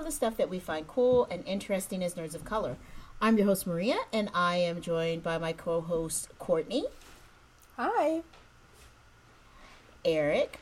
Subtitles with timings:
[0.00, 2.44] podcast about all of the stuff that we find cool and interesting as nerds of
[2.44, 2.76] color.
[3.20, 6.84] I'm your host, Maria, and I am joined by my co host, Courtney.
[7.76, 8.22] Hi.
[10.04, 10.60] Eric.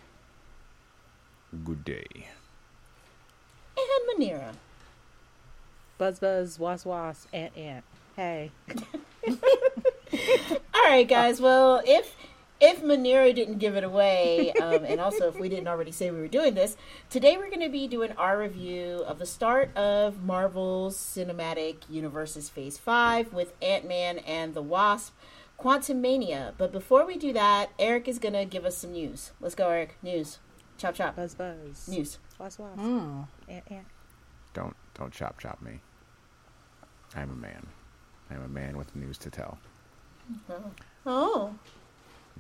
[1.65, 2.27] Good day.
[3.77, 4.55] And Manira.
[5.99, 7.85] Buzz, buzz, was, was, ant, ant.
[8.17, 8.51] Hey.
[10.75, 11.41] All right, guys.
[11.41, 12.15] Well, if
[12.61, 16.19] if Manira didn't give it away, um, and also if we didn't already say we
[16.21, 16.77] were doing this,
[17.09, 22.49] today we're going to be doing our review of the start of Marvel's Cinematic Universe's
[22.49, 25.15] Phase 5 with Ant Man and the Wasp,
[25.59, 26.53] Quantumania.
[26.59, 29.33] But before we do that, Eric is going to give us some news.
[29.41, 29.97] Let's go, Eric.
[30.03, 30.39] News.
[30.79, 31.17] Chop, chop.
[31.17, 31.89] Buzz, buzz.
[31.89, 32.19] News.
[32.39, 32.79] Was, was.
[32.79, 33.23] Hmm.
[33.49, 33.87] Ant, ant.
[34.55, 35.81] Don't don't chop chop me.
[37.15, 37.67] I'm a man.
[38.31, 39.59] I'm a man with news to tell.
[41.07, 41.55] Oh.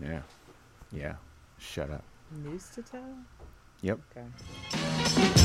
[0.02, 0.20] Yeah.
[0.92, 1.14] Yeah.
[1.58, 2.04] Shut up.
[2.44, 3.02] News to tell?
[3.82, 3.98] Yep.
[4.16, 5.38] Okay.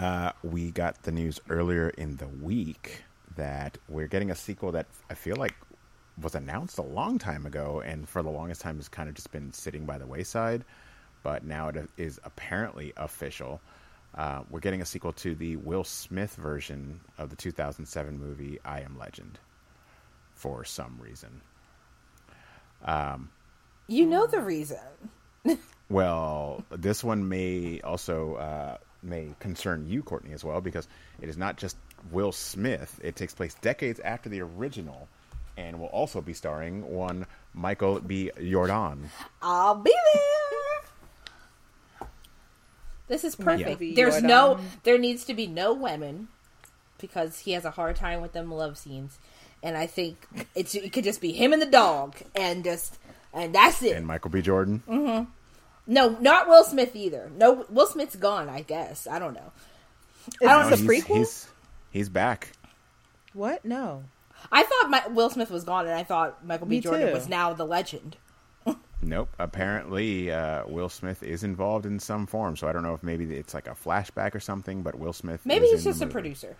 [0.00, 3.02] Uh, we got the news earlier in the week
[3.36, 5.54] that we're getting a sequel that I feel like
[6.20, 9.32] was announced a long time ago, and for the longest time has kind of just
[9.32, 10.64] been sitting by the wayside.
[11.24, 13.60] But now it is apparently official.
[14.14, 18.82] Uh, we're getting a sequel to the Will Smith version of the 2007 movie I
[18.82, 19.40] Am Legend
[20.34, 21.40] for some reason.
[23.88, 24.78] You know the reason.
[25.90, 30.88] Well, this one may also uh, may concern you, Courtney, as well, because
[31.20, 31.76] it is not just
[32.10, 32.98] Will Smith.
[33.04, 35.08] It takes place decades after the original,
[35.58, 38.30] and will also be starring one Michael B.
[38.42, 39.10] Jordan.
[39.42, 40.43] I'll be there.
[43.14, 43.80] This is perfect.
[43.80, 43.92] Yeah.
[43.94, 46.26] There's um, no, there needs to be no women
[47.00, 49.18] because he has a hard time with them love scenes,
[49.62, 50.26] and I think
[50.56, 52.98] it's it could just be him and the dog, and just
[53.32, 53.96] and that's it.
[53.96, 54.42] And Michael B.
[54.42, 54.82] Jordan.
[54.88, 55.30] Mm-hmm.
[55.86, 57.30] no, not Will Smith either.
[57.36, 58.48] No, Will Smith's gone.
[58.48, 59.52] I guess I don't know.
[60.26, 61.16] Is No, this a he's, prequel?
[61.18, 61.48] He's,
[61.92, 62.50] he's back.
[63.32, 63.64] What?
[63.64, 64.02] No.
[64.50, 66.76] I thought my, Will Smith was gone, and I thought Michael B.
[66.76, 67.14] Me Jordan too.
[67.14, 68.16] was now the legend.
[69.06, 69.28] Nope.
[69.38, 72.56] Apparently, uh, Will Smith is involved in some form.
[72.56, 74.82] So I don't know if maybe it's like a flashback or something.
[74.82, 75.42] But Will Smith.
[75.44, 76.56] Maybe he's just a producer.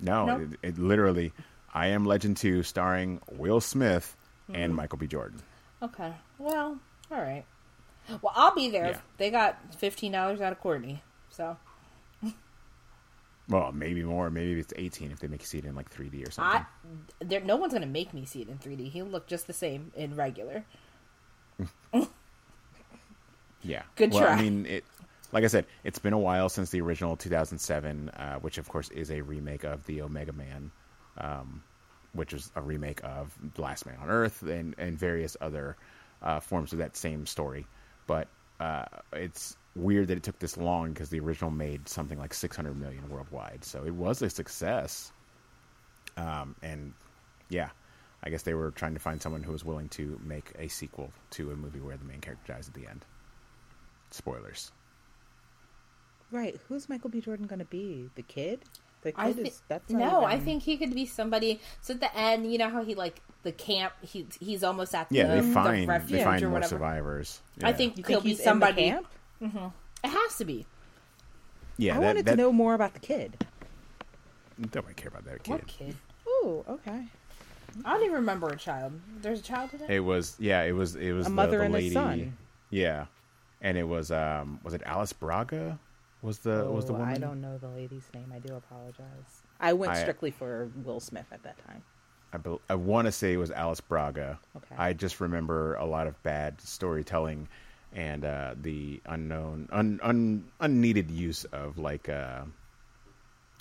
[0.00, 0.40] No, No?
[0.40, 1.32] It, it literally.
[1.74, 4.16] I Am Legend 2 starring Will Smith
[4.48, 4.56] Hmm.
[4.56, 5.06] and Michael B.
[5.06, 5.40] Jordan.
[5.80, 6.12] Okay.
[6.38, 6.78] Well,
[7.10, 7.44] all right.
[8.20, 8.90] Well, I'll be there.
[8.90, 8.98] Yeah.
[9.18, 11.00] They got fifteen dollars out of Courtney,
[11.30, 11.56] so
[13.48, 14.30] Well, maybe more.
[14.30, 16.60] Maybe it's 18 if they make you see it in like 3D or something.
[17.20, 17.40] I there.
[17.40, 18.90] No one's gonna make me see it in 3D.
[18.90, 20.64] He'll look just the same in regular.
[23.62, 23.82] Yeah.
[23.96, 24.32] Good well, try.
[24.34, 24.84] I mean, it.
[25.32, 28.90] Like I said, it's been a while since the original 2007, uh, which of course
[28.90, 30.70] is a remake of the Omega Man,
[31.16, 31.62] um,
[32.12, 35.76] which is a remake of Last Man on Earth and and various other
[36.20, 37.66] uh, forms of that same story.
[38.06, 38.28] But
[38.60, 42.78] uh, it's weird that it took this long because the original made something like 600
[42.78, 45.12] million worldwide, so it was a success.
[46.18, 46.92] Um, and
[47.48, 47.70] yeah,
[48.22, 51.10] I guess they were trying to find someone who was willing to make a sequel
[51.30, 53.04] to a movie where the main character dies at the end.
[54.10, 54.70] Spoilers.
[56.30, 56.58] Right.
[56.68, 57.20] Who's Michael B.
[57.20, 58.08] Jordan going to be?
[58.14, 58.60] The kid?
[59.02, 59.62] The kid I thi- is.
[59.68, 60.24] That's not no.
[60.24, 61.60] I think he could be somebody.
[61.80, 63.92] So at the end, you know how he like the camp.
[64.00, 66.68] He he's almost at Yeah, the, they the find refuge they find or more whatever.
[66.70, 67.40] survivors.
[67.62, 68.82] I think You he'll think be he's in the somebody.
[68.90, 69.06] camp?
[69.42, 69.66] Mm-hmm.
[70.04, 70.66] It has to be.
[71.76, 73.44] yeah, I that, wanted that, to know more about the kid.
[74.72, 75.50] Nobody care about that kid.
[75.50, 75.96] What kid?
[76.28, 77.06] Ooh, okay.
[77.84, 78.92] I don't even remember a child.
[79.20, 79.90] There's a child in it.
[79.90, 81.94] It was yeah, it was it was A the, mother the and a lady.
[81.94, 82.36] son.
[82.70, 83.06] Yeah,
[83.60, 85.78] and it was um was it Alice Braga?
[86.22, 87.14] Was the was the Oh, woman?
[87.14, 88.32] I don't know the lady's name.
[88.34, 89.42] I do apologize.
[89.60, 91.82] I went I- strictly for Will Smith at that time.
[92.34, 94.38] I, bel I want to say it was Alice Braga.
[94.56, 94.74] Okay.
[94.78, 97.46] I just remember a lot of bad storytelling
[97.94, 102.44] and uh, the unknown, un, un, unneeded use of like, uh,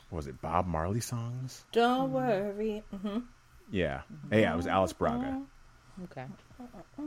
[0.09, 1.65] was it Bob Marley songs?
[1.73, 2.83] Don't worry.
[3.01, 3.19] hmm
[3.71, 4.33] Yeah, mm-hmm.
[4.39, 5.41] yeah, it was Alice Braga.
[6.11, 6.25] Okay.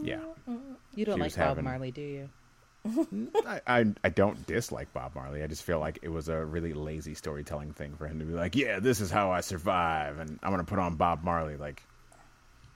[0.02, 0.18] Yeah,
[0.94, 2.28] You don't She like was Bob having- Marley, do you?
[3.46, 5.42] I, I I don't dislike Bob Marley.
[5.42, 8.34] I just feel like it was a really lazy storytelling thing for him to be
[8.34, 11.56] like, yeah, this is how I survive, and I'm gonna put on Bob Marley.
[11.56, 11.82] Like,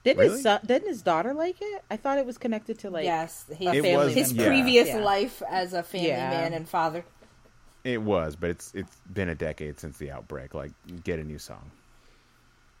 [0.03, 0.31] Didn't Really?
[0.33, 1.83] his son, didn't his daughter like it?
[1.91, 4.43] I thought it was connected to like yes, a his, It family was- his member.
[4.43, 4.61] yeah.
[4.61, 4.97] previous Yeah.
[4.99, 6.29] life as a family Yeah.
[6.31, 7.03] man and father.
[7.83, 10.53] it was, but it's it's been a decade since the outbreak.
[10.55, 10.71] Like,
[11.03, 11.69] get a new song.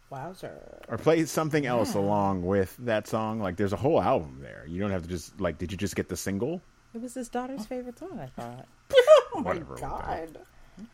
[0.09, 0.81] Wowzer.
[0.87, 3.39] or play something else along with that song.
[3.39, 4.65] Like there's a whole album there.
[4.67, 5.57] You don't have to just like.
[5.57, 6.61] Did you just get the single?
[6.93, 8.19] It was his daughter's favorite song.
[8.19, 8.67] I thought.
[9.31, 9.81] Oh my Whatever that.
[9.81, 10.37] god.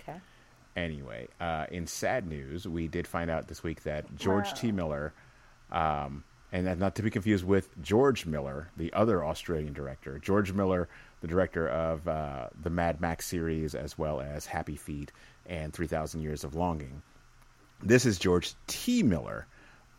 [0.01, 0.19] Okay.
[0.75, 4.73] Anyway, uh, in sad news, we did find out this week that George T.
[4.73, 5.13] Miller,
[5.71, 10.51] um, and that not to be confused with George Miller, the other Australian director, George
[10.51, 10.89] Miller,
[11.21, 15.13] the director of uh, the Mad Max series as well as Happy Feet
[15.45, 17.01] and 3,000 Years of Longing.
[17.81, 19.03] This is George T.
[19.03, 19.47] Miller,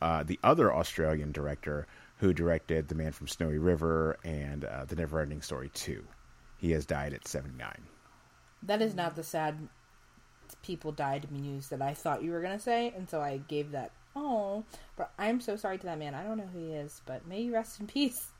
[0.03, 1.87] uh, the other Australian director
[2.19, 6.03] who directed The Man from Snowy River and uh, The Neverending Story 2.
[6.59, 7.71] He has died at 79.
[8.63, 9.69] That is not the sad
[10.63, 13.91] people died news that I thought you were gonna say, and so I gave that.
[14.15, 14.65] Oh,
[14.97, 16.15] but I'm so sorry to that man.
[16.15, 18.31] I don't know who he is, but may you rest in peace.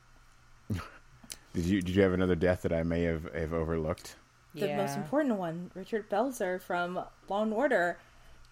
[1.53, 4.17] Did you did you have another death that I may have, have overlooked?
[4.55, 4.77] The Yeah.
[4.77, 7.99] most important one, Richard Belzer from Law and Order,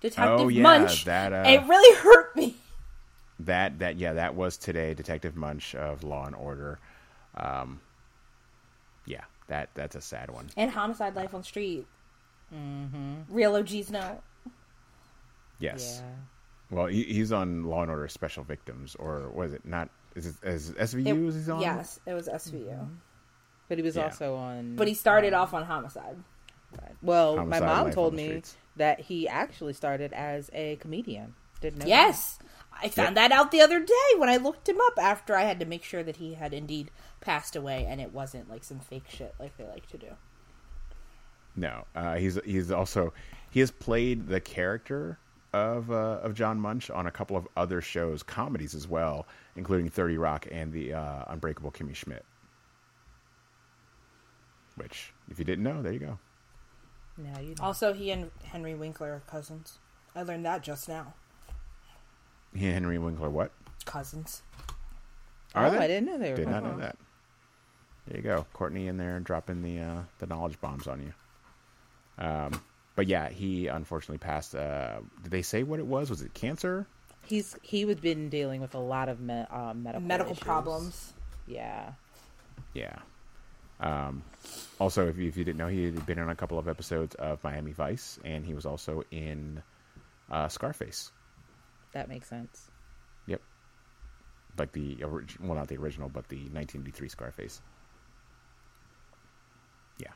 [0.00, 1.04] Detective Oh, yeah, Munch.
[1.06, 2.56] that, uh, it really hurt me.
[3.40, 4.94] That that yeah, that was today.
[4.94, 6.78] Detective Munch of Law and Order.
[7.36, 7.80] Um,
[9.06, 10.48] yeah, that that's a sad one.
[10.56, 11.86] And Homicide: Life on Street.
[12.54, 13.14] Mm-hmm.
[13.28, 14.22] Real OGs know.
[15.58, 16.00] Yes.
[16.02, 16.10] Yeah.
[16.76, 19.88] Well, he, he's on Law and Order Special Victims, or was it not?
[20.14, 21.06] Is it as SVU?
[21.06, 21.60] It- is he's on?
[21.60, 22.88] yes, it was SVU.
[23.68, 24.04] But he was Yeah.
[24.04, 24.76] also on.
[24.76, 26.16] But he started off on Homicide.
[27.02, 28.56] Well, Homicide, my mom told me Streets.
[28.76, 31.34] That he actually started as a comedian.
[31.60, 31.86] Didn't know.
[31.86, 32.38] Yes.
[32.82, 35.60] I found that out the other day when I looked him up after I had
[35.60, 36.90] to make sure that he had indeed
[37.20, 40.08] passed away and it wasn't like some fake shit like they like to do.
[41.56, 43.12] No, uh, he's he's also
[43.50, 45.18] he has played the character
[45.52, 49.88] of uh, of John Munch on a couple of other shows, comedies as well, including
[49.88, 52.24] Thirty Rock and the uh, Unbreakable Kimmy Schmidt.
[54.76, 56.18] Which, if you didn't know, there you go.
[57.18, 57.22] That.
[57.22, 57.62] Now you know.
[57.64, 59.78] Also, he and Henry Winkler are cousins.
[60.14, 61.14] I learned that just now.
[62.54, 63.50] He and Henry Winkler, what
[63.84, 64.42] Cousins.
[65.54, 65.78] are oh, they?
[65.78, 66.36] I didn't know they were.
[66.36, 66.96] Did not know that.
[68.06, 71.12] There you go, Courtney in there dropping the uh, the knowledge bombs on you.
[72.24, 72.60] Um,
[72.96, 74.54] but yeah, he unfortunately passed.
[74.54, 76.10] Uh, did they say what it was?
[76.10, 76.86] Was it cancer?
[77.26, 80.44] He's he was been dealing with a lot of me, uh, medical Medical issues.
[80.44, 81.12] problems.
[81.46, 81.92] Yeah.
[82.74, 82.96] Yeah.
[83.84, 84.22] Um,
[84.80, 87.14] also, if you, if you didn't know, he had been on a couple of episodes
[87.16, 89.62] of Miami Vice, and he was also in
[90.30, 91.12] uh, Scarface.
[91.92, 92.70] That makes sense.
[93.26, 93.42] Yep.
[94.58, 97.60] Like the original, well, not the original, but the 1983 Scarface.
[99.98, 100.12] Yeah.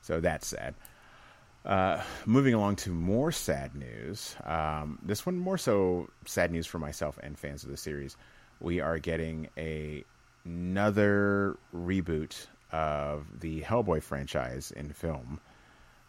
[0.00, 0.74] So that's sad.
[1.66, 4.34] Uh, moving along to more sad news.
[4.44, 8.16] Um, this one more so sad news for myself and fans of the series.
[8.60, 10.04] We are getting a
[10.44, 15.40] another reboot of the Hellboy franchise in film.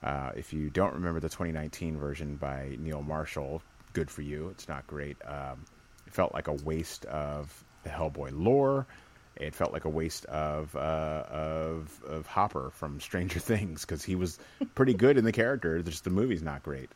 [0.01, 3.62] Uh, if you don't remember the 2019 version by Neil Marshall,
[3.94, 4.50] good for you.
[4.50, 5.17] It's not great.
[5.23, 5.63] Um,
[6.07, 8.88] it felt like a waste of the Hellboy lore.
[9.35, 14.15] It felt like a waste of uh, of of Hopper from Stranger Things because he
[14.15, 14.39] was
[14.73, 15.81] pretty good in the character.
[15.83, 16.89] Just the movie's not great.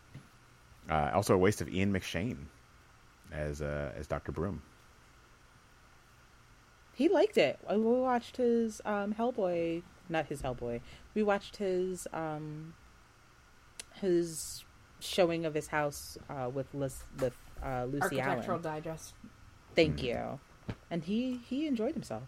[0.90, 2.46] Uh, also, a waste of Ian McShane
[3.32, 4.62] as uh, as Doctor Broom.
[7.00, 7.58] He liked it.
[7.70, 10.82] We watched his um, Hellboy, not his Hellboy.
[11.14, 12.74] We watched his um,
[14.02, 14.66] his
[15.00, 18.82] showing of his house uh, with Liz, with uh, Lucy Architectural Allen.
[18.84, 19.14] Digest.
[19.78, 20.42] Thank you.
[20.92, 22.24] And he he enjoyed himself.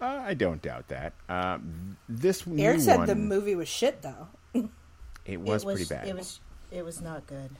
[0.00, 1.12] Uh, I don't doubt that.
[1.28, 4.26] Um, this Eric said one, the movie was shit though.
[5.24, 6.08] it was, it was pretty bad.
[6.08, 6.40] It was
[6.72, 7.50] it was not good.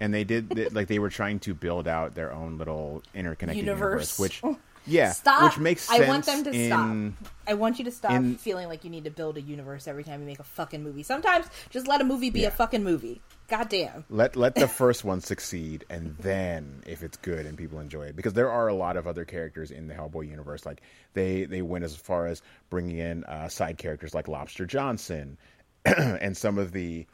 [0.00, 4.18] and they did like they were trying to build out their own little interconnected universe,
[4.18, 4.42] Universe.
[4.42, 4.42] which
[4.88, 5.42] yeah, Stop.
[5.44, 6.02] which makes sense.
[6.02, 6.66] I want them to in,
[7.14, 7.30] stop.
[7.46, 10.04] I want you to stop in- feeling like you need to build a universe every
[10.04, 11.02] time you make a fucking movie.
[11.02, 12.48] Sometimes just let a movie be Yeah.
[12.48, 13.20] a fucking movie.
[13.48, 14.04] God damn.
[14.10, 18.16] Let let the first one succeed, and then if it's good and people enjoy it,
[18.16, 20.66] because there are a lot of other characters in the Hellboy universe.
[20.66, 20.82] Like
[21.14, 25.38] they they went as far as bringing in uh, side characters like Lobster Johnson,
[25.84, 27.06] and some of the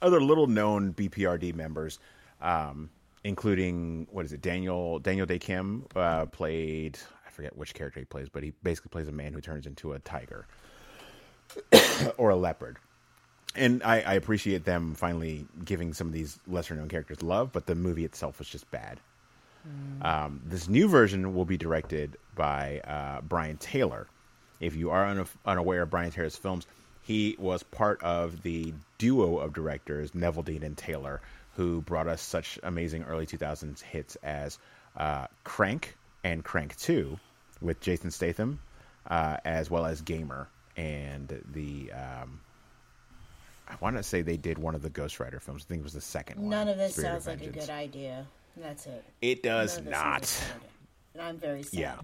[0.00, 1.98] other little known BPRD members,
[2.40, 2.88] um,
[3.28, 4.42] including what is it?
[4.42, 6.98] Daniel Daniel Dae Kim uh, played.
[7.26, 9.92] I forget which character he plays, but he basically plays a man who turns into
[9.92, 10.46] a tiger
[12.16, 12.78] or a leopard
[13.54, 17.66] and I, I appreciate them finally giving some of these lesser known characters love, but
[17.66, 19.00] the movie itself was just bad.
[20.00, 24.06] Um, this new version will be directed by uh, Brian Taylor.
[24.60, 26.66] If you are unaf unaware of Brian Taylor's films,
[27.02, 31.20] he was part of the duo of directors Neveldine and Taylor,
[31.58, 34.60] who brought us such amazing early 2000s hits as
[34.96, 37.18] uh, Crank and Crank 2
[37.60, 38.60] with Jason Statham,
[39.10, 41.90] uh, as well as Gamer and the.
[41.90, 42.40] Um,
[43.66, 45.66] I want to say they did one of the Ghost Rider films.
[45.66, 46.50] I think it was the second one.
[46.50, 48.24] None of this Spirit sounds like a good idea.
[48.56, 49.04] That's it.
[49.20, 50.12] It does None of this sounds not.
[50.12, 50.70] like a good idea.
[51.14, 51.80] And I'm very sad.
[51.80, 51.96] Yeah.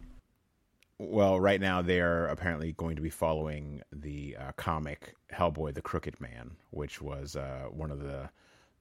[0.99, 6.21] Well, right now they're apparently going to be following the uh, comic Hellboy: The Crooked
[6.21, 8.29] Man, which was uh, one of the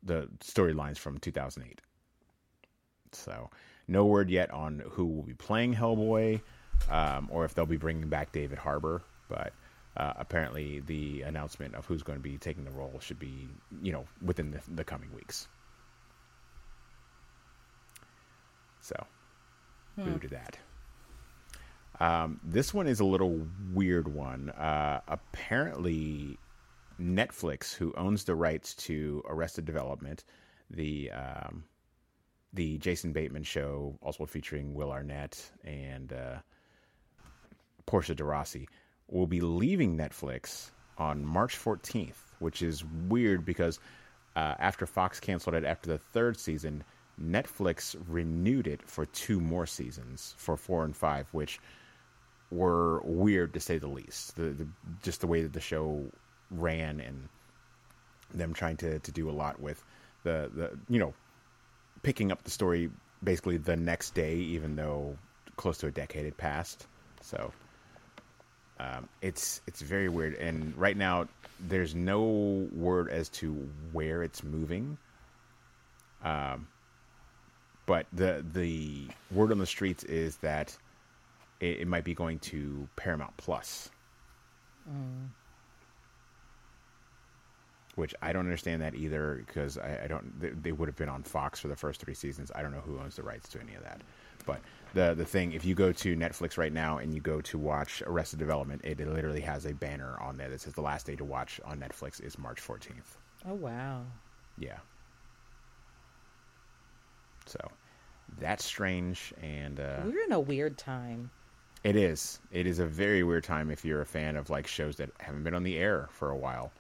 [0.04, 1.82] the storylines from 2008.
[3.12, 3.50] So,
[3.88, 6.42] no word yet on who will be playing Hellboy,
[6.90, 9.04] um, or if they'll be bringing back David Harbour.
[9.30, 9.54] But
[9.96, 13.48] uh, apparently, the announcement of who's going to be taking the role should be,
[13.82, 15.48] you know, within the, the coming weeks.
[18.82, 18.96] So,
[19.98, 20.58] boo to that.
[22.00, 24.50] Um, this one is a little weird one.
[24.50, 26.38] Uh, apparently,
[27.00, 30.24] Netflix, who owns the rights to Arrested Development,
[30.70, 31.64] the um,
[32.54, 36.38] the Jason Bateman show, also featuring Will Arnett and uh,
[37.86, 38.68] Portia de Rossi,
[39.08, 43.80] will be leaving Netflix on March 14th, which is weird because
[44.36, 46.84] uh, after Fox canceled it after the third season,
[47.22, 51.60] Netflix renewed it for two more seasons for four and five, which
[52.52, 54.36] were weird to say the least.
[54.36, 54.68] The, the
[55.02, 56.06] just the way that the show
[56.54, 57.30] ran and
[58.34, 59.84] them trying to, to do a lot with
[60.24, 61.14] the, the you know
[62.02, 62.90] picking up the story
[63.24, 65.18] basically the next day, even though
[65.56, 66.86] close to a decade had passed.
[67.22, 67.52] So
[68.80, 70.36] um, it's it's very weird.
[70.36, 71.28] And right now,
[71.60, 73.54] there's no word as to
[73.92, 74.98] where it's moving.
[76.24, 76.68] Um,
[77.86, 80.76] but the the word on the streets is that
[81.60, 83.90] it, it might be going to Paramount Plus.
[87.96, 90.40] Which I don't understand that either because I, I don't.
[90.40, 92.52] They, they would have been on Fox for the first three seasons.
[92.56, 94.02] I don't know who owns the rights to any of that.
[94.48, 94.62] But
[94.96, 98.02] the the thing, if you go to Netflix right now and you go to watch
[98.08, 101.24] Arrested Development, it literally has a banner on there that says the last day to
[101.24, 103.16] watch on Netflix is March fourteenth.
[103.48, 104.02] Oh wow.
[104.58, 104.78] Yeah.
[107.46, 107.60] So
[108.40, 111.30] that's strange, and uh, We're in a weird time.
[111.84, 112.40] it is.
[112.52, 115.44] It is a very weird time if you're a fan of like shows that haven't
[115.44, 116.72] been on the air for a while,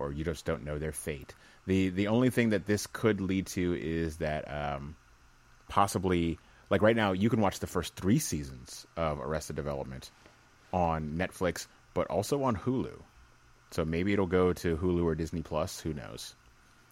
[0.00, 1.34] or you just don't know their fate.
[1.66, 4.96] the The only thing that this could lead to is that um,
[5.68, 6.38] possibly,
[6.70, 10.10] like right now, you can watch the first three seasons of Arrested Development
[10.72, 13.00] on Netflix, but also on Hulu.
[13.72, 15.78] So maybe it'll go to Hulu or Disney Plus.
[15.80, 16.34] Who knows?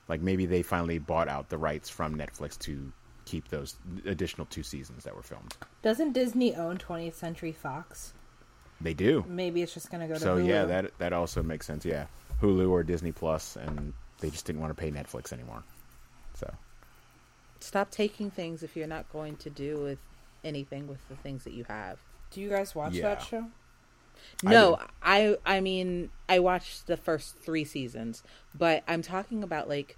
[0.09, 2.93] Like maybe they finally bought out the rights from Netflix to
[3.25, 5.57] keep those additional two seasons that were filmed.
[5.83, 8.15] Doesn't Disney own 20th Century Fox?
[8.81, 9.25] They do.
[9.29, 10.47] Maybe it's just going to go to So Hulu.
[10.49, 11.85] yeah, that that also makes sense.
[11.85, 12.07] Yeah,
[12.42, 15.62] Hulu or Disney Plus, and they just didn't want to pay Netflix anymore.
[16.35, 16.52] So
[17.61, 19.99] Stop taking things if you're not going to do with
[20.45, 21.99] anything with the things that you have.
[22.30, 23.14] Do you guys watch Yeah.
[23.14, 23.47] that show?
[24.47, 28.23] I No, I I mean I watched the first three seasons,
[28.54, 29.97] but I'm talking about like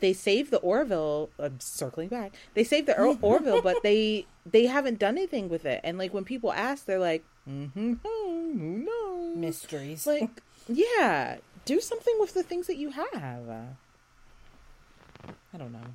[0.00, 1.30] they saved the Orville.
[1.38, 2.34] I'm circling back.
[2.54, 5.80] They saved the Or- Orville, but they they haven't done anything with it.
[5.84, 8.42] And like when people ask, they're like, mm-hmm, who
[8.84, 9.36] knows?
[9.36, 10.06] Mysteries.
[10.06, 13.48] Like, yeah, do something with the things that you have.
[13.48, 13.62] Uh,
[15.52, 15.86] I don't know.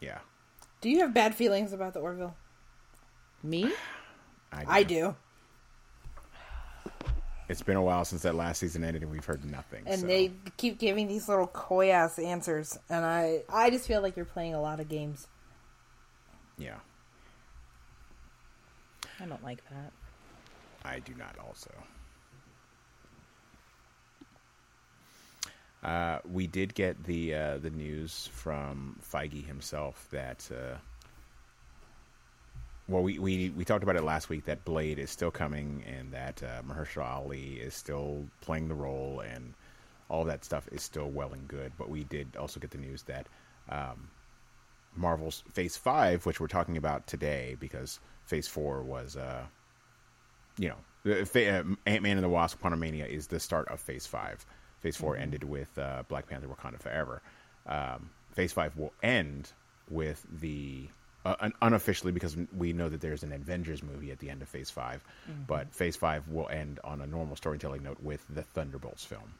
[0.00, 0.18] yeah,
[0.80, 2.34] do you have bad feelings about the Orville?
[3.42, 3.70] Me?
[4.52, 5.14] I do.
[7.48, 9.84] It's been a while since that last season ended, and we've heard nothing.
[9.86, 10.06] And so.
[10.06, 14.24] they keep giving these little coy ass answers, and I I just feel like you're
[14.24, 15.28] playing a lot of games.
[16.58, 16.76] yeah,
[19.20, 19.92] I don't like that.
[20.84, 21.36] I do not.
[21.46, 21.70] Also,
[25.86, 30.48] uh, we did get the uh, the news from Feige himself that.
[30.50, 30.76] Uh,
[32.88, 36.12] well, we, we we talked about it last week that Blade is still coming and
[36.12, 39.54] that uh, Mahershala Ali is still playing the role and
[40.08, 41.72] all that stuff is still well and good.
[41.78, 43.28] But we did also get the news that
[43.68, 44.08] um,
[44.96, 49.44] Marvel's Phase Five, which we're talking about today, because Phase Four was, uh,
[50.58, 54.44] you know, uh, Ant Man and the Wasp: Quantumania is the start of Phase Five.
[54.86, 57.22] Phase 4 ended with uh, Black Panther: Wakanda Forever.
[57.66, 59.52] Um, phase Five will end
[59.90, 60.88] with the
[61.24, 64.48] uh, un- unofficially because we know that there's an Avengers movie at the end of
[64.48, 65.02] Phase 5
[65.48, 69.34] but Phase Five will end on a normal storytelling note with the Thunderbolts film.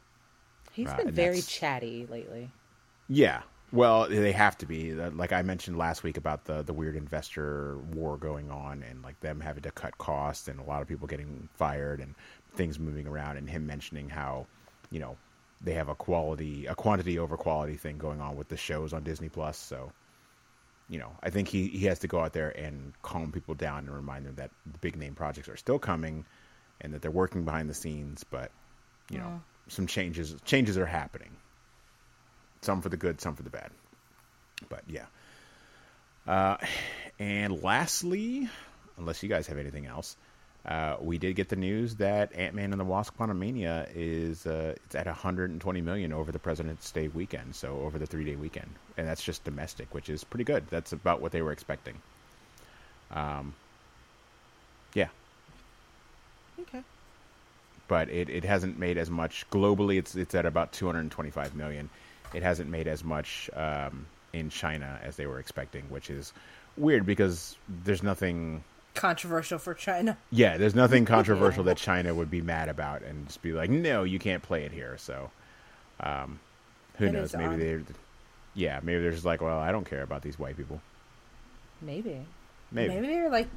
[0.72, 2.50] He's Right, been very chatty lately.
[3.08, 3.42] Yeah.
[3.72, 4.98] Well, they have to be.
[4.98, 9.02] Uh, Like I mentioned last week about the the weird investor war going on and
[9.02, 12.14] like them having to cut costs and a lot of people getting fired and
[12.54, 14.46] things moving around and him mentioning how,
[14.90, 15.16] you know,
[15.60, 19.02] they have a quality a quantity over quality thing going on with the shows on
[19.02, 19.92] Disney Plus, so
[20.88, 23.78] you know, I think he, he has to go out there and calm people down
[23.78, 26.24] and remind them that the big name projects are still coming
[26.80, 28.52] and that they're working behind the scenes, but
[29.10, 31.30] you know, some changes changes are happening
[32.66, 33.70] some for the good, some for the bad.
[34.68, 35.06] But yeah.
[36.26, 36.56] Uh,
[37.18, 38.48] and lastly,
[38.98, 40.16] unless you guys have anything else,
[40.66, 44.74] uh, we did get the news that Ant Man and the Wasp: Quantumania is uh,
[44.84, 48.70] it's at 120 million over the President's Day weekend, so over the three day weekend,
[48.96, 50.64] and that's just domestic, which is pretty good.
[50.70, 51.94] That's about what they were expecting.
[53.12, 53.54] Um,
[54.94, 55.08] yeah,
[56.60, 56.82] Okay.
[57.88, 59.98] but it, it hasn't made as much globally.
[59.98, 61.88] It's it's at about 225 million.
[62.34, 66.32] It hasn't made as much um, in China as they were expecting, which is
[66.76, 68.64] weird because there's nothing.
[68.96, 70.16] Controversial for China.
[70.32, 74.02] Yeah, there's nothing controversial that China would be mad about and just be like, no,
[74.02, 74.96] you can't play it here.
[74.98, 75.30] So,
[76.00, 76.40] um,
[76.98, 77.34] who That knows?
[77.34, 77.60] Maybe odd.
[77.60, 77.82] they're,
[78.54, 80.80] yeah, maybe they're just like, well, I don't care about these white people.
[81.82, 82.20] Maybe.
[82.72, 82.94] Maybe.
[82.94, 83.48] Maybe they were like,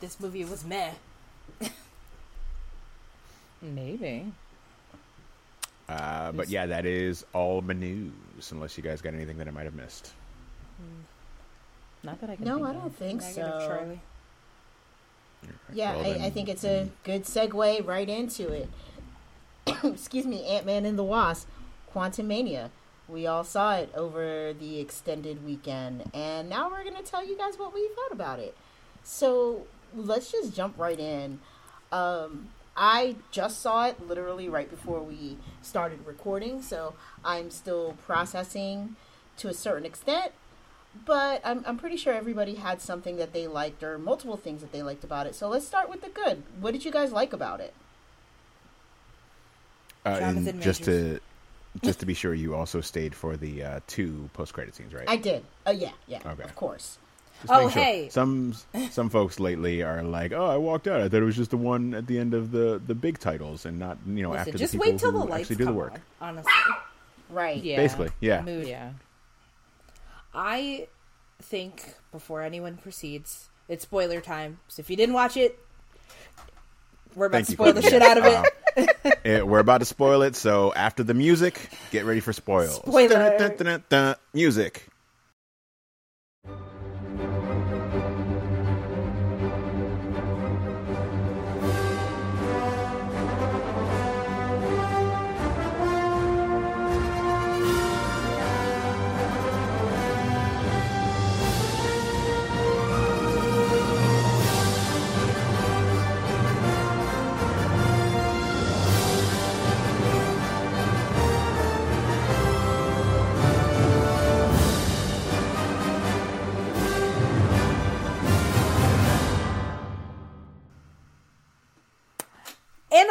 [0.00, 0.92] this movie was meh.
[3.62, 4.26] Maybe.
[5.88, 8.12] Uh, but yeah, that is all my news.
[8.50, 10.12] Unless you guys got anything that I might have missed.
[12.02, 12.44] Not that I can.
[12.44, 12.76] No, think I of.
[12.82, 13.66] don't think Negative, so.
[13.68, 14.00] Charlie.
[15.72, 18.68] Yeah, Well, I, I think it's a good segue right into it.
[19.84, 21.48] Excuse me, Ant Man and the Wasp,
[21.92, 22.70] Quantumania.
[23.08, 27.36] We all saw it over the extended weekend, and now we're going to tell you
[27.36, 28.56] guys what we thought about it.
[29.02, 31.40] So let's just jump right in.
[31.92, 38.96] Um, I just saw it literally right before we started recording, so I'm still processing
[39.36, 40.32] to a certain extent
[41.06, 44.72] but I'm, I'm pretty sure everybody had something that they liked or multiple things that
[44.72, 45.34] they liked about it.
[45.34, 46.42] So let's start with the good.
[46.60, 47.74] What did you guys like about it?
[50.06, 51.20] Uh, and just to
[51.82, 55.08] just to be sure, you also stayed for the uh, two post credit scenes, right?
[55.08, 55.44] I did.
[55.66, 56.42] Oh yeah, yeah, Okay.
[56.42, 56.98] of course.
[57.40, 57.82] Just Oh, sure.
[57.82, 58.08] hey.
[58.10, 58.54] Some
[58.90, 61.00] some folks lately are like, "Oh, I walked out.
[61.00, 63.64] I thought it was just the one at the end of the the big titles,
[63.66, 65.64] and not you know Listen, after just the people wait till the lights actually do
[65.64, 66.00] the come work." on.
[66.28, 66.52] Honestly,
[67.30, 67.62] Right.
[67.64, 67.76] Yeah.
[67.76, 68.42] Basically, yeah.
[68.42, 68.68] mood.
[68.68, 68.90] Yeah.
[70.34, 70.88] I
[71.40, 74.58] think before anyone proceeds, it's spoiler time.
[74.68, 75.58] So if you didn't watch it,
[77.14, 78.50] we're about Thank to spoil the shit out of it.
[78.76, 82.74] Uh, eh, we're about to spoil it, so after the music, get ready for spoils.
[82.74, 83.38] Spoiler.
[83.38, 84.16] Dun, dun, dun.
[84.32, 84.88] Music.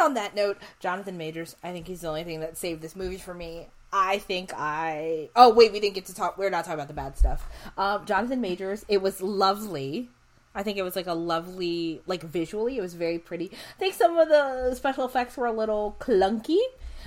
[0.04, 3.16] On that note, Jonathan Majors, I think he's the only thing that saved this movie
[3.16, 3.68] for me.
[3.92, 5.30] I think I.
[5.36, 6.36] Oh wait, we didn't get to talk.
[6.36, 7.48] We're not talking about the bad stuff.
[7.78, 10.08] Um, Jonathan Majors, it was lovely.
[10.54, 13.50] I think it was like a lovely, like visually, it was very pretty.
[13.52, 16.58] I think some of the special effects were a little clunky,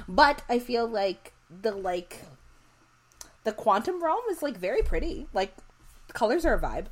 [0.07, 2.23] but I feel like the like
[3.43, 5.27] the quantum realm is like very pretty.
[5.33, 5.53] Like
[6.13, 6.85] colors are a vibe.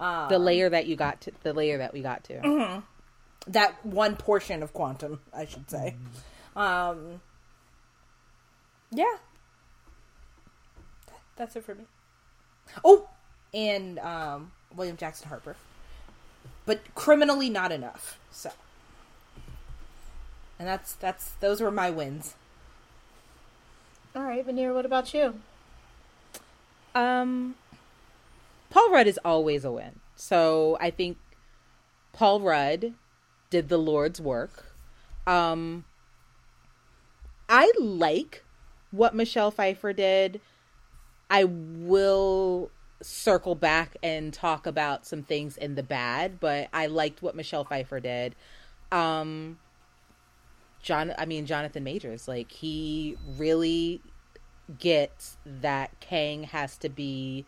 [0.00, 2.82] Um, The layer that you got to, the layer that we got to.
[3.46, 5.96] That one portion of quantum, I should say.
[6.56, 7.20] Um,
[8.90, 9.16] yeah,
[11.36, 11.84] that's it for me.
[12.84, 13.08] Oh,
[13.54, 15.56] and um, William Jackson Harper,
[16.66, 18.18] but criminally not enough.
[18.30, 18.50] So,
[20.58, 22.34] and that's that's those were my wins.
[24.16, 25.34] All right, Veneer, what about you?
[26.94, 27.54] Um,
[28.70, 30.00] Paul Rudd is always a win.
[30.16, 31.18] So I think
[32.12, 32.94] Paul Rudd
[33.50, 34.66] did the Lord's work.
[35.26, 35.84] Um,
[37.48, 38.44] I like
[38.90, 40.40] what Michelle Pfeiffer did.
[41.30, 42.70] I will
[43.02, 47.64] circle back and talk about some things in the bad, but I liked what Michelle
[47.64, 48.34] Pfeiffer did.
[48.90, 49.58] Um,
[50.82, 54.00] John, I mean Jonathan Majors, like he really
[54.78, 57.46] gets that Kang has to be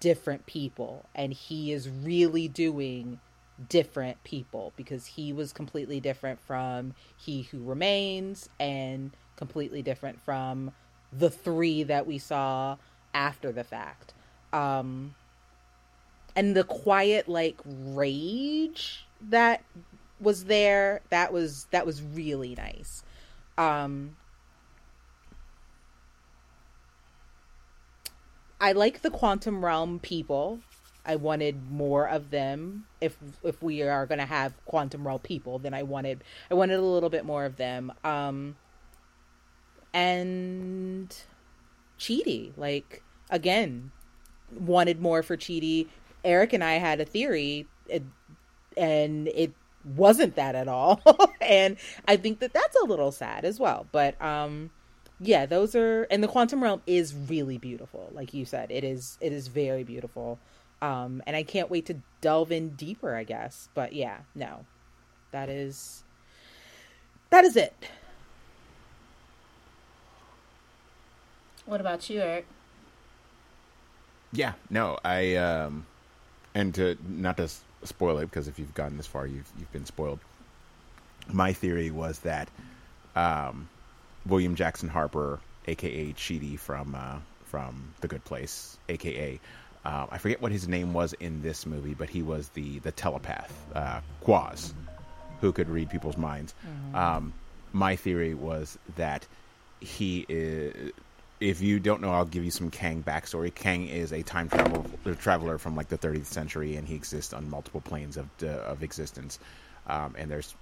[0.00, 3.20] different people and he is really doing
[3.68, 10.72] different people because he was completely different from He Who Remains and completely different from
[11.12, 12.76] the three that we saw
[13.14, 14.14] after the fact.
[14.52, 15.14] Um
[16.36, 19.64] and the quiet like rage that
[20.20, 23.02] was there that was that was really nice.
[23.56, 24.16] Um
[28.60, 30.60] I like the quantum realm people.
[31.08, 32.84] I wanted more of them.
[33.00, 36.78] If if we are going to have quantum realm people, then I wanted I wanted
[36.78, 37.90] a little bit more of them.
[38.04, 38.56] Um
[39.94, 41.16] and
[41.98, 43.90] Chidi, like again,
[44.52, 45.88] wanted more for Chidi.
[46.22, 47.66] Eric and I had a theory
[48.76, 49.54] and it
[49.96, 51.00] wasn't that at all.
[51.40, 53.86] and I think that that's a little sad as well.
[53.92, 54.70] But um
[55.20, 58.10] yeah, those are and the quantum realm is really beautiful.
[58.12, 60.38] Like you said, it is it is very beautiful.
[60.82, 63.68] Um and I can't wait to delve in deeper, I guess.
[63.74, 64.64] But yeah, no.
[65.30, 66.02] That is
[67.30, 67.74] that is it.
[71.66, 72.46] What about you, Eric?
[74.32, 75.86] Yeah, no, I um,
[76.54, 77.48] and to not to
[77.84, 80.18] spoil it because if you've gotten this far, you've you've been spoiled.
[81.30, 82.48] My theory was that
[83.14, 83.68] um,
[84.24, 89.38] William Jackson Harper, aka Chidi from uh, from The Good Place, aka
[89.84, 92.92] uh, I forget what his name was in this movie, but he was the the
[92.92, 94.74] telepath, uh, Quaz,
[95.40, 96.54] who could read people's minds.
[96.94, 97.32] Um,
[97.72, 99.26] my theory was that
[99.80, 100.92] he is.
[101.40, 103.54] If you don't know, I'll give you some Kang backstory.
[103.54, 104.84] Kang is a time travel
[105.20, 108.82] traveler from like the 30th century, and he exists on multiple planes of uh, of
[108.82, 109.38] existence.
[109.86, 110.54] Um, and there's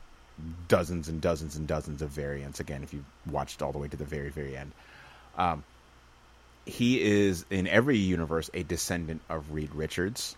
[0.69, 2.61] dozens and dozens and dozens of variants.
[2.61, 4.73] Again, if you watched all the way to the very very end,
[5.39, 5.65] um,
[6.67, 10.37] he is in every universe a descendant of Reed Richards.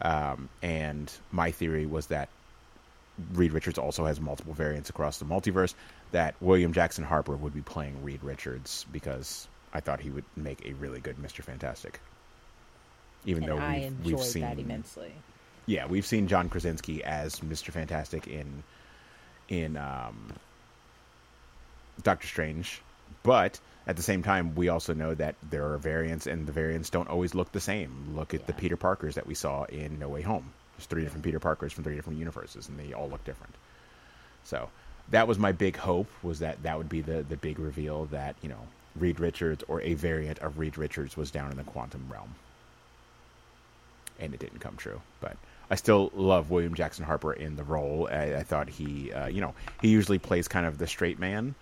[0.00, 2.28] Um, and my theory was that
[3.32, 5.74] Reed Richards also has multiple variants across the multiverse.
[6.10, 10.66] That William Jackson Harper would be playing Reed Richards because I thought he would make
[10.66, 12.00] a really good Mister Fantastic.
[13.24, 15.12] Even And though I we've, we've seen that immensely.
[15.66, 18.62] yeah, we've seen John Krasinski as Mister Fantastic in
[19.48, 20.32] in um,
[22.02, 22.80] Doctor Strange,
[23.22, 26.90] but at the same time, we also know that there are variants, and the variants
[26.90, 28.14] don't always look the same.
[28.14, 30.52] Look at the Peter Parkers that we saw in No Way Home.
[30.76, 33.54] There's three different Peter Parkers from three different universes, and they all look different.
[34.44, 34.68] So
[35.10, 38.36] that was my big hope was that that would be the the big reveal that
[38.42, 38.60] you know
[38.96, 42.34] Reed Richards or a variant of Reed Richards was down in the quantum realm
[44.22, 45.00] and it didn't come true.
[45.20, 45.36] But
[45.72, 48.06] I still love William Jackson Harper in the role.
[48.12, 51.54] I, I thought he, uh, you know, he usually plays kind of the straight man,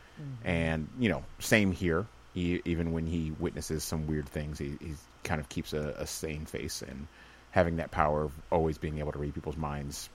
[0.44, 2.06] and you know, same here.
[2.34, 4.76] He, even when he witnesses some weird things, he,
[5.22, 7.06] kind of keeps a, a sane face, and
[7.52, 10.08] having that power of always being able to read people's minds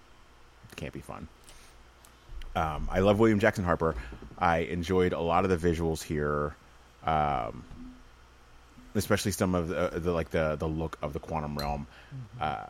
[0.76, 1.30] can't be fun.
[2.54, 3.96] Um, I love William Jackson Harper.
[4.38, 6.54] I enjoyed a lot of the visuals here.
[7.06, 7.64] Um,
[8.94, 11.88] especially some of the, the like the the look of the quantum realm.
[12.42, 12.66] Uh,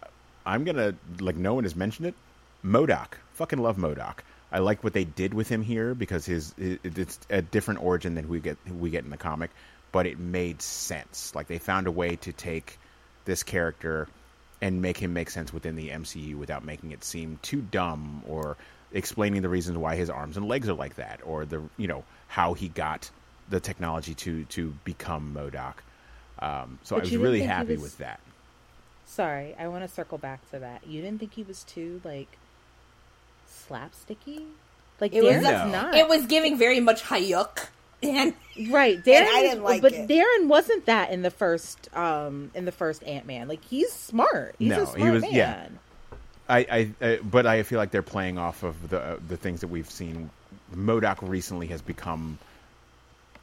[0.45, 2.15] I'm gonna like no one has mentioned it.
[2.63, 4.19] MODOK, fucking love MODOK.
[4.51, 8.27] I like what they did with him here because his it's a different origin than
[8.29, 9.51] we get we get in the comic,
[9.91, 11.33] but it made sense.
[11.35, 12.79] Like they found a way to take
[13.25, 14.07] this character
[14.61, 18.55] and make him make sense within the MCU without making it seem too dumb or
[18.93, 22.03] explaining the reasons why his arms and legs are like that or the you know
[22.27, 23.09] how he got
[23.49, 25.73] the technology to to become MODOK.
[26.39, 28.19] Um, so But I was really happy was- with that.
[29.05, 30.85] Sorry, I want to circle back to that.
[30.87, 32.37] You didn't think he was too like
[33.49, 34.45] slapsticky?
[34.99, 35.67] Like It was No.
[35.67, 35.95] not.
[35.95, 37.67] It was giving very much Hayuk.
[38.03, 38.33] And
[38.69, 39.03] right.
[39.03, 40.07] Darren, I didn't like but it.
[40.09, 43.47] Darren wasn't that in the first um in the first Ant Man.
[43.47, 44.55] Like he's smart.
[44.59, 45.31] He's No, a he was- man.
[45.33, 45.67] yeah.
[46.47, 46.59] I,
[47.01, 49.67] I, I, but I feel like they're playing off of the uh, the things that
[49.67, 50.29] we've seen.
[50.75, 52.37] MODOK recently has become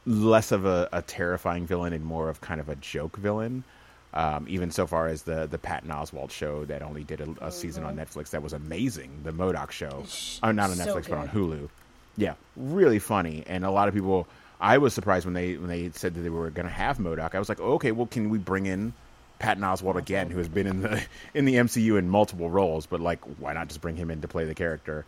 [0.05, 3.65] less of a, a terrifying villain and more of kind of a joke villain.
[4.15, 7.51] Um, even so far as the the Patton Oswalt show that only did a, a
[7.51, 9.09] season on Netflix that was amazing.
[9.23, 10.03] The MODOK show,
[10.43, 11.27] uh, not on So Netflix but on.
[11.29, 11.69] Hulu.
[12.15, 14.27] Yeah, really funny, and a lot of people.
[14.61, 17.33] I was surprised when they when they said that they were going to have MODOK.
[17.35, 18.93] I was like, oh, okay, well, can we bring in
[19.39, 22.85] Patton Oswalt again, who has been in the in the MCU in multiple roles?
[22.85, 25.05] But like, why not just bring him in to play the character?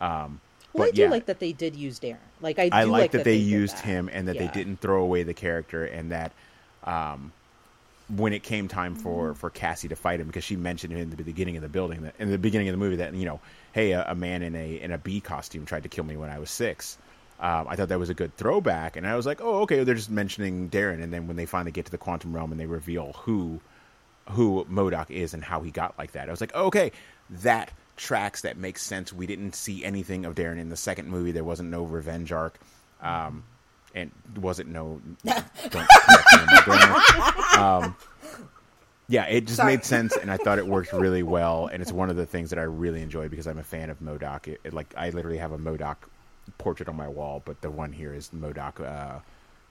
[0.00, 0.40] Um,
[0.72, 2.16] Well, but I do yeah, like that they did use Darren.
[2.40, 3.84] Like I do I like, that, they, did used that.
[3.84, 4.46] him and that Yeah.
[4.46, 6.32] they didn't throw away the character and that
[6.84, 7.30] um,
[8.08, 11.16] when it came time for, for Cassie to fight him because she mentioned in the
[11.16, 13.40] beginning of the building that in the beginning of the movie that you know
[13.72, 16.30] hey a, a man in a in a bee costume tried to kill me when
[16.30, 16.98] I was six.
[17.40, 19.94] Um, I thought that was a good throwback, and I was like, "Oh, okay." They're
[19.94, 22.66] just mentioning Darren, and then when they finally get to the quantum realm and they
[22.66, 23.60] reveal who
[24.30, 26.28] who MODOK is and how he got like that.
[26.28, 26.92] I was like, oh, okay,
[27.30, 28.42] that tracks.
[28.42, 29.12] That makes sense.
[29.12, 31.32] We didn't see anything of Darren in the second movie.
[31.32, 32.58] There wasn't no revenge arc,
[33.00, 33.44] um,
[33.94, 35.00] and wasn't no.
[35.24, 37.96] don't correct me, um,
[39.08, 39.72] yeah, it just Sorry.
[39.72, 41.68] made sense, and I thought it worked really well.
[41.68, 44.00] And it's one of the things that I really enjoy because I'm a fan of
[44.00, 44.48] MODOK.
[44.48, 45.96] It, it, like I literally have a MODOK
[46.58, 48.80] portrait on my wall, but the one here is MODOK.
[48.80, 49.20] Uh,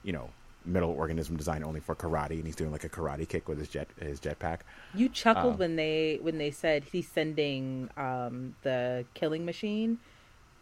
[0.02, 0.30] you know,
[0.64, 3.68] metal organism design only for karate, and he's doing like a karate kick with his
[3.68, 4.60] jet his jetpack.
[4.92, 9.98] You chuckled Um, when they when they said he's sending um the killing machine.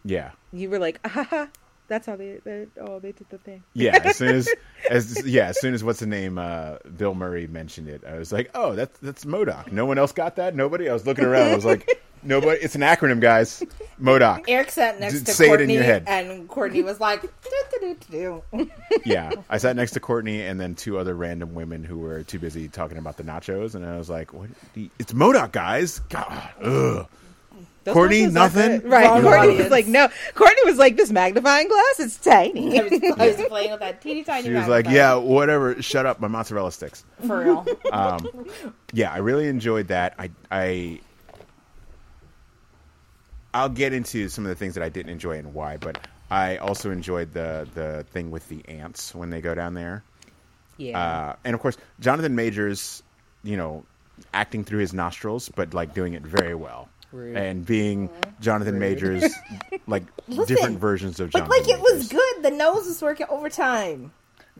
[0.05, 1.49] Yeah, You were like, ah, ha, ha,
[1.88, 3.62] that's how they, they oh they did the thing.
[3.75, 3.99] yeah.
[4.05, 4.49] As soon as
[4.90, 6.38] as yeah, as soon as what's the name?
[6.38, 8.03] Uh, Bill Murray mentioned it.
[8.07, 9.72] I was like, oh, that's that's MODOK.
[9.72, 10.55] No one else got that.
[10.55, 10.88] Nobody.
[10.88, 11.51] I was looking around.
[11.53, 12.61] I was like, nobody.
[12.61, 13.62] It's an acronym, guys.
[14.01, 14.44] MODOK.
[14.49, 16.05] Eric sat next D- to say it in Courtney, your head.
[16.07, 17.22] and Courtney was like,
[19.05, 22.38] yeah, I sat next to Courtney and then two other random women who were too
[22.38, 24.51] busy talking about the nachos, and I was like, "What?
[24.75, 27.07] you- It's MODOK, guys." God, ugh.
[27.87, 28.83] Those Courtney, nothing?
[28.83, 29.05] Right.
[29.07, 29.62] Wrong Courtney audience.
[29.62, 30.09] was like, no.
[30.35, 32.81] Courtney was like, this magnifying glass, it's tiny.
[32.81, 34.49] I was, I was playing with that teeny tiny.
[34.49, 35.81] She was like, "Yeah, whatever.
[35.81, 37.64] Shut up, my mozzarella sticks." for real.
[38.92, 40.14] yeah, I really enjoyed that.
[40.18, 41.01] I, I,
[43.55, 46.57] I'll get into some of the things that I didn't enjoy and why, but I
[46.57, 50.03] also enjoyed the the thing with the ants when they go down there.
[50.77, 50.99] yeah.
[51.01, 53.05] Uh, and of course, Jonathan Majors,
[53.44, 53.85] you know,
[54.35, 56.88] acting through his nostrils, but like doing it very well.
[57.12, 57.37] Rude.
[57.37, 59.25] And being Jonathan Majors,
[59.87, 60.05] like
[60.47, 61.62] different versions of Jonathan Major.
[61.62, 61.83] But Jonathan.
[61.85, 62.42] like, it was good.
[62.42, 64.12] The nose was working overtime.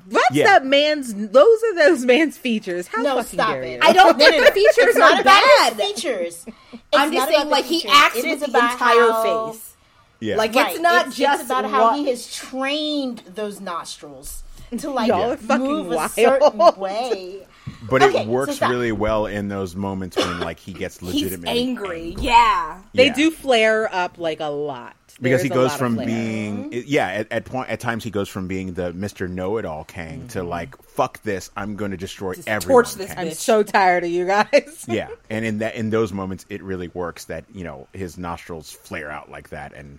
[0.09, 0.44] That's yeah.
[0.44, 1.12] that man's.
[1.14, 2.87] Those are those man's features.
[2.87, 3.72] How No, fucking stop dare it.
[3.72, 3.78] you?
[3.82, 4.54] I don't No, think no, the no.
[4.54, 5.72] features It's are not about bad.
[5.72, 6.46] his features.
[6.72, 7.90] It's I'm not just saying, about the like he features.
[7.96, 9.76] acts It with the about entire how- face.
[10.20, 10.37] Yeah.
[10.37, 10.70] Like Right.
[10.72, 14.44] it's not it's, just it's about how he has trained those nostrils
[14.78, 16.11] to like Y'all are fucking move a wild.
[16.12, 17.46] certain way.
[17.88, 18.70] But Okay, it so works stop.
[18.70, 22.16] really well in those moments when like he gets He's legitimately angry.
[22.18, 22.80] Yeah.
[22.94, 23.14] They Yeah.
[23.14, 26.80] do flare up like a lot because There's he goes from being mm-hmm.
[26.86, 29.28] yeah at, at point at times he goes from being the Mr.
[29.28, 30.48] Know-it-all Kang to mm-hmm.
[30.48, 32.84] like fuck this I'm going to destroy Just everyone.
[32.84, 33.28] torch this Kang.
[33.28, 34.84] I'm so tired of you guys.
[34.88, 38.70] yeah, and in that in those moments it really works that you know his nostrils
[38.70, 39.98] flare out like that and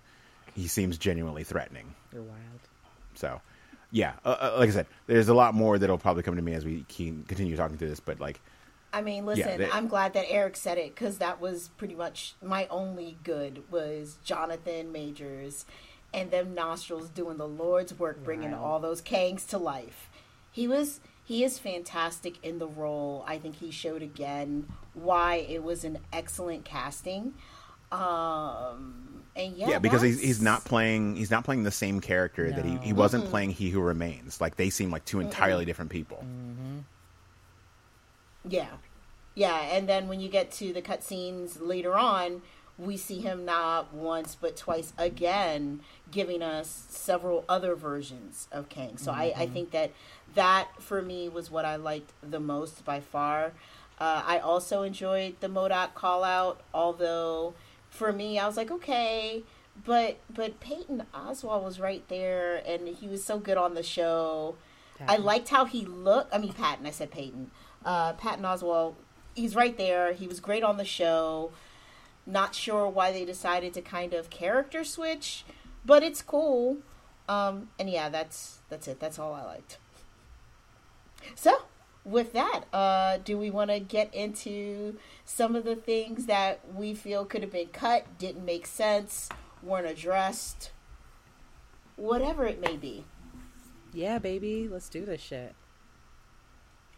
[0.56, 1.94] he seems genuinely threatening.
[2.14, 2.40] You're wild.
[3.16, 3.42] So
[3.92, 6.54] yeah, uh, uh, like I said, there's a lot more that'll probably come to me
[6.54, 8.40] as we can continue talking through this, but like
[8.94, 12.36] I mean, listen, they- I'm glad that Eric said it because that was pretty much
[12.42, 15.66] my only good was Jonathan Majors
[16.14, 18.64] and them nostrils doing the Lord's work, bringing Wow.
[18.64, 20.10] all those Kangs to life.
[20.52, 23.26] He was he is fantastic in the role.
[23.28, 27.34] I think he showed again why it was an excellent casting.
[27.92, 32.52] Um, and yeah, yeah, because he's he's not playing he's not playing the same character
[32.52, 34.42] that he, he wasn't playing He Who Remains.
[34.42, 36.24] Like they seem like two entirely different people.
[38.48, 38.68] Yeah.
[39.36, 42.42] Yeah, and then when you get to the cutscenes later on,
[42.78, 48.98] we see him not once but twice again giving us several other versions of Kang.
[48.98, 49.92] So I, I think that
[50.36, 53.54] that for me was what I liked the most by far.
[54.00, 57.56] Uh, I also enjoyed the MODOK call out, although
[57.98, 59.44] for me I was like, okay,
[59.86, 64.56] but but Peyton Oswalt was right there and he was so good on the show.
[65.08, 66.34] I liked how he looked.
[66.34, 66.86] I mean, Patton.
[66.86, 67.52] I said Peyton.
[67.86, 68.96] Uh, Patton Oswalt.
[69.36, 70.14] He's right there.
[70.14, 71.52] He was great on the show.
[72.26, 75.46] Not sure why they decided to kind of character switch,
[75.86, 76.78] but it's cool.
[77.30, 79.00] Um, and yeah, that's that's it.
[79.00, 79.78] That's all I liked.
[81.36, 81.64] So,
[82.04, 84.98] with that, uh, do we want to get into
[85.30, 89.28] some of the things that we feel could have been cut, didn't make sense,
[89.62, 90.72] weren't addressed,
[91.98, 93.04] whatever it may be?
[93.94, 95.54] Yeah, baby, let's do this shit.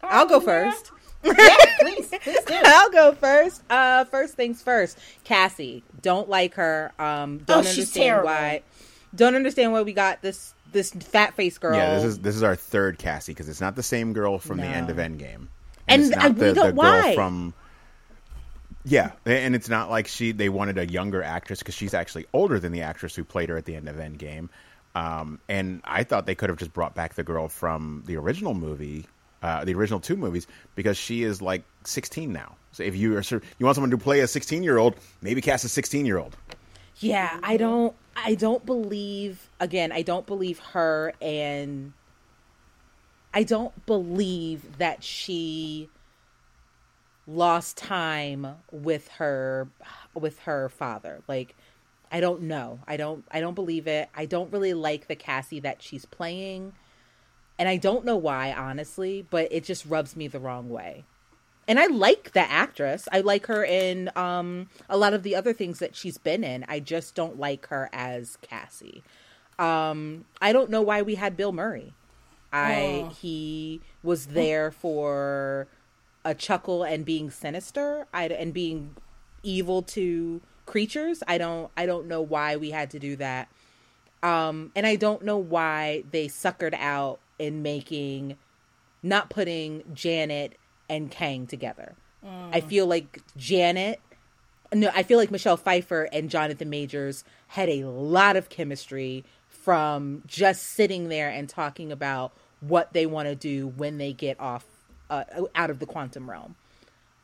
[0.02, 0.72] All I'll go right, Mara.
[0.72, 0.92] first.
[1.24, 2.54] yeah, please, please do.
[2.64, 3.62] I'll go first.
[3.68, 4.98] Uh, first things first.
[5.24, 6.92] Cassie, don't like her.
[6.98, 8.26] Um, don't Oh, she's understand terrible.
[8.28, 8.62] why.
[9.14, 11.74] Don't understand why we got this this fat face girl.
[11.76, 14.58] Yeah, this is this is our third Cassie because it's not the same girl from
[14.58, 15.48] the end of Endgame,
[15.88, 17.14] And it's I- not we the, don't- the girl why?
[17.14, 17.52] from.
[18.84, 22.58] Yeah, and it's not like she they wanted a younger actress because she's actually older
[22.58, 24.48] than the actress who played her at the end of Endgame.
[24.94, 28.54] Um, and I thought they could have just brought back the girl from the original
[28.54, 29.06] movie,
[29.42, 32.56] uh, the original two movies, because she is like 16 now.
[32.72, 35.64] So if you are you want someone to play a 16 year old, maybe cast
[35.64, 36.36] a 16 year old.
[36.98, 41.92] Yeah, I don't I don't believe again, I don't believe her and
[43.32, 45.88] I don't believe that she
[47.26, 49.68] lost time with her
[50.14, 51.22] with her father.
[51.28, 51.54] Like
[52.12, 52.80] I don't know.
[52.86, 54.08] I don't I don't believe it.
[54.14, 56.72] I don't really like the Cassie that she's playing.
[57.58, 61.04] And I don't know why, honestly, but it just rubs me the wrong way
[61.70, 63.06] and I like the actress.
[63.12, 66.64] I like her in um, a lot of the other things that she's been in.
[66.66, 69.04] I just don't like her as Cassie.
[69.56, 71.92] Um, I don't know why we had Bill Murray.
[72.52, 75.68] I he was there for
[76.24, 78.06] a chuckle and being sinister.
[78.12, 78.96] I and being
[79.42, 81.22] evil to creatures.
[81.26, 83.48] I don't I don't know why we had to do that.
[84.22, 88.36] Um, and I don't know why they suckered out in making
[89.02, 90.58] not putting Janet
[90.90, 91.94] and Kang together.
[92.52, 94.00] I feel like Janet
[94.72, 100.22] no, I feel like Michelle Pfeiffer and Jonathan Majors had a lot of chemistry from
[100.26, 104.64] just sitting there and talking about what they want to do when they get off
[105.10, 106.54] uh, out of the quantum realm.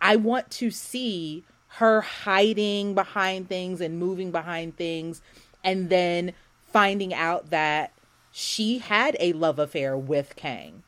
[0.01, 5.23] I want to see her hiding behind things and moving behind things
[5.65, 6.33] and then
[6.73, 7.93] finding out that
[8.31, 10.83] she had a love affair with Kang.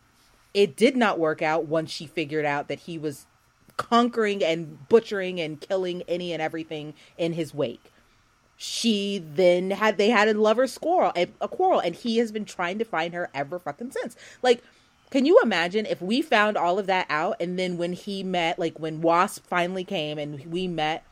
[0.53, 3.27] It did not work out once she figured out that he was
[3.77, 7.93] conquering and butchering and killing any and everything in his wake.
[8.57, 12.79] She then had they had a lover squirrel a quarrel and he has been trying
[12.81, 14.17] to find her ever fucking since.
[14.43, 14.63] Like
[15.11, 18.59] can you imagine if we found all of that out and then when he met
[18.59, 21.05] like when Wasp finally came and we met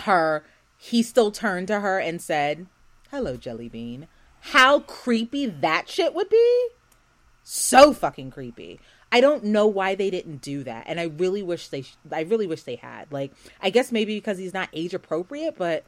[0.00, 0.44] her,
[0.76, 2.66] he still turned to her and said,
[3.10, 4.08] "Hello, Jelly Bean."
[4.46, 6.68] How creepy that shit would be?
[7.44, 8.80] So fucking creepy.
[9.12, 11.84] I don't know why they didn't do that, and I really wish they.
[12.10, 13.12] I really wish they had.
[13.12, 15.84] Like, I guess maybe because he's not age appropriate, but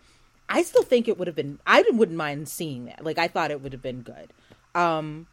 [0.49, 1.59] I still think it would have been.
[1.67, 3.03] I wouldn't mind seeing that.
[3.03, 4.33] Like, I thought it would have been good.
[4.75, 5.27] Um,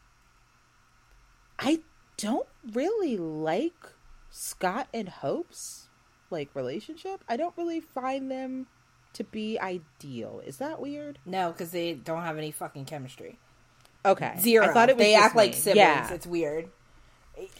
[1.62, 1.80] I
[2.17, 3.74] don't really like
[4.30, 5.88] Scott and Hope's
[6.30, 7.24] like relationship.
[7.30, 8.67] I don't really find them
[9.13, 10.41] to be ideal.
[10.45, 11.19] Is that weird?
[11.26, 13.38] No, because they don't have any fucking chemistry.
[14.06, 14.65] Okay, Zero.
[14.67, 15.76] I thought it was they act like siblings.
[15.78, 16.12] Yeah.
[16.13, 16.69] It's weird.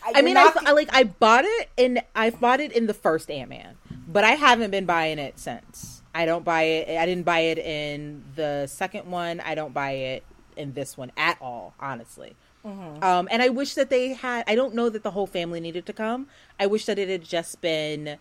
[0.04, 2.88] I mean, I, not- th- I like I bought it and I bought it in
[2.88, 3.76] the first Ant Man,
[4.08, 6.02] but I haven't been buying it since.
[6.14, 6.98] I don't buy it.
[6.98, 9.40] I didn't buy it in the second one.
[9.40, 10.24] I don't buy it
[10.58, 12.36] in this one at all, honestly.
[12.64, 14.44] Um, and I wish that they had.
[14.48, 16.28] I don't know that the whole family needed to come.
[16.60, 18.18] I wish that it had just been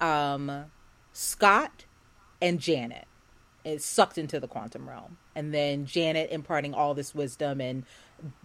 [0.00, 0.66] um,
[1.12, 1.84] Scott
[2.40, 3.06] and Janet.
[3.64, 7.84] It sucked into the quantum realm, and then Janet imparting all this wisdom and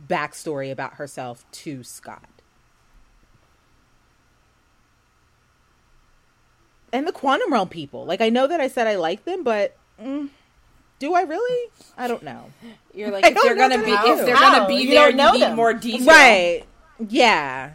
[0.08, 2.38] backstory about herself to Scott.
[6.92, 8.06] and the quantum realm people.
[8.06, 10.30] Like I know that I said I like them, but mm,
[11.00, 11.70] do I really?
[11.98, 12.46] I don't know.
[12.94, 14.60] You're like I if they're know gonna be I if they're How?
[14.60, 15.56] gonna be You there, know you need them.
[15.56, 16.08] more detail.
[16.08, 16.64] Right?
[17.08, 17.72] Yeah,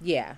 [0.00, 0.36] yeah.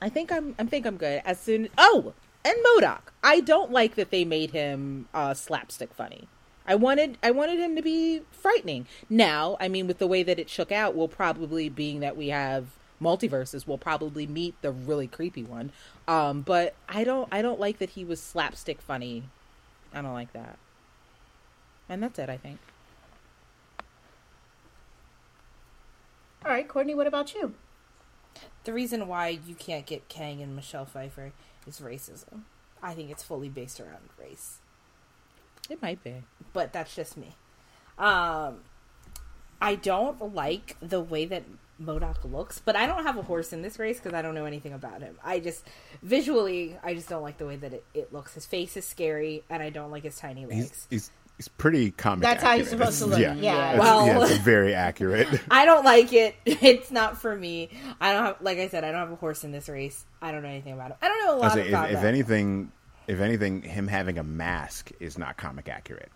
[0.00, 0.54] I think I'm.
[0.58, 1.22] I think I'm good.
[1.24, 1.68] As soon.
[1.78, 2.12] Oh,
[2.44, 3.00] and MODOK.
[3.24, 6.28] I don't like that they made him uh, slapstick funny.
[6.66, 7.16] I wanted.
[7.22, 8.86] I wanted him to be frightening.
[9.08, 12.28] Now, I mean, with the way that it shook out, we'll probably being that we
[12.28, 12.66] have
[13.00, 15.70] multiverses, we'll probably meet the really creepy one.
[16.08, 17.28] Um, but I don't.
[17.32, 19.22] I don't like that he was slapstick funny.
[19.94, 20.58] I don't like that.
[21.88, 22.28] And that's it.
[22.28, 22.58] I think.
[26.44, 27.54] All right, Courtney, what about you?
[28.64, 31.32] The reason why you can't get Kang and Michelle Pfeiffer
[31.66, 32.42] is racism.
[32.82, 34.58] I think it's fully based around race.
[35.68, 36.22] It might be.
[36.52, 37.34] but that's just me.
[37.98, 38.58] Um,
[39.60, 41.42] I don't like the way that
[41.82, 44.44] MODOK looks, but I don't have a horse in this race because I don't know
[44.44, 45.18] anything about him.
[45.24, 45.66] I just
[46.02, 48.34] visually, I just don't like the way that it, it looks.
[48.34, 50.86] His face is scary, and I don't like his tiny legs.
[50.90, 51.10] he's, he's
[51.58, 52.22] pretty comic.
[52.22, 52.80] That's how he's accurate.
[52.94, 53.18] supposed to look.
[53.20, 53.72] Yeah, Yeah.
[53.74, 55.28] It's- Well- yeah, it's very accurate.
[55.50, 56.34] I don't like it.
[56.46, 57.70] It's not for me.
[58.00, 60.04] I don't have, like I said, I don't have a horse in this race.
[60.22, 60.96] I don't know anything about it.
[61.02, 62.06] I don't know a lot say, if, about if him.
[62.06, 62.72] anything,
[63.06, 66.10] if anything, him having a mask is not comic accurate.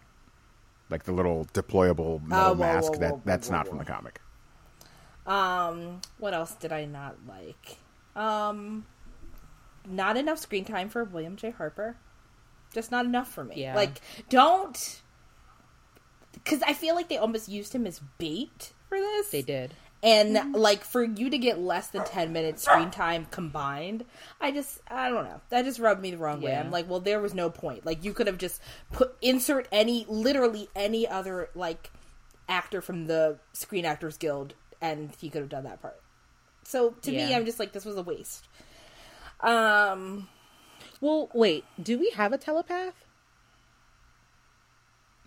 [0.88, 3.66] Like the little deployable metal Oh, whoa, mask whoa, that whoa, whoa, that's whoa, not
[3.66, 3.70] whoa.
[3.70, 4.20] from the comic.
[5.26, 7.76] Um, what else did I not like?
[8.16, 8.86] Um,
[9.86, 11.50] not enough screen time for William J.
[11.50, 11.96] Harper.
[12.72, 13.56] Just not enough for me.
[13.62, 13.74] Yeah.
[13.74, 15.02] Like, don't.
[16.32, 19.30] Because I feel like they almost used him as bait for this.
[19.30, 19.74] They did.
[20.02, 24.06] And, like, for you to get less than 10 minutes screen time combined,
[24.40, 25.42] I just, I don't know.
[25.50, 26.56] That just rubbed me the wrong way.
[26.56, 27.84] I'm like, well, there was no point.
[27.84, 28.62] Like, you could have just
[28.92, 31.90] put, insert any, literally any other, like,
[32.48, 36.00] actor from the Screen Actors Guild, and he could have done that part.
[36.62, 38.48] So, to me, I'm just like, this was a waste.
[39.40, 40.28] Um,
[41.02, 41.64] Well, wait.
[41.82, 43.04] Do we have a telepath?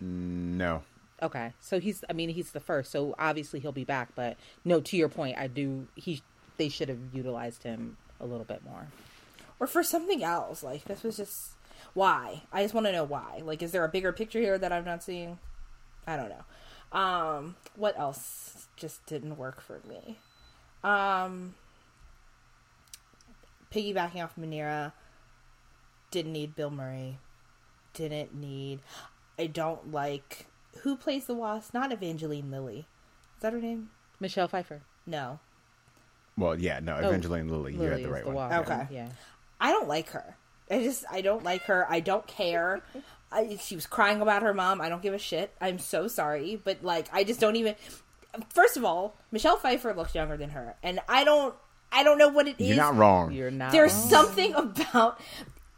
[0.00, 0.82] No,
[1.24, 2.04] Okay, so he's.
[2.10, 4.10] I mean, he's the first, so obviously he'll be back.
[4.14, 5.88] But no, to your point, I do.
[5.96, 6.22] He.
[6.58, 8.88] They should have utilized him a little bit more.
[9.58, 10.62] or for something else.
[10.62, 11.52] Like, this was just,
[11.94, 12.42] why?
[12.52, 13.40] I just want to know why.
[13.42, 15.38] Like, is there a bigger picture here that I'm not seeing?
[16.06, 16.98] I don't know.
[16.98, 20.18] Um, what else just didn't work for me?
[20.82, 21.54] Um,
[23.72, 24.92] piggybacking off Manera,
[26.10, 27.18] didn't need Bill Murray.
[27.94, 28.80] Didn't need.
[29.38, 30.46] I don't like
[30.82, 31.74] who plays the Wasp.
[31.74, 32.86] Not Evangeline Lilly.
[33.36, 33.90] Is that her name?
[34.20, 34.82] Michelle Pfeiffer.
[35.06, 35.40] No,
[36.36, 36.96] well, yeah, no.
[36.96, 38.50] Oh, Evangeline Lilly, you had Lily the right the one.
[38.50, 38.70] Wasp.
[38.70, 38.86] Okay.
[38.90, 39.08] Yeah.
[39.60, 40.36] I don't like her.
[40.70, 41.86] I just I don't like her.
[41.88, 42.82] I don't care.
[43.30, 44.80] I, she was crying about her mom.
[44.80, 45.54] I don't give a shit.
[45.60, 47.76] I'm so sorry, but like I just don't even.
[48.48, 51.54] First of all, Michelle Pfeiffer looks younger than her, and I don't.
[51.92, 52.68] I don't know what it is.
[52.68, 53.32] You're not wrong.
[53.32, 53.70] You're not.
[53.70, 54.08] There's wrong.
[54.08, 55.20] something about.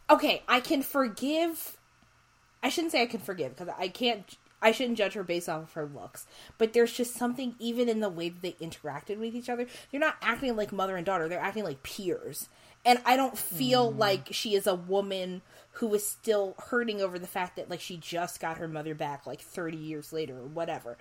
[0.08, 1.76] Okay, I can forgive.
[2.62, 4.36] I shouldn't say I can forgive because I can't.
[4.62, 6.26] I shouldn't judge her based off of her looks,
[6.58, 9.66] but there's just something even in the way that they interacted with each other.
[9.90, 12.48] They're not acting like mother and daughter; they're acting like peers,
[12.84, 13.98] and I don't feel mm.
[13.98, 15.42] like she is a woman
[15.72, 19.26] who is still hurting over the fact that like she just got her mother back
[19.26, 20.96] like 30 years later or whatever.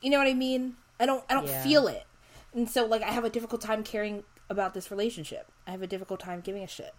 [0.00, 0.76] You know what I mean?
[0.98, 1.62] I don't I don't Yeah.
[1.62, 2.04] feel it.
[2.54, 5.46] And so like I have a difficult time caring about this relationship.
[5.66, 6.94] I have a difficult time giving a shit.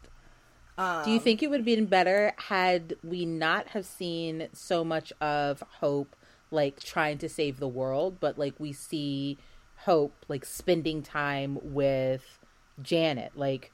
[1.04, 5.12] Do you think it would have been better had we not have seen so much
[5.20, 6.16] of Hope
[6.52, 9.38] like trying to save the world, but like we see
[9.80, 12.40] Hope like spending time with
[12.82, 13.72] Janet, like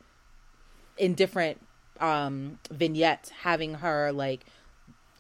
[0.97, 1.62] in different
[1.99, 4.45] um vignettes, having her like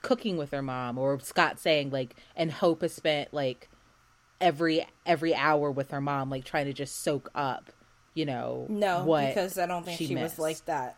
[0.01, 3.69] cooking with her mom, or Scott saying like, and Hope has spent like
[4.41, 7.71] every every hour with her mom, like trying to just soak up,
[8.15, 10.97] you know, No, what because I don't think she she, was like that.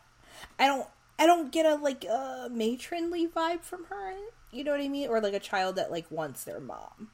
[0.60, 0.88] I don't
[1.20, 4.14] I don't get a like a matronly vibe from her.
[4.52, 5.10] You know what I mean?
[5.10, 7.10] Or like a child that like wants their mom.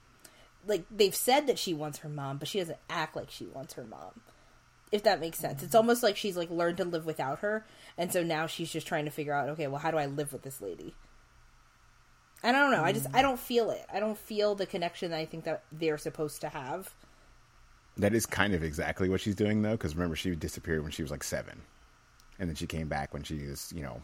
[0.66, 3.74] Like they've said that she wants her mom, but she doesn't act like she wants
[3.74, 4.22] her mom.
[4.92, 5.64] If that makes sense.
[5.64, 7.66] It's almost like she's like learned to live without her,
[7.98, 10.32] and so now she's just trying to figure out, okay, well, how do I live
[10.32, 10.94] with this lady?
[12.44, 12.84] I don't know.
[12.84, 13.86] I just I don't feel it.
[13.92, 16.94] I don't feel the connection that I think that they're supposed to have.
[17.98, 21.02] That is kind of exactly what she's doing, though, because remember, she disappeared when she
[21.02, 21.62] was like seven.
[22.40, 24.02] And then she came back when she was, you know,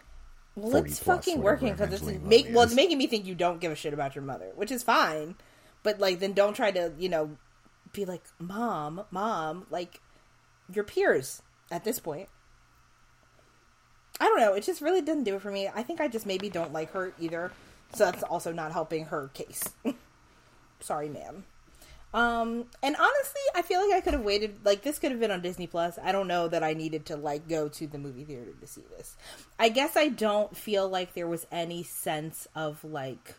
[0.55, 3.71] Well, it's fucking working because it's make well, it's making me think you don't give
[3.71, 5.36] a shit about your mother, which is fine.
[5.84, 7.38] But like, then don't try to you know
[7.93, 10.01] be like, mom, mom, like
[10.73, 12.30] your peers at this point.
[14.19, 14.53] I don't know.
[14.53, 15.69] It just really didn't do it for me.
[15.73, 17.51] I think I just maybe don't like her either,
[17.93, 19.63] so that's also not helping her case.
[20.82, 21.45] Sorry, ma'am.
[22.12, 24.60] Um, and honestly, I feel like I could have waited.
[24.64, 25.99] Like this could have been on Disney Plus.
[26.01, 28.84] I don't know that I needed to like go to the movie theater to see
[28.97, 29.16] this.
[29.60, 33.36] I guess I don't feel like there was any sense of like,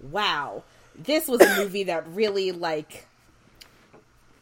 [0.00, 0.62] wow,
[0.94, 3.06] this was a movie that really like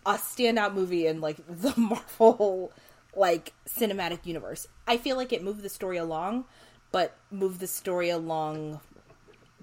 [0.04, 2.70] a standout movie in like the Marvel
[3.16, 4.66] like cinematic universe.
[4.86, 6.44] I feel like it moved the story along,
[6.90, 8.80] but moved the story along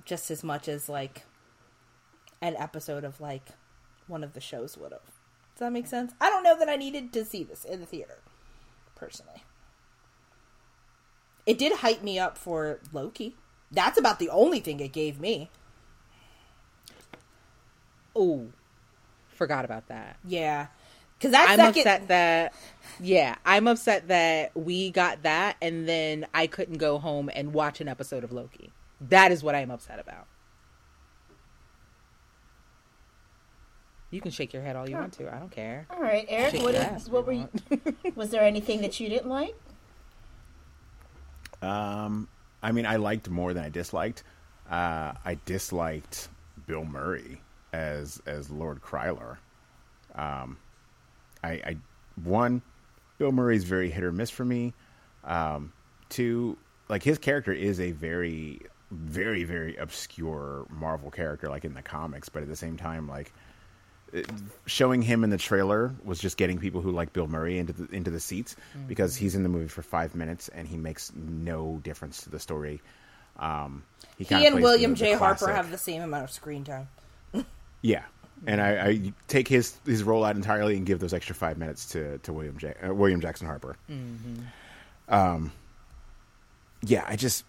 [0.05, 1.24] just as much as like
[2.41, 3.49] an episode of like
[4.07, 5.01] one of the shows would have.
[5.01, 6.13] Does that make sense?
[6.21, 8.19] I don't know that I needed to see this in the theater,
[8.95, 9.43] personally.
[11.45, 13.35] It did hype me up for Loki.
[13.71, 15.49] That's about the only thing it gave me.
[18.15, 18.47] Oh,
[19.27, 20.17] forgot about that.
[20.25, 20.67] Yeah,
[21.17, 22.53] because I'm second, upset that
[22.99, 27.81] yeah, I'm upset that we got that and then I couldn't go home and watch
[27.81, 28.71] an episode of Loki.
[29.01, 30.27] That is what I'm upset about.
[34.12, 35.34] You can shake your head all you want to.
[35.34, 35.86] I don't care.
[35.89, 36.51] All right, Eric.
[36.51, 37.95] Shake What, your is, ass what you were you?
[38.16, 39.55] Was there anything that you didn't like?
[41.62, 42.28] Um,
[42.64, 44.24] I mean, I liked more than I disliked.
[44.70, 46.30] Uh, I disliked
[46.66, 47.41] Bill Murray
[47.74, 49.38] as as Lord Krylar.
[50.16, 50.57] Um,
[51.43, 51.78] I, I
[52.24, 52.62] one,
[53.18, 54.74] Bill Murray's very hit or miss for me.
[55.24, 55.72] Um,
[56.10, 56.57] two,
[56.88, 62.30] like his character is a very, very, very obscure Marvel character, like in the comics,
[62.30, 63.32] but at the same time, like
[64.66, 67.95] showing him in the trailer was just getting people who like Bill Murray into the
[67.95, 68.55] into the seats
[68.88, 72.39] because he's in the movie for five minutes and he makes no difference to the
[72.39, 72.82] story.
[73.38, 73.84] Um,
[74.18, 75.14] he kinda and William the- the J.
[75.14, 76.88] Harper have the same amount of screen time.
[77.82, 78.03] yeah,
[78.47, 81.86] and I, I take his his role out entirely and give those extra five minutes
[81.91, 82.74] to to William J.
[82.84, 83.76] Uh, William Jackson Harper.
[85.07, 85.51] Um,
[86.82, 87.43] yeah, I just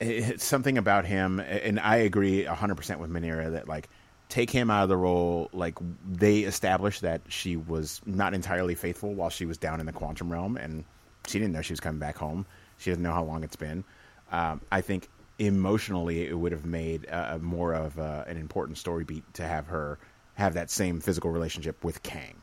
[0.00, 3.88] it, it's something about him, and I agree hundred percent with Manera that like
[4.30, 5.50] take him out of the role.
[5.52, 5.76] Like
[6.10, 10.32] they established that she was not entirely faithful while she was down in the quantum
[10.32, 10.84] realm, and
[11.26, 12.46] she didn't know she was coming back home.
[12.78, 13.84] She doesn't know how long it's been.
[14.32, 15.08] Um, I think
[15.38, 19.66] emotionally, it would have made uh, more of uh, an important story beat to have
[19.66, 19.98] her
[20.34, 22.36] have that same physical relationship with Kang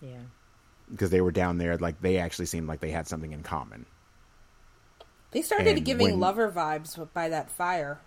[0.00, 0.16] Yeah.
[0.90, 1.76] because they were down there.
[1.76, 3.84] Like they actually seemed like they had something in common.
[5.32, 8.00] They started And giving when- lover vibes by that fire,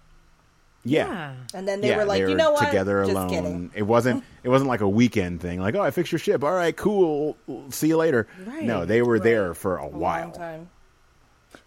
[0.85, 1.33] Yeah.
[1.53, 2.65] and then they yeah, were like, they you know what?
[2.67, 3.29] together Just alone.
[3.29, 3.71] kidding.
[3.75, 4.23] It wasn't.
[4.43, 5.59] It wasn't like a weekend thing.
[5.59, 6.43] Like, oh, I fixed your ship.
[6.43, 7.35] All right, cool.
[7.71, 8.27] See you later.
[8.45, 8.63] Right.
[8.63, 10.25] No, they were there for a A while.
[10.25, 10.69] long time.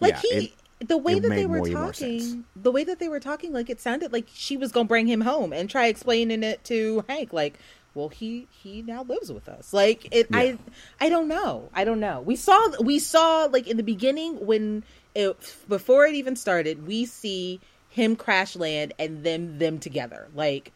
[0.00, 1.98] Like Yeah, he, the way it that they were more sense.
[2.30, 5.06] talking, the way that they were talking, like it sounded like she was gonna bring
[5.08, 7.32] him home and try explaining it to Hank.
[7.32, 7.58] Like,
[7.94, 9.72] well, he he now lives with us.
[9.72, 10.38] Like it, Yeah.
[10.38, 10.58] I
[11.00, 11.68] I don't know.
[11.74, 12.20] I don't know.
[12.20, 14.84] We saw we saw like in the beginning when
[15.16, 17.60] it before it even started, we see
[17.98, 20.28] him crash land and then them together.
[20.34, 20.72] Like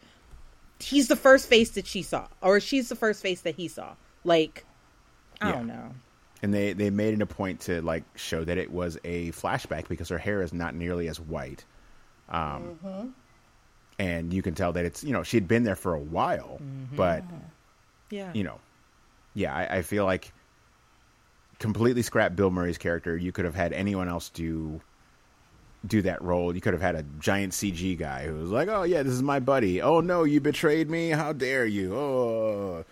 [0.79, 3.95] he's the first face that she saw, or she's the first face that he saw.
[4.23, 4.65] Like
[5.41, 5.53] I Yeah.
[5.53, 5.91] don't know.
[6.43, 9.87] And they they made it a point to like show that it was a flashback
[9.87, 11.63] because her hair is not nearly as white.
[12.29, 13.13] Um,
[13.99, 16.95] and you can tell that it's you know she'd been there for a while, Mm-hmm.
[16.97, 17.23] but
[18.09, 18.31] Yeah.
[18.33, 18.59] you know,
[19.33, 20.33] yeah, I, I feel like
[21.59, 23.15] completely scrap Bill Murray's character.
[23.15, 24.81] You could have had anyone else do
[25.85, 26.55] do that role.
[26.55, 29.23] You could have had a giant CG guy who was like, "Oh yeah, this is
[29.23, 29.81] my buddy.
[29.81, 31.09] Oh no, you betrayed me.
[31.09, 31.95] How dare you?
[31.95, 32.85] Oh."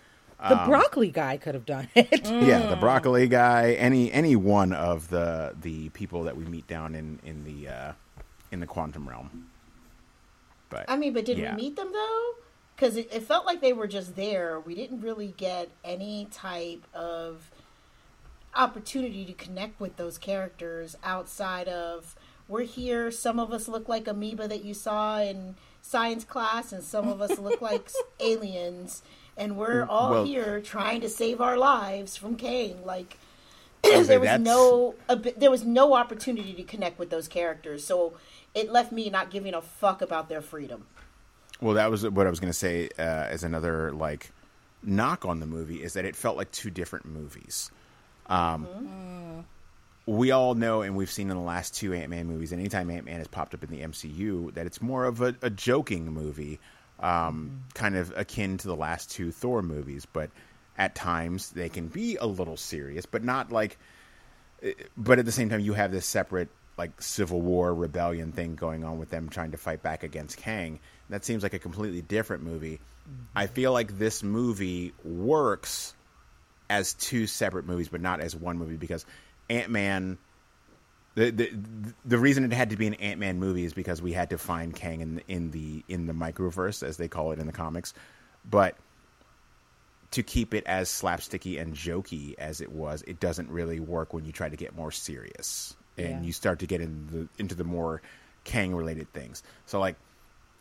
[0.48, 2.28] The broccoli guy could have done it.
[2.42, 6.94] Yeah, the broccoli guy, any any one of the the people that we meet down
[6.94, 7.92] in in the uh,
[8.50, 9.50] in the quantum realm.
[10.68, 11.54] But I mean, but did yeah.
[11.54, 12.32] we meet them though?
[12.74, 14.58] Because it, it felt like they were just there.
[14.58, 17.50] We didn't really get any type of
[18.54, 22.16] opportunity to connect with those characters outside of
[22.52, 23.10] we're here.
[23.10, 27.20] Some of us look like amoeba that you saw in science class, and some of
[27.20, 27.90] us look like
[28.20, 29.02] aliens,
[29.36, 32.84] and we're all Well- here trying to save our lives from Kang.
[32.84, 33.18] Like
[33.84, 37.84] say there was that's- no a there was no opportunity to connect with those characters,
[37.84, 38.12] so
[38.54, 40.84] it left me not giving a fuck about their freedom.
[41.60, 44.30] Well, that was what I was going to say uh, as another like
[44.82, 47.70] knock on the movie is that it felt like two different movies.
[48.26, 49.44] Um,
[50.04, 52.90] We all know, and we've seen in the last two Ant Man movies, and anytime
[52.90, 56.12] Ant Man has popped up in the MCU, that it's more of a, a joking
[56.12, 56.58] movie,
[56.98, 57.68] um, mm-hmm.
[57.74, 60.06] kind of akin to the last two Thor movies.
[60.06, 60.30] But
[60.76, 63.78] at times they can be a little serious, but not like
[64.62, 66.48] eh, but at the same time you have this separate
[66.78, 70.80] like civil war rebellion thing going on with them trying to fight back against Kang.
[71.10, 72.80] That seems like a completely different movie.
[73.08, 73.22] Mm-hmm.
[73.36, 75.94] I feel like this movie works
[76.70, 79.04] as two separate movies, but not as one movie because
[79.52, 80.18] Ant Man.
[81.14, 81.52] The, the
[82.06, 84.38] the reason it had to be an Ant Man movie is because we had to
[84.38, 87.52] find Kang in the, in the in the microverse as they call it in the
[87.52, 87.92] comics,
[88.48, 88.76] but
[90.12, 94.24] to keep it as slapsticky and jokey as it was, it doesn't really work when
[94.24, 96.20] you try to get more serious and Yeah.
[96.22, 98.02] you start to get into the, into the more
[98.44, 99.42] Kang related things.
[99.66, 99.96] So like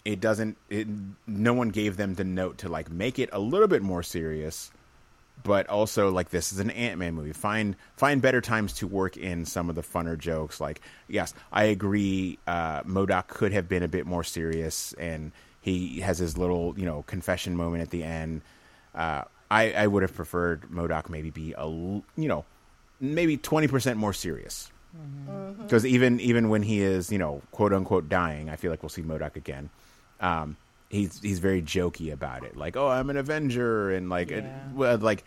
[0.03, 0.87] it doesn't it,
[1.27, 4.71] no one gave them the note to like make it a little bit more serious
[5.43, 7.33] but also like this is an Ant-Man movie.
[7.33, 10.59] Find find better times to work in some of the funner jokes.
[10.59, 12.39] Like yes, I agree.
[12.47, 15.31] Uh, MODOK could have been a bit more serious, and
[15.61, 18.41] he has his little you know confession moment at the end.
[18.93, 22.45] Uh, I I would have preferred MODOK maybe be a you know
[22.99, 24.71] maybe twenty percent more serious.
[25.61, 28.89] Because even even when he is you know quote unquote dying, I feel like we'll
[28.89, 29.69] see MODOK again.
[30.19, 30.57] Um,
[30.91, 34.59] he's he's very jokey about it, like oh I'm an Avenger, and like it- Yeah.
[34.73, 35.23] well, like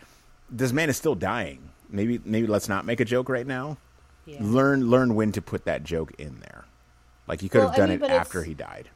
[0.49, 1.69] this man is still dying.
[1.89, 3.77] Maybe maybe let's not make a joke right now.
[4.25, 4.37] Yeah.
[4.41, 6.65] Learn learn when to put that joke in there.
[7.27, 8.89] Like he could Well, have I done mean, it after he died.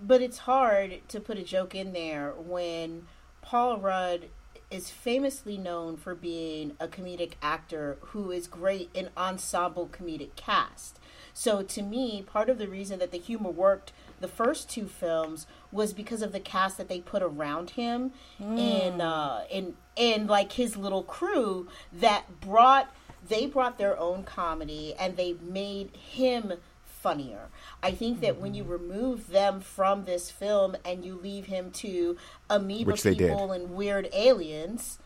[0.00, 3.06] But it's hard to put a joke in there when
[3.42, 4.26] Paul Rudd
[4.70, 10.98] is famously known for being a comedic actor who is great in ensemble comedic cast.
[11.34, 15.46] So to me, part of the reason that the humor worked the first two films
[15.72, 20.52] was because of the cast that they put around him and uh in in like
[20.52, 22.94] his little crew that brought
[23.28, 26.54] they brought their own comedy and they made him
[26.84, 27.48] funnier.
[27.82, 28.72] I think that when you Mm-hmm.
[28.72, 32.16] remove them from this film and you leave him to
[32.50, 33.30] amoeba Which they did.
[33.30, 34.98] people and weird aliens,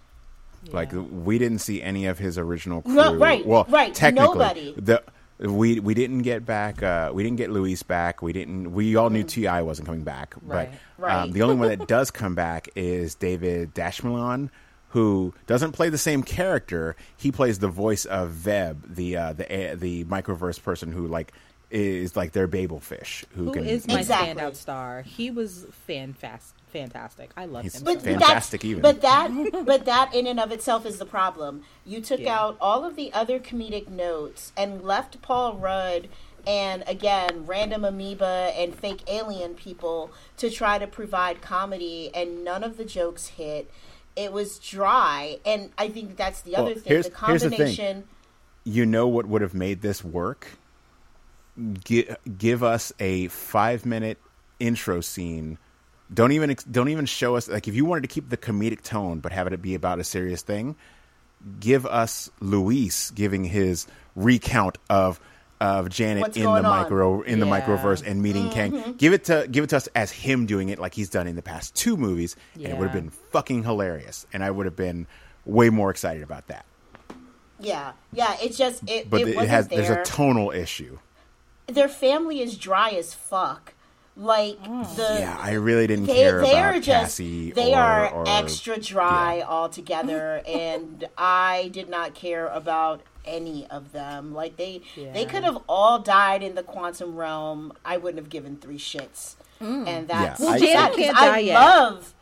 [0.73, 2.95] Like we didn't see any of his original crew.
[2.95, 4.75] No, right, Well, right, Technically, nobody.
[4.77, 5.03] The
[5.39, 6.83] we we didn't get back.
[6.83, 8.23] Uh, we didn't get Luis back.
[8.23, 8.73] We didn't.
[8.73, 10.35] We all knew Ti wasn't coming back.
[10.43, 11.23] Right, but right.
[11.23, 14.51] Um, the only one that does come back is David Dastmalchian,
[14.91, 16.95] who doesn't play the same character.
[17.17, 21.33] He plays the voice of Veb, the uh, the the microverse person who like
[21.71, 24.41] is like their Babel fish who, Who can is my Exactly.
[24.41, 25.03] standout star?
[25.03, 27.31] He was fan fast, fantastic.
[27.37, 27.85] I love He's him.
[27.85, 28.23] But- so but much.
[28.23, 28.83] Fantastic even.
[28.83, 29.31] But that,
[29.65, 31.63] but that in and of itself is the problem.
[31.87, 32.39] You took Yeah.
[32.39, 36.09] out all of the other comedic notes and left Paul Rudd
[36.47, 42.63] and again random amoeba and fake alien people to try to provide comedy, and none
[42.63, 43.71] of the jokes hit.
[44.17, 46.83] It was dry, and I think that's the Well, other thing.
[46.87, 47.59] here's- the here's the thing.
[47.59, 48.05] combination.
[48.67, 50.49] you know what would have made this work?
[51.85, 54.19] Give, give us a five minute
[54.59, 55.59] intro scene.
[56.13, 59.21] Don't even don't even show us like if you wanted to keep the comedic tone
[59.21, 60.77] but have it be about a serious thing.
[61.61, 65.21] Give us Luis giving his recount of
[65.61, 66.83] of Janet What's in the going on?
[66.83, 68.77] micro in the microverse and meeting Mm-hmm.
[68.83, 68.95] Kang.
[68.95, 71.37] Give it to give it to us as him doing it like he's done in
[71.37, 74.77] the past two movies, and it would have been fucking hilarious, and I would have
[74.77, 75.07] been
[75.47, 76.67] way more excited about that.
[77.61, 78.37] Yeah, yeah.
[78.43, 79.09] It's just it.
[79.09, 79.83] But it, it, has there.
[79.83, 80.99] there's a tonal issue.
[81.67, 83.73] Their family is dry as fuck.
[84.17, 84.97] Like mm.
[84.97, 87.51] the Yeah, I really didn't they, care they about are just Cassie.
[87.53, 89.49] they or, are or- extra dry yeah.
[89.49, 94.35] altogether and i did not care about any of them.
[94.35, 97.73] Like they they could have all died in the quantum realm.
[97.85, 99.37] I wouldn't have given three shits.
[99.61, 99.89] Mm.
[99.89, 101.55] And that's Yeah, Well, I- sad, can't i die yet.
[101.55, 102.15] love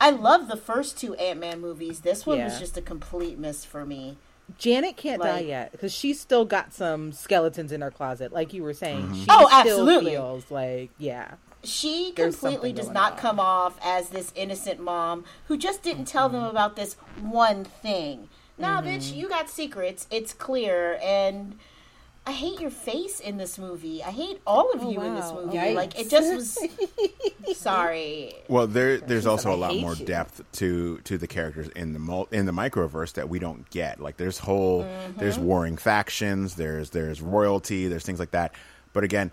[0.00, 2.00] i love the first two ant-man movies.
[2.00, 4.16] This one was just a complete miss for me
[4.56, 8.62] Janet can't die yet because she's still got some skeletons in her closet, like you
[8.62, 9.14] were saying.
[9.14, 10.12] She Oh, still absolutely.
[10.12, 11.34] feels like yeah.
[11.62, 13.18] she completely does not on.
[13.18, 18.28] come off as this innocent mom who just didn't tell them about this one thing.
[18.56, 18.88] Nah, Mm-hmm.
[18.88, 20.06] bitch, you got secrets.
[20.10, 21.56] It's clear, and
[22.28, 24.02] I hate your face in this movie.
[24.04, 25.56] I hate all of Oh, you in this movie.
[25.56, 25.74] Yikes.
[25.74, 26.58] Like it just was.
[27.56, 28.34] sorry.
[28.48, 30.04] Well, there there's also a lot more you.
[30.04, 33.98] depth to to the characters in the mul- in the microverse that we don't get.
[34.00, 35.18] Like there's whole Mm-hmm.
[35.18, 38.52] there's warring factions, there's there's royalty, there's things like that.
[38.92, 39.30] But again,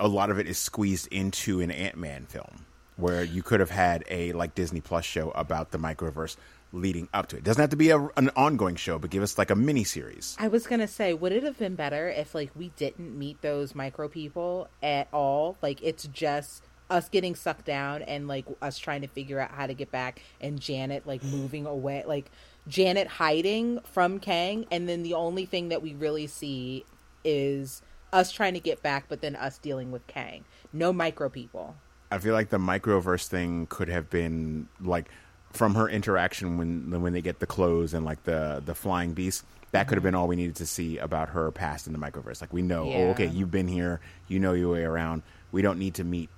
[0.00, 2.66] a lot of it is squeezed into an Ant-Man film
[2.96, 6.36] where you could have had a like Disney Plus show about the microverse
[6.72, 7.44] leading up to it.
[7.44, 10.36] Doesn't have to be a, an ongoing show, but give us like a mini series.
[10.38, 13.74] I was gonna say, would it have been better if like we didn't meet those
[13.74, 15.56] micro people at all?
[15.62, 19.66] Like it's just us getting sucked down and like us trying to figure out how
[19.66, 22.30] to get back, and Janet like moving away, like
[22.68, 26.84] Janet hiding from Kang, and then the only thing that we really see
[27.24, 30.44] is us trying to get back, but then us dealing with Kang.
[30.72, 31.76] No micro people.
[32.10, 35.08] I feel like the microverse thing could have been like
[35.56, 39.44] from her interaction when when they get the clothes and like the the flying beast.
[39.72, 42.40] That could have been all we needed to see about her past in the microverse.
[42.40, 45.22] Like we know, oh, okay, you've been here, you know your way around.
[45.52, 46.30] We don't need to meet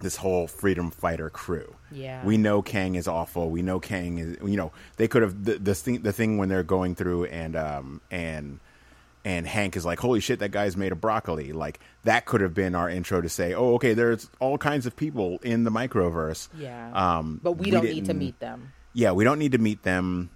[0.00, 1.74] this whole freedom fighter crew.
[1.90, 2.24] Yeah.
[2.24, 3.50] we know Kang is awful.
[3.50, 4.36] We know Kang is.
[4.44, 7.56] You know, they could have the the thing the thing when they're going through and
[7.56, 8.60] um and
[9.24, 12.54] and Hank is like, "Holy shit, that guy's made of broccoli!" Like that could have
[12.54, 16.48] been our intro to say, "Oh, okay, there's all kinds of people in the microverse."
[16.56, 16.90] Yeah.
[16.92, 18.72] Um, but we, don't need to meet them.
[18.92, 20.30] Yeah, we don't need to meet them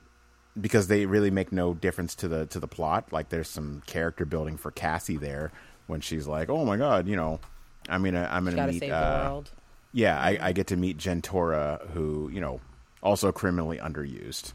[0.60, 3.12] because they really make no difference to the to the plot.
[3.12, 5.52] Like, there's some character building for Cassie there
[5.86, 7.40] when she's like, "Oh my god, you know,
[7.88, 9.50] I'm gonna I'm gonna meet." save uh, the world.
[9.92, 12.60] Yeah, I, I get to meet Jentorra, who you know
[13.02, 14.52] also criminally underused.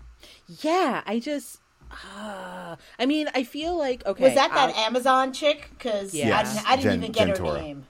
[0.48, 1.60] Yeah, I just.
[1.92, 4.24] Uh, I mean, I feel like okay.
[4.26, 5.70] Was that that I'll- Amazon chick?
[5.78, 6.30] Because Yes.
[6.32, 7.56] I, didn't- I didn't Gen- even get Jentorra.
[7.58, 7.86] her name.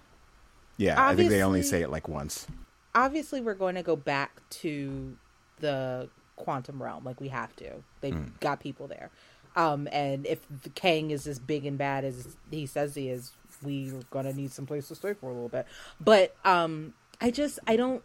[0.78, 2.48] Yeah, I think they only say it like once.
[2.96, 5.16] obviously we're going to go back to
[5.60, 7.70] the quantum realm like we have to
[8.02, 8.24] they've Hmm.
[8.40, 9.10] got people there
[9.58, 13.34] um and if the kang is as big and bad as he says he is
[13.62, 15.68] we're gonna need some place to stay for a little bit
[16.00, 18.02] but um i just i don't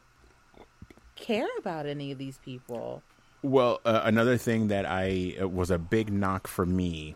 [1.16, 3.02] care about any of these people
[3.44, 7.14] Well, uh, another thing that I uh, was a big knock for me.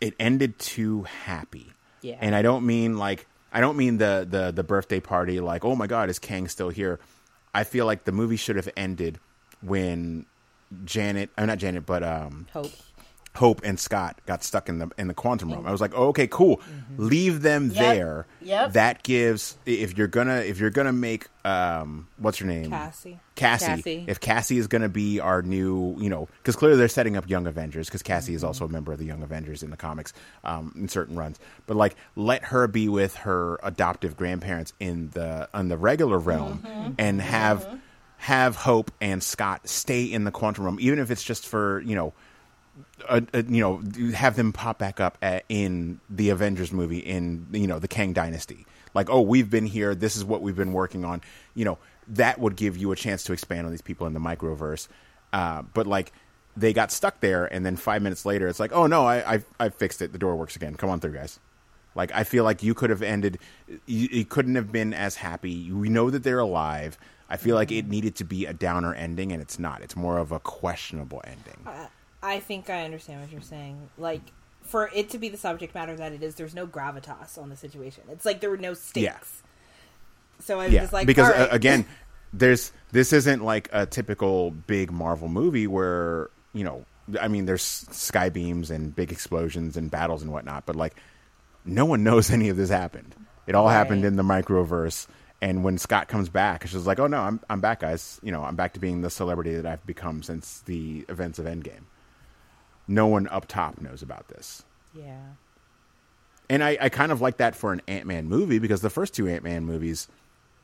[0.00, 1.72] It ended too happy.
[2.00, 2.16] Yeah.
[2.20, 5.76] And I don't mean like I don't mean the the the birthday party like oh
[5.76, 7.00] my god is Kang still here.
[7.54, 9.18] I feel like the movie should have ended
[9.60, 10.24] when
[10.86, 12.72] Janet, uh, not Janet, but um, hope
[13.36, 15.66] Hope and Scott got stuck in the in the quantum realm.
[15.66, 16.60] I was like, oh, okay, cool.
[16.96, 17.74] Leave them Yep.
[17.74, 18.26] there.
[18.40, 18.72] Yep.
[18.72, 23.20] That gives if you're gonna if you're gonna make um what's her name Cassie.
[23.34, 23.66] Cassie.
[23.66, 24.04] Cassie.
[24.08, 27.46] If Cassie is gonna be our new, you know, because clearly they're setting up Young
[27.46, 30.12] Avengers because Cassie is also a member of the Young Avengers in the comics
[30.42, 31.38] um, in certain runs.
[31.66, 36.94] But like, let her be with her adoptive grandparents in the on the regular realm
[36.98, 37.66] and have
[38.18, 41.94] have Hope and Scott stay in the quantum realm, even if it's just for you
[41.94, 42.14] know
[43.08, 47.46] uh, uh, you know, have them pop back up at, in the Avengers movie in
[47.52, 48.66] you know the Kang Dynasty.
[48.94, 49.94] Like, oh, we've been here.
[49.94, 51.20] This is what we've been working on.
[51.54, 54.20] You know, that would give you a chance to expand on these people in the
[54.20, 54.88] microverse.
[55.32, 56.12] Uh, but like,
[56.56, 59.44] they got stuck there, and then five minutes later, it's like, oh no, I I,
[59.60, 60.12] I fixed it.
[60.12, 60.74] The door works again.
[60.74, 61.38] Come on through, guys.
[61.94, 63.38] Like, I feel like you could have ended.
[63.86, 65.72] You, you couldn't have been as happy.
[65.72, 66.98] We know that they're alive.
[67.28, 69.82] I feel like it needed to be a downer ending, and it's not.
[69.82, 71.88] It's more of a questionable ending.
[72.26, 73.88] I think I understand what you're saying.
[73.96, 74.20] Like,
[74.62, 77.56] for it to be the subject matter that it is, there's no gravitas on the
[77.56, 78.02] situation.
[78.10, 79.04] It's like there were no stakes.
[79.04, 79.18] Yeah.
[80.40, 81.42] So I was yeah, just like, because right.
[81.42, 81.86] uh, again,
[82.32, 86.84] there's this isn't like a typical big Marvel movie where you know,
[87.20, 90.96] I mean, there's sky beams and big explosions and battles and whatnot, but like,
[91.64, 93.14] no one knows any of this happened.
[93.46, 95.06] It all happened in the microverse.
[95.40, 98.18] And when Scott comes back, she's like, "Oh no, I'm I'm back, guys.
[98.24, 101.46] You know, I'm back to being the celebrity that I've become since the events of
[101.46, 101.84] Endgame."
[102.88, 104.64] No one up top knows about this.
[104.94, 105.34] yeah
[106.48, 109.14] And I, I kind of like that for an Ant Man movie because the first
[109.14, 110.08] two Ant Man movies,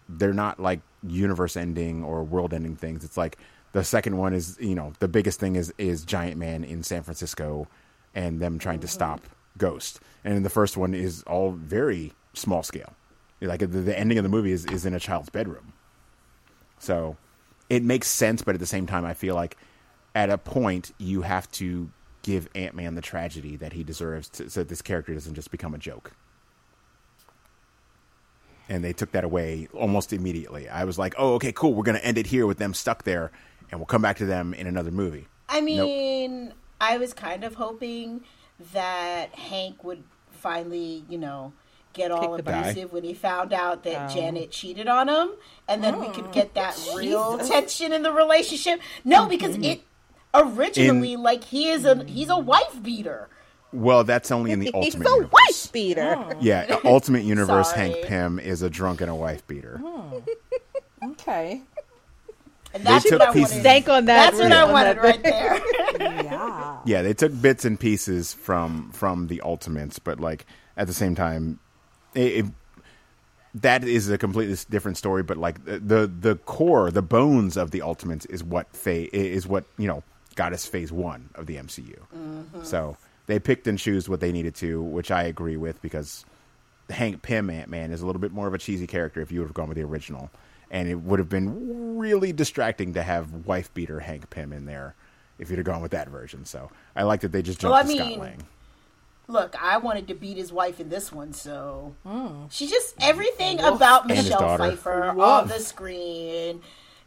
[0.08, 3.04] they're not like universe ending or world ending things.
[3.04, 3.38] It's like
[3.72, 7.02] the second one is, you know, the biggest thing is is Giant Man in San
[7.02, 7.66] Francisco
[8.14, 8.94] and them trying to mm-hmm.
[8.94, 9.22] stop
[9.58, 10.00] Ghost.
[10.24, 12.94] And the first one is all very small scale.
[13.40, 15.72] Like the, the ending of the movie is, is in a child's bedroom.
[16.78, 17.16] So
[17.68, 19.56] it makes sense, but at the same time, I feel like
[20.14, 21.90] at a point you have to
[22.22, 25.74] give Ant Man the tragedy that he deserves, to, so this character doesn't just become
[25.74, 26.12] a joke.
[28.68, 30.68] And they took that away almost immediately.
[30.68, 31.74] I was like, "Oh, okay, cool.
[31.74, 33.32] We're going to end it here with them stuck there,
[33.70, 37.54] and we'll come back to them in another movie." I mean, I was kind of
[37.54, 38.22] hoping
[38.72, 41.52] that Hank would finally, you know,
[41.92, 44.14] get all Kick the abusive when he found out that Oh.
[44.14, 45.30] Janet cheated on him,
[45.68, 46.32] and then we could oh.
[46.32, 48.80] get that real tension in the relationship.
[49.04, 49.82] No, because it
[50.35, 53.28] originally, like, he is a he's a wife beater.
[53.72, 54.85] Well, that's only in the ultimate.
[54.85, 55.33] He's ultimate a universe.
[55.33, 56.14] wife beater.
[56.18, 56.33] Oh.
[56.41, 57.91] Yeah, Ultimate Universe Sorry.
[57.93, 59.78] Hank Pym is a drunk and a wife beater.
[59.78, 60.18] Hmm.
[61.12, 61.61] Okay.
[62.74, 63.64] And that's took what I pieces- wanted.
[63.64, 64.30] Bank on that.
[64.30, 65.61] That's what yeah, I wanted right there.
[65.99, 66.78] Yeah.
[66.87, 71.14] Yeah, they took bits and pieces from from the Ultimates, but like at the same
[71.16, 71.59] time,
[72.14, 72.47] it, it,
[73.57, 75.22] that is a completely different story.
[75.24, 79.47] But like the, the the core, the bones of the Ultimates is what fa- is
[79.47, 80.03] what you know
[80.35, 81.99] got us Phase One of the MCU.
[82.14, 82.64] Mm-hmm.
[82.64, 86.24] So they picked and choose what they needed to, which I agree with because
[86.91, 89.41] Hank Pym Ant Man is a little bit more of a cheesy character if you
[89.41, 90.30] would have gone with the original.
[90.70, 94.95] And it would have been really distracting to have wife beater Hank Pym in there
[95.39, 96.45] if you'd have gone with that version.
[96.45, 98.43] So I like that they just jumped Well, I to Scott Lang.
[99.28, 102.47] Look, I wanted to beat his wife in this one, so hmm.
[102.51, 104.70] she just everything about And Michelle daughter.
[104.70, 106.61] Pfeiffer on the screen.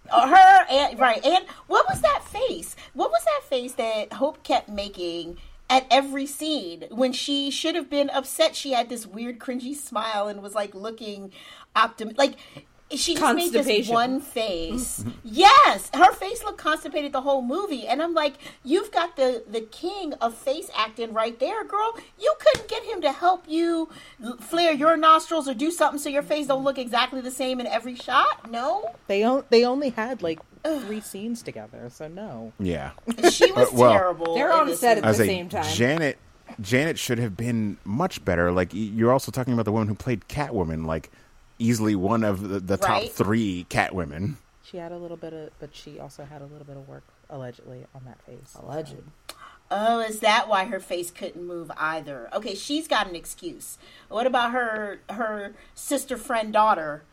[0.10, 2.76] Uh, her and right, and what was that face?
[2.93, 5.38] What was that face that Hope kept making
[5.70, 8.56] at every scene when she should have been upset?
[8.56, 11.32] She had this weird, cringy smile and was like looking
[11.76, 12.36] optimistic like.
[12.92, 15.04] She just made this one face.
[15.24, 19.62] yes, her face looked constipated the whole movie, and I'm like, you've got the the
[19.62, 21.98] king of face acting right there, girl.
[22.20, 23.90] You couldn't get him to help you
[24.40, 27.66] flare your nostrils or do something so your face don't look exactly the same in
[27.66, 28.52] every shot.
[28.52, 32.54] No, They on, they only had like three scenes together, so no.
[32.60, 32.92] Yeah,
[33.32, 34.36] she was Uh, well, terrible.
[34.36, 35.74] They're on set at the same time.
[35.74, 36.20] Janet.
[36.62, 38.52] Janet should have been much better.
[38.52, 41.10] Like you're also talking about the woman who played Catwoman, like
[41.60, 44.38] easily one of the, the top three cat women.
[44.64, 47.03] She had a little bit of, but she also had a little bit of work
[47.30, 48.56] allegedly on that face.
[48.60, 48.95] Alleged.
[49.72, 52.30] Oh, is that why her face couldn't move either?
[52.34, 53.78] Okay, she's got an excuse.
[54.10, 57.03] What about her her sister friend daughter?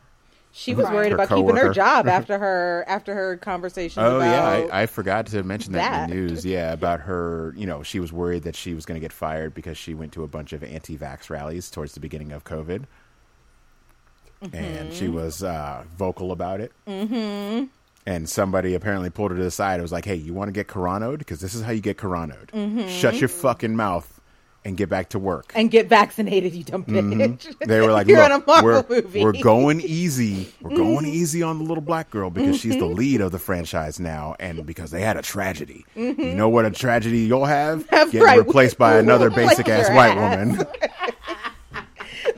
[0.55, 0.95] She was Right.
[0.95, 4.03] worried Her about keeping her job after her after her conversation.
[4.03, 6.45] Oh about, yeah, I, I forgot to mention that, in the news.
[6.45, 7.55] Yeah, about her.
[7.57, 10.13] You know, she was worried that she was going to get fired because she went
[10.13, 12.85] to a bunch of anti-vax rallies towards the beginning of COVID,
[14.53, 15.15] and she Mm-hmm.
[15.15, 16.73] was uh, vocal about it.
[16.89, 17.65] Mm-hmm.
[18.05, 19.79] And somebody apparently pulled her to the side.
[19.79, 21.19] It was like, "Hey, you want to get coronoed?
[21.19, 22.49] Because this is how you get coronoed.
[22.49, 22.89] Mm-hmm.
[22.89, 24.09] Shut your fucking mouth
[24.65, 27.15] and get back to work." and get vaccinated, you dumb bitch.
[27.47, 27.69] Mm-hmm.
[27.69, 29.23] They were like, You're "Look, in a Marvel we're, movie." Mm-hmm.
[29.25, 30.53] we're going easy.
[30.61, 34.01] We're going easy on the little black girl because she's the lead of the franchise
[34.01, 35.85] now, and because they had a tragedy.
[35.95, 37.89] You know what a tragedy you'll have?
[37.91, 38.19] Getting Mm-hmm.
[38.25, 38.39] Right.
[38.39, 40.47] replaced by another basic ass white ass.
[40.49, 40.67] woman.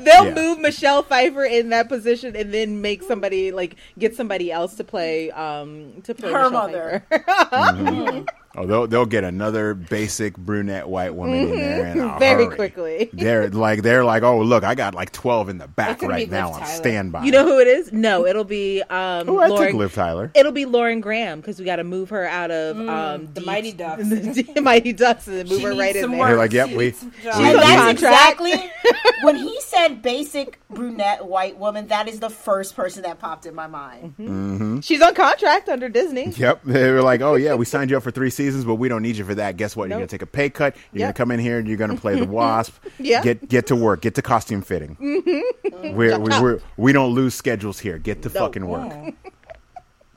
[0.04, 0.34] They'll Yeah.
[0.34, 4.84] move Michelle Pfeiffer in that position and then make somebody like get somebody else to
[4.84, 8.26] play um to play Her Michelle mother.
[8.54, 8.64] Pfeiffer.
[8.64, 12.54] Oh, they'll they'll get another basic brunette white woman in there in a Very hurry.
[12.56, 13.10] quickly.
[13.12, 16.46] They're like they're like, oh look, I got like twelve in the back right now
[16.48, 16.74] Liv on Tyler.
[16.76, 17.24] standby.
[17.24, 17.92] You know who it is?
[17.92, 19.66] No, it'll be um Oh, I Lauren.
[19.66, 20.30] take Liv Tyler.
[20.34, 23.40] It'll be Lauren Graham because we got to move her out of um Mm, the
[23.40, 24.08] D- Mighty Ducks.
[24.08, 26.18] the Mighty Ducks, and move She her right in there.
[26.20, 26.28] work.
[26.28, 28.40] They're like, yep, She we- needs some we- And we- that's contract.
[28.40, 28.70] exactly
[29.22, 31.88] when he said basic brunette white woman.
[31.88, 34.84] That is the first person that popped in my mind.
[34.84, 36.28] She's on contract under Disney.
[36.30, 36.62] Yep.
[36.64, 39.02] They were like, oh, yeah, we signed you up for three seasons, but we don't
[39.02, 39.56] need you for that.
[39.56, 39.88] Guess what?
[39.88, 40.76] You're going to take a pay cut.
[40.92, 42.74] You're going to come in here and you're going to play the Wasp.
[42.98, 43.22] Yeah.
[43.22, 44.02] Get get to work.
[44.02, 44.96] Get to costume fitting.
[45.74, 45.96] Mm-hmm.
[45.96, 47.98] We're, we we're, we don't lose schedules here.
[47.98, 48.40] Get to No.
[48.40, 49.14] fucking work.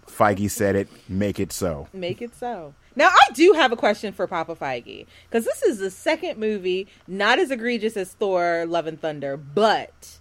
[0.08, 0.88] Feige said it.
[1.10, 1.88] Make it so.
[1.94, 2.74] Make it so.
[2.96, 6.88] Now, I do have a question for Papa Feige because this is the second movie,
[7.08, 10.18] not as egregious as Thor: Love and Thunder, but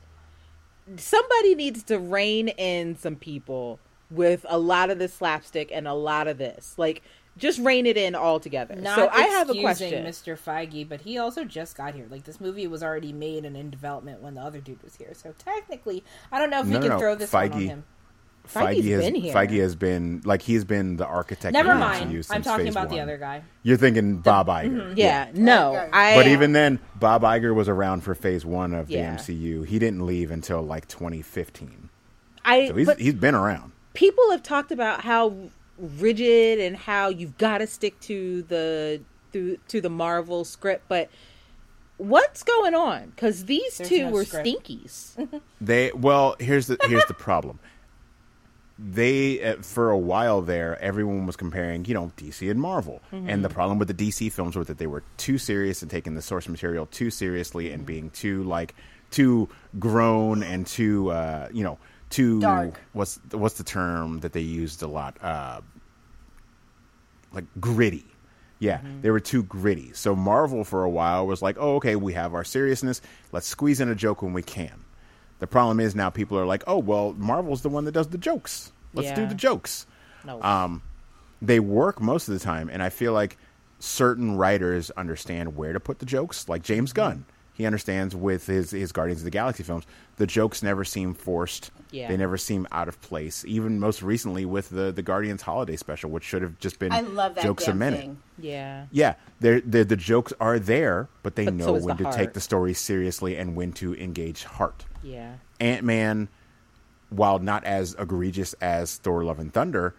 [0.96, 3.78] somebody needs to rein in some people
[4.10, 6.74] with a lot of this slapstick and a lot of this.
[6.76, 7.02] Like,
[7.36, 8.74] just rein it in altogether.
[8.76, 10.04] Not so I have a question.
[10.04, 10.38] Mr.
[10.38, 12.06] Feige, but he also just got here.
[12.10, 15.12] Like this movie was already made and in development when the other dude was here.
[15.14, 16.98] So technically, I don't know if No, we no, can no.
[16.98, 17.84] throw this one on Feige- him.
[18.46, 19.34] Feige's Feige has been here.
[19.34, 21.52] Feige has been like he's been the architect.
[21.52, 22.10] Never of the mind.
[22.12, 23.42] MCU since I'm talking phase about the other guy.
[23.64, 24.78] You're thinking Bob mm-hmm.
[24.78, 24.92] Iger.
[24.96, 26.14] Yeah, no, I.
[26.14, 29.16] But even then, Bob Iger was around for phase one of Yeah.
[29.16, 29.66] the MCU.
[29.66, 31.88] He didn't leave until like 2015.
[32.44, 33.72] I, So he's, but he's been around.
[33.94, 39.00] people have talked about how rigid and how you've got to stick to the
[39.32, 41.10] to, to the Marvel script, but
[41.98, 43.10] what's going on?
[43.10, 44.46] Because these There's two no were script.
[44.46, 45.40] stinkies.
[45.60, 47.58] They well, here's the here's the problem.
[48.78, 53.42] They uh, for a while there, everyone was comparing, you know, DC and Marvel, and
[53.42, 56.20] the problem with the DC films was that they were too serious and taking the
[56.22, 58.74] source material too seriously and being too like
[59.10, 59.48] too
[59.78, 61.78] grown and too uh, you know
[62.16, 62.80] too Dark.
[62.92, 65.16] What's what's the term that they used a lot?
[65.22, 65.60] Uh,
[67.32, 68.06] like gritty.
[68.58, 69.92] Yeah, they were too gritty.
[69.92, 73.02] So Marvel for a while was like, "Oh, okay, we have our seriousness.
[73.30, 74.72] Let's squeeze in a joke when we can."
[75.40, 78.16] The problem is now people are like, "Oh, well, Marvel's the one that does the
[78.18, 78.72] jokes.
[78.94, 79.86] Let's do the jokes."
[80.24, 80.42] No.
[80.42, 80.82] Um,
[81.42, 83.36] they work most of the time, and I feel like
[83.78, 86.48] certain writers understand where to put the jokes.
[86.48, 86.96] Like James Mm-hmm.
[86.96, 87.24] Gunn,
[87.56, 89.84] he understands with his his Guardians of the Galaxy films,
[90.16, 91.70] the jokes never seem forced.
[91.90, 92.08] Yeah.
[92.08, 93.44] They never seem out of place.
[93.46, 97.00] Even most recently with the the Guardians holiday special, which should have just been I
[97.00, 98.00] love that jokes a damn minute.
[98.00, 98.22] thing.
[98.38, 98.86] yeah.
[98.92, 102.12] Yeah, they're, they're, the jokes are there, but they But know so when the to
[102.12, 104.84] take the story seriously and when to engage heart.
[105.02, 105.36] Yeah.
[105.58, 106.28] Ant Man,
[107.08, 109.94] while not as egregious as Thor: Love and Thunder,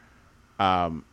[0.60, 1.06] um,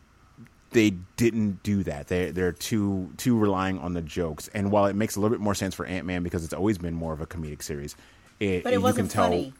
[0.71, 2.07] they didn't do that.
[2.07, 4.49] They they're too too relying on the jokes.
[4.53, 6.77] And while it makes a little bit more sense for Ant Man because it's always
[6.77, 7.95] been more of a comedic series,
[8.39, 9.23] it, But it you wasn't can tell.
[9.25, 9.53] funny.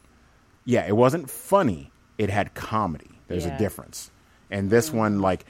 [0.64, 1.90] Yeah, it wasn't funny.
[2.18, 3.10] It had comedy.
[3.28, 3.54] There's Yeah.
[3.56, 4.10] a difference.
[4.50, 5.44] And this one, like,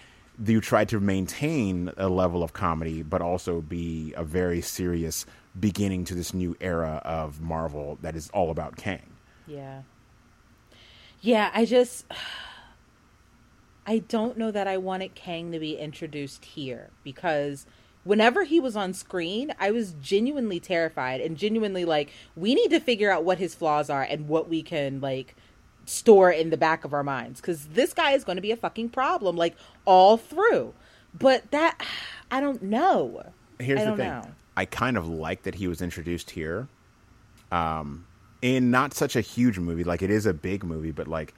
[0.45, 5.27] you tried to maintain a level of comedy, but also be a very serious
[5.59, 9.03] beginning to this new era of Marvel that is all about Kang.
[9.47, 9.83] Yeah.
[11.23, 12.05] Yeah, I just
[13.87, 17.67] I don't know that I wanted Kang to be introduced here because
[18.03, 22.81] whenever he was on screen, I was genuinely terrified and genuinely like we need to
[22.81, 25.37] figure out what his flaws are and what we can like
[25.85, 28.57] store in the back of our minds cuz this guy is going to be a
[28.57, 30.75] fucking problem like all through.
[31.15, 31.81] But that
[32.31, 33.25] I don't know.
[33.61, 34.09] Here's I the thing.
[34.09, 34.23] know.
[34.57, 36.67] I kind of like that he was introduced here.
[37.53, 38.07] Um,
[38.43, 41.35] in not such a huge movie, like it is a big movie, but like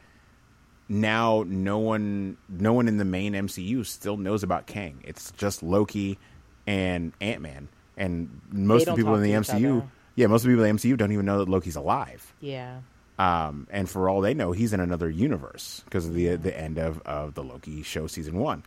[0.88, 5.02] now no one no one in the main MCU still knows about Kang.
[5.04, 6.18] It's just Loki
[6.66, 7.68] and Ant Man.
[7.96, 9.90] And most of the people in the talk to each MCU other.
[10.14, 12.32] Yeah, most of the people in the MCU don't even know that Loki's alive.
[12.40, 12.80] Yeah.
[13.18, 16.78] Um, and for all they know, he's in another universe because of the the end
[16.78, 18.62] of, of the Loki show season one.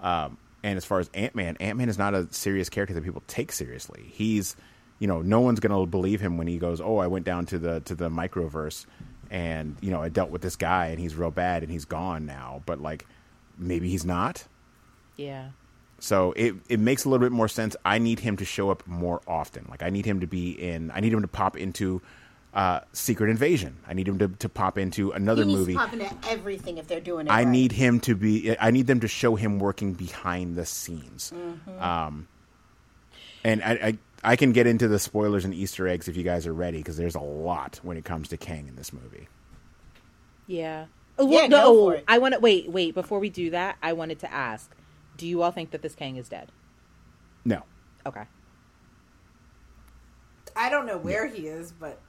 [0.00, 3.04] Um, and as far as Ant Man, Ant Man is not a serious character that
[3.04, 4.10] people take seriously.
[4.12, 4.56] He's,
[4.98, 7.46] you know, no one's going to believe him when he goes, "Oh, I went down
[7.46, 8.86] to the to the microverse,
[9.30, 12.26] and you know, I dealt with this guy, and he's real bad, and he's gone
[12.26, 13.06] now." But like,
[13.56, 14.44] maybe he's not.
[15.16, 15.50] Yeah.
[16.00, 17.76] So it it makes a little bit more sense.
[17.84, 19.66] I need him to show up more often.
[19.70, 20.90] Like I need him to be in.
[20.90, 22.00] I need him to pop into
[22.54, 23.76] uh, Secret Invasion.
[23.86, 25.72] I need him to, to pop into another He needs movie.
[25.74, 27.30] to pop into everything if they're doing it.
[27.30, 27.48] I right.
[27.48, 28.56] need him to be.
[28.58, 31.32] I need them to show him working behind the scenes.
[31.34, 31.82] Mm-hmm.
[31.82, 32.28] Um,
[33.44, 36.46] and I, I I can get into the spoilers and Easter eggs if you guys
[36.46, 39.28] are ready because there's a lot when it comes to Kang in this movie.
[40.46, 40.86] Yeah.
[41.18, 42.00] Oh, Yeah, well, go no.
[42.08, 42.70] I want to wait.
[42.70, 44.70] Wait, before we do that, I wanted to ask:
[45.16, 46.50] Do you all think that this Kang is dead?
[47.44, 47.62] No,
[48.06, 48.24] Okay.
[50.56, 52.00] I don't know where he is, but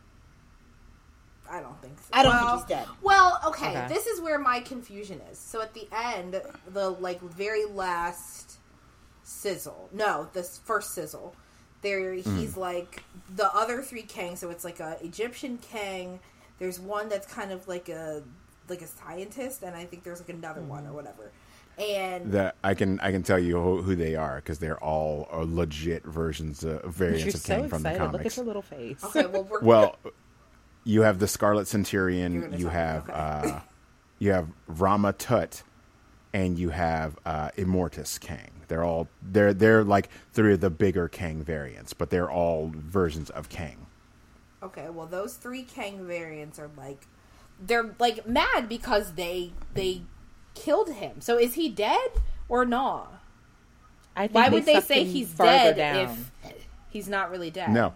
[1.50, 2.06] I don't think so.
[2.12, 2.88] I don't well, think he's dead.
[3.02, 3.88] Well, okay, Okay.
[3.88, 5.38] this is where my confusion is.
[5.38, 8.58] So at the end, the like very last
[9.24, 9.90] sizzle.
[9.94, 11.36] No, this first sizzle.
[11.82, 13.04] There, he's like
[13.36, 14.38] the other three Kangs.
[14.38, 16.20] So it's like a Egyptian Kang.
[16.60, 18.24] There's one that's kind of like a
[18.70, 21.32] like a scientist, and I think there's like another one or whatever.
[21.80, 25.28] And the I can I can tell you who, who they are because they're all
[25.32, 28.12] uh, legit versions of variants You're of so Kang from the excited.
[28.12, 28.38] Look at comics.
[28.38, 29.04] your little face.
[29.04, 29.96] okay, well we're Well,
[30.84, 32.54] you have the Scarlet Centurion.
[32.58, 33.14] You have okay.
[33.14, 33.60] uh,
[34.20, 35.64] you have Rama Tut,
[36.34, 38.52] and you have uh, Immortus Kang.
[38.68, 43.30] They're all they're they're like three of the bigger Kang variants, but they're all versions
[43.30, 43.88] of Kang.
[44.64, 47.08] Okay, well those three Kang variants are like
[47.60, 50.04] they're like mad because they they
[50.54, 51.22] killed him.
[51.22, 52.12] So is he dead
[52.48, 53.22] or not?
[54.16, 56.28] I think Why would they say he's dead down.
[56.44, 57.72] if he's not really dead?
[57.72, 57.94] No.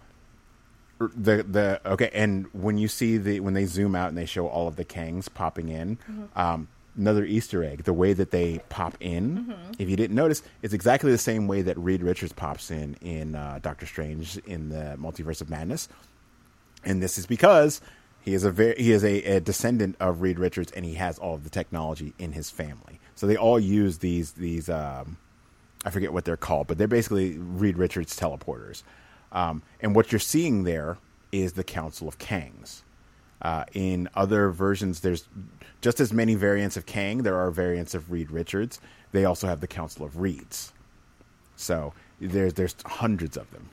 [1.00, 4.48] The the okay, and when you see the when they zoom out and they show
[4.48, 5.98] all of the Kangs popping in,
[6.38, 7.84] um, another Easter egg.
[7.84, 11.62] The way that they pop in, if you didn't notice, it's exactly the same way
[11.62, 15.90] that Reed Richards pops in in uh, Doctor Strange in the Multiverse of Madness,
[16.84, 17.82] and this is because
[18.22, 21.20] he is a very he is a, a descendant of Reed Richards, and he has
[21.20, 23.00] all of the technology in his family.
[23.16, 25.18] So they all use these these um,
[25.86, 28.84] I forget what they're called, but they're basically Reed Richards teleporters.
[29.32, 30.98] Um, and what you're seeing there
[31.32, 32.82] is the Council of Kangs.
[33.46, 35.30] Uh, in other versions, there's
[35.80, 37.20] just as many variants of Kang.
[37.20, 38.82] There are variants of Reed Richards.
[39.12, 40.74] They also have the Council of Reeds.
[41.56, 43.70] So there's there's hundreds of them.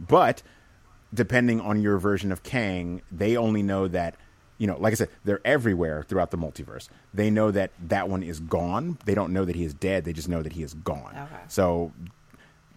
[0.00, 0.42] But
[1.14, 4.16] depending on your version of Kang, they only know that
[4.58, 6.88] you know, like I said, they're everywhere throughout the multiverse.
[7.14, 8.98] They know that that one is gone.
[9.04, 10.04] They don't know that he is dead.
[10.04, 11.14] They just know that he is gone.
[11.14, 11.42] Okay.
[11.46, 11.92] So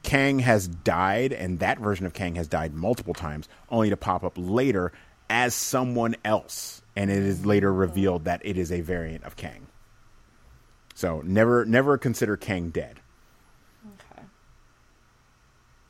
[0.04, 4.24] Kang has died, and that version of Kang has died multiple times, only to pop
[4.24, 4.92] up later
[5.30, 6.82] as someone else.
[6.96, 9.68] And it is later revealed that it is a variant of Kang.
[10.96, 13.00] So never, never consider Kang dead.
[13.86, 14.24] Okay.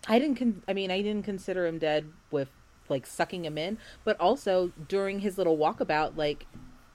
[0.08, 0.36] I didn't.
[0.36, 2.50] Con- I mean, I didn't consider him dead with
[2.90, 6.46] like sucking him in, but also during his little walkabout, like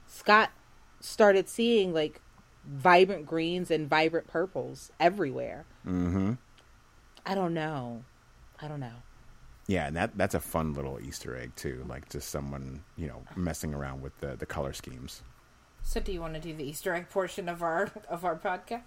[0.07, 0.51] Scott
[0.99, 2.21] started seeing like
[2.65, 5.65] vibrant greens and vibrant purples everywhere.
[5.85, 6.33] Mm-hmm.
[7.25, 8.03] I don't know.
[8.61, 9.03] I don't know.
[9.67, 13.23] Yeah, and that that's a fun little Easter egg too, like just someone you know
[13.35, 15.23] messing around with the the color schemes.
[15.81, 18.81] So, do you want to do the Easter egg portion of our of our podcast?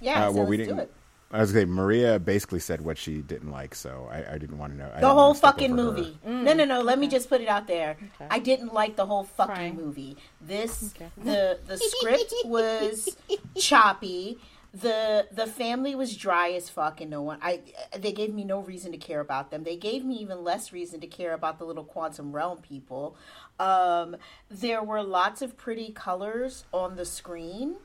[0.00, 0.88] Yeah, Uh, so well, we let's do didn't.
[0.88, 0.94] it.
[1.32, 4.58] I was gonna say Maria basically said what she didn't like, so I, I didn't
[4.58, 4.90] want to know.
[4.92, 5.98] I The whole fucking over her.
[5.98, 6.18] movie.
[6.24, 6.80] No, no, no.
[6.82, 7.96] Let me just put it out there.
[8.16, 8.26] Okay.
[8.30, 9.76] I didn't like the whole fucking Fine.
[9.76, 10.16] movie.
[10.40, 11.08] This Okay.
[11.22, 13.16] the the script was
[13.56, 14.38] choppy.
[14.72, 17.60] The the family was dry as fuck and no one I
[17.98, 19.64] they gave me no reason to care about them.
[19.64, 23.16] They gave me even less reason to care about the little quantum realm people.
[23.58, 24.16] Um
[24.48, 27.76] there were lots of pretty colors on the screen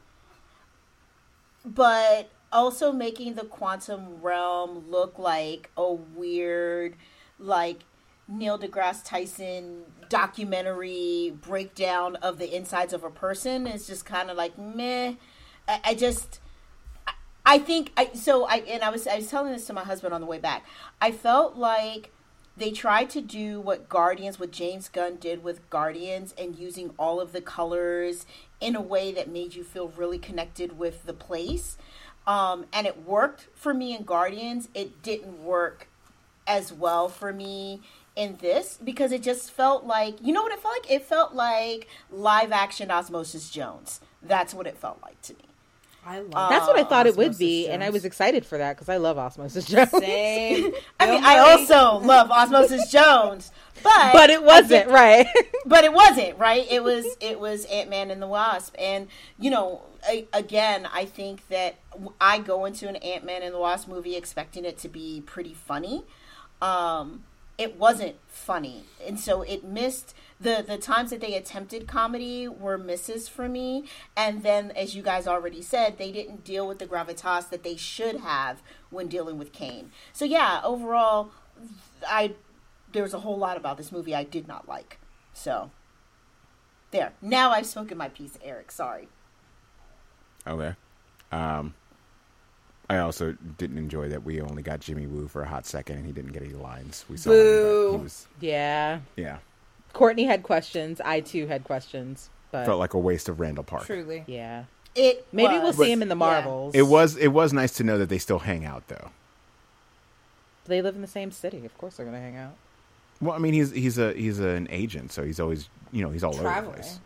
[1.65, 6.95] but also making the quantum realm look like a weird,
[7.39, 7.83] like
[8.27, 14.37] Neil deGrasse Tyson documentary breakdown of the insides of a person is just kind of
[14.37, 15.15] like meh.
[15.67, 16.39] I, I just.
[17.45, 20.13] I- think I so I and I was I was telling this to my husband
[20.13, 20.65] on the way back.
[21.01, 22.11] I felt like
[22.57, 27.19] they tried to do what Guardians, what James Gunn did with Guardians, and using all
[27.19, 28.25] of the colors
[28.61, 31.77] in a way that made you feel really connected with the place.
[32.25, 34.69] Um, and it worked for me in Guardians.
[34.73, 35.87] It didn't work
[36.47, 37.81] as well for me
[38.15, 40.91] in this because it just felt like you know what it felt like.
[40.91, 43.99] It felt like live action Osmosis Jones.
[44.21, 45.44] That's what it felt like to me.
[46.05, 46.31] I love.
[46.33, 48.75] Uh, That's what I thought it would Osmosis be, and I was excited for that
[48.75, 49.89] because I love Osmosis Jones.
[49.89, 50.73] Same.
[50.99, 53.51] I mean, I also love Osmosis Jones,
[53.83, 55.27] but but it wasn't right.
[55.65, 59.07] but it wasn't right it was it was ant-man and the wasp and
[59.39, 61.75] you know I, again i think that
[62.19, 66.03] i go into an ant-man and the wasp movie expecting it to be pretty funny
[66.61, 67.23] um
[67.57, 72.77] it wasn't funny and so it missed the the times that they attempted comedy were
[72.77, 73.85] misses for me
[74.17, 77.75] and then as you guys already said they didn't deal with the gravitas that they
[77.75, 81.31] should have when dealing with Kang so yeah overall
[82.07, 82.33] i
[82.91, 84.99] there's a whole lot about this movie i did not like
[85.33, 85.71] so
[86.95, 87.13] there.
[87.21, 88.71] Now I've spoken my piece, Eric.
[88.71, 89.07] Sorry.
[90.47, 90.73] Okay.
[91.31, 91.73] Um,
[92.89, 96.05] I also didn't enjoy that we only got Jimmy Woo for a hot second and
[96.05, 97.05] he didn't get any lines.
[97.09, 99.37] We saw him, but he was yeah, yeah.
[99.95, 101.01] Courtney had questions.
[101.03, 103.85] I too had questions, but Felt like a waste of Randall Park.
[103.85, 104.23] Truly.
[104.27, 106.19] yeah, It maybe we'll was- see him in the yeah.
[106.19, 106.75] Marvels.
[106.75, 109.09] It was it was nice to know that they still hang out though.
[110.65, 111.65] They live in the same city.
[111.65, 112.55] Of course, they're gonna hang out.
[113.21, 116.23] Well, I mean he's he's a he's an agent, so he's always you know he's
[116.23, 116.99] all over the place.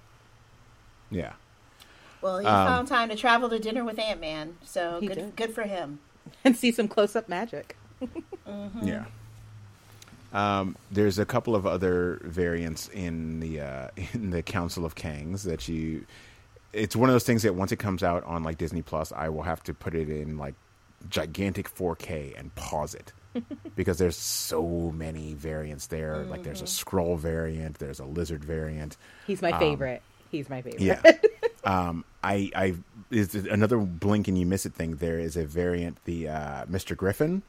[1.12, 1.34] Yeah.
[2.22, 5.16] Well, he Um, found time to travel to dinner with Ant Man, so good.
[5.16, 5.36] did.
[5.36, 6.00] Good for him.
[6.44, 7.76] and see some close-up magic.
[8.82, 9.06] Yeah.
[10.34, 15.44] Um, there's a couple of other variants in the uh, in the Council of Kangs
[15.44, 16.06] that you.
[16.72, 19.30] It's one of those things that once it comes out on like Disney Plus, I
[19.30, 20.54] will have to put it in like
[21.10, 23.12] gigantic 4K and pause it
[23.76, 26.26] because there's so many variants there.
[26.26, 28.98] Like there's a scroll variant, there's a lizard variant.
[29.26, 30.02] He's my favorite.
[30.30, 30.82] He's my favorite.
[30.82, 31.02] Yeah.
[31.64, 32.76] um, I, I
[33.10, 34.98] is another blink and you miss it thing.
[34.98, 35.98] There is a variant.
[36.06, 36.96] The uh, Mr.
[36.96, 37.42] Gryphon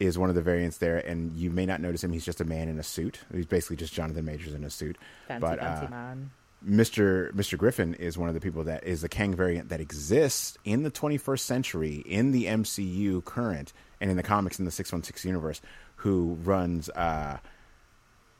[0.00, 2.12] is one of the variants there, and you may not notice him.
[2.12, 3.20] He's just a man in a suit.
[3.32, 4.96] He's basically just Jonathan Majors in a suit.
[5.28, 6.30] fancy, but fancy uh, man.
[6.66, 7.32] Mr.
[7.32, 7.56] Mr.
[7.56, 10.90] Gryphon is one of the people that is the Kang variant that exists in the
[10.90, 15.62] 21st century in the MCU current and in the comics in the 616 universe
[15.96, 17.38] who runs uh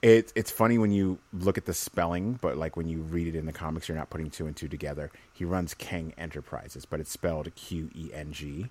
[0.03, 3.37] it, it's funny when you look at the spelling, but like when you read it
[3.37, 5.11] in the comics, you're not putting two and two together.
[5.33, 8.71] He runs Kang Enterprises, but it's spelled Q E N G.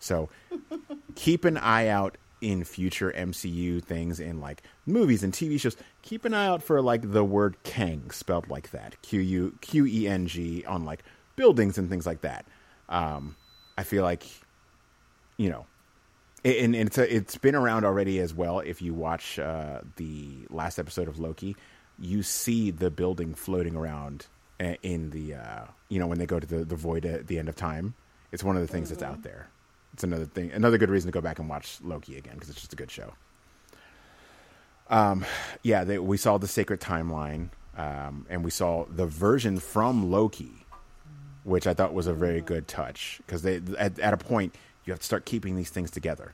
[0.00, 0.28] So
[1.14, 5.76] keep an eye out in future MCU things in like movies and TV shows.
[6.02, 9.86] Keep an eye out for like the word Kang spelled like that, Q U Q
[9.86, 11.02] E N G on like
[11.36, 12.44] buildings and things like that.
[12.88, 13.36] Um,
[13.78, 14.24] I feel like
[15.36, 15.66] you know,
[16.44, 18.60] and, and it's a, it's been around already as well.
[18.60, 21.56] If you watch uh, the last episode of Loki,
[21.98, 24.26] you see the building floating around
[24.60, 27.38] uh, in the uh, you know when they go to the the void at the
[27.38, 27.94] end of time.
[28.32, 29.48] It's one of the things that's out there.
[29.94, 32.60] It's another thing, another good reason to go back and watch Loki again because it's
[32.60, 33.14] just a good show.
[34.90, 35.24] Um,
[35.62, 40.66] yeah, they, we saw the sacred timeline, um, and we saw the version from Loki,
[41.44, 44.92] which I thought was a very good touch because they at, at a point you
[44.92, 46.32] have to start keeping these things together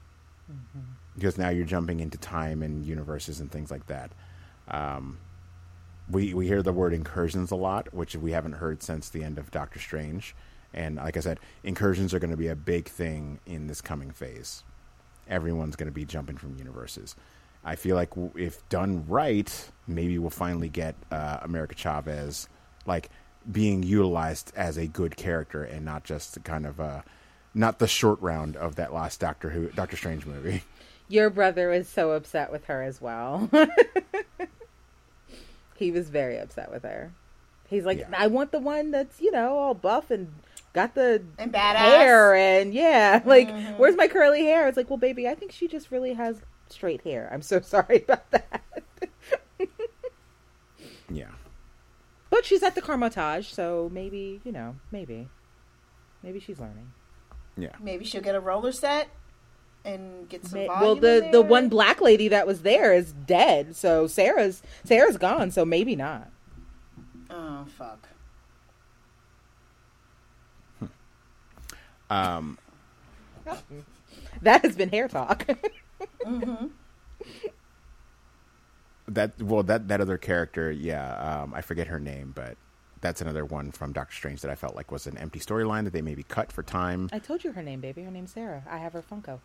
[1.15, 4.11] because now you're jumping into time and universes and things like that.
[4.69, 5.19] Um,
[6.11, 9.39] we we hear the word incursions a lot, which we haven't heard since the end
[9.39, 10.35] of Doctor Strange.
[10.73, 14.11] And like I said, incursions are going to be a big thing in this coming
[14.11, 14.63] phase.
[15.29, 17.15] everyone's going to be jumping from universes.
[17.65, 22.49] I feel like if done right, maybe we'll finally get uh, America Chavez
[22.87, 23.11] like
[23.51, 27.03] being utilized as a good character and not just kind of uh,
[27.55, 30.63] not the short round of that last Doctor Who Doctor Strange movie.
[31.09, 33.51] Your brother was so upset with her as well.
[35.77, 37.13] he was very upset with her.
[37.69, 38.09] He's like, Yeah.
[38.17, 40.33] I want the one that's you know all buff and
[40.73, 41.77] got the And badass.
[41.77, 43.79] hair and yeah, like mm-hmm.
[43.79, 44.69] where's my curly hair?
[44.69, 47.29] It's like, well, baby, I think she just really has straight hair.
[47.33, 48.63] I'm so sorry about that.
[51.13, 51.31] Yeah.
[52.31, 55.29] But she's at the Kamar-Taj, so maybe you know, maybe,
[56.23, 56.93] maybe she's learning.
[57.57, 57.73] Yeah.
[57.81, 59.09] Maybe she'll get a roller set
[59.85, 62.95] and get some May- volume well, the in the one black lady that was there
[62.95, 66.31] is dead, so Sarah's Sarah's gone, so maybe not.
[67.29, 68.10] Oh fuck.
[72.11, 72.59] Um,
[74.43, 75.47] That has been hair talk.
[79.09, 82.57] that well that that other character, yeah, um, I forget her name, but
[83.01, 85.93] that's another one from Doctor Strange that I felt like was an empty storyline that
[85.93, 87.09] they maybe cut for time.
[87.13, 88.03] I told you her name, baby.
[88.03, 88.63] Her name's Sarah.
[88.69, 89.41] I have her Funko.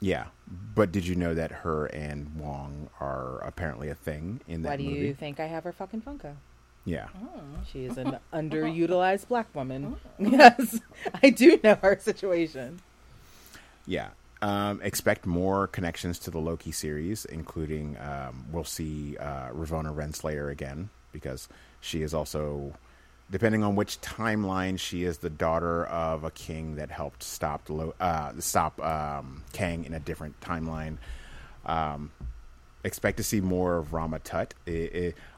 [0.00, 0.26] Yeah,
[0.74, 4.76] but did you know that her and Wong are apparently a thing in that Why
[4.76, 4.98] do movie?
[4.98, 6.34] you think I have her fucking Funko?
[6.84, 7.06] Yeah,
[7.70, 9.96] She is an underutilized black woman.
[10.18, 10.80] Yes,
[11.22, 12.80] I do know her situation.
[13.86, 14.08] yeah.
[14.40, 20.50] Um, expect more connections to the Loki series, including um, we'll see uh, Ravonna Renslayer
[20.50, 21.48] again because
[21.80, 22.72] she is also,
[23.30, 27.94] depending on which timeline, she is the daughter of a king that helped stop Lo-
[28.00, 30.96] uh, stop um, Kang in a different timeline.
[32.84, 34.54] Expect to see more of Rama Tut.
[34.66, 34.90] I-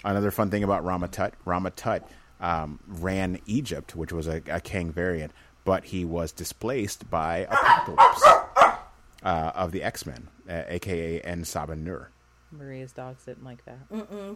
[0.05, 2.09] I- another fun thing about Rama Tut, Rama Tut
[2.40, 5.32] um, ran Egypt, which was a, a Kang variant,
[5.64, 8.24] but he was displaced by Apocalypse
[9.22, 12.11] uh, of the X Men, uh, aka En Sabah Nur.
[12.51, 13.78] Maria's dogs didn't like that.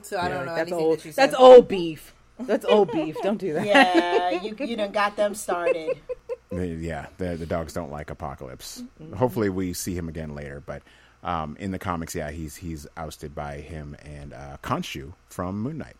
[0.03, 0.99] So I Yeah, don't know That's anything old.
[0.99, 1.23] that you said.
[1.31, 2.15] That's old beef.
[2.41, 3.17] That's old beef.
[3.23, 3.67] Don't do that.
[3.67, 5.99] Yeah, you you done got them started.
[6.51, 8.83] Yeah, the the dogs don't like Apocalypse.
[9.15, 10.63] Hopefully, we see him again later.
[10.65, 10.83] But
[11.23, 15.79] um, in the comics, yeah, he's he's ousted by him and uh, Khonshu from Moon
[15.79, 15.97] Knight.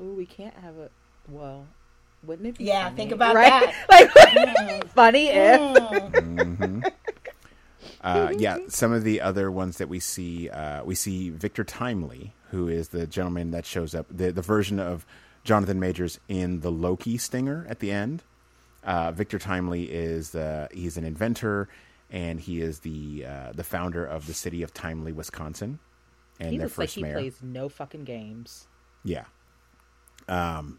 [0.00, 0.90] Ooh, we can't have a.
[1.28, 1.66] Well,
[2.24, 2.64] wouldn't it be?
[2.64, 2.96] Yeah, funny?
[2.96, 3.74] think about right?
[3.88, 4.12] that.
[4.68, 5.60] Like, funny if.
[5.60, 6.92] Mm.
[8.02, 12.32] Uh, yeah, some of the other ones that we see, uh, we see Victor Timely,
[12.50, 15.04] who is the gentleman that shows up, the the version of
[15.42, 18.22] Jonathan Majors in the Loki stinger at the end.
[18.84, 21.68] Uh, Victor Timely is uh, he's an inventor,
[22.10, 25.78] and he is the uh, the founder of the city of Timely, Wisconsin,
[26.40, 27.14] and He their looks like first he mayor.
[27.14, 28.68] plays no fucking games.
[29.04, 29.24] Yeah.
[30.28, 30.78] Um,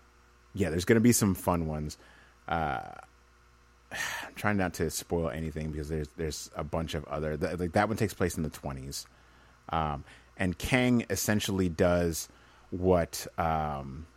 [0.53, 1.97] yeah, there's going to be some fun ones.
[2.47, 2.81] Uh,
[3.91, 7.71] I'm trying not to spoil anything because there's there's a bunch of other th- like
[7.73, 9.05] that one takes place in the 20s.
[9.69, 10.03] Um,
[10.37, 12.27] and Kang essentially does
[12.69, 14.07] what um,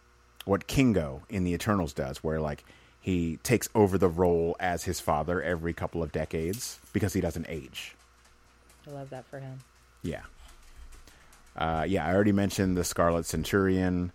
[0.44, 2.64] what Kingo in the Eternals does, where like
[3.00, 7.46] he takes over the role as his father every couple of decades because he doesn't
[7.48, 7.96] age.
[8.86, 9.60] I love that for him.
[10.02, 10.22] Yeah.
[11.56, 14.12] Uh, yeah, I already mentioned the Scarlet Centurion,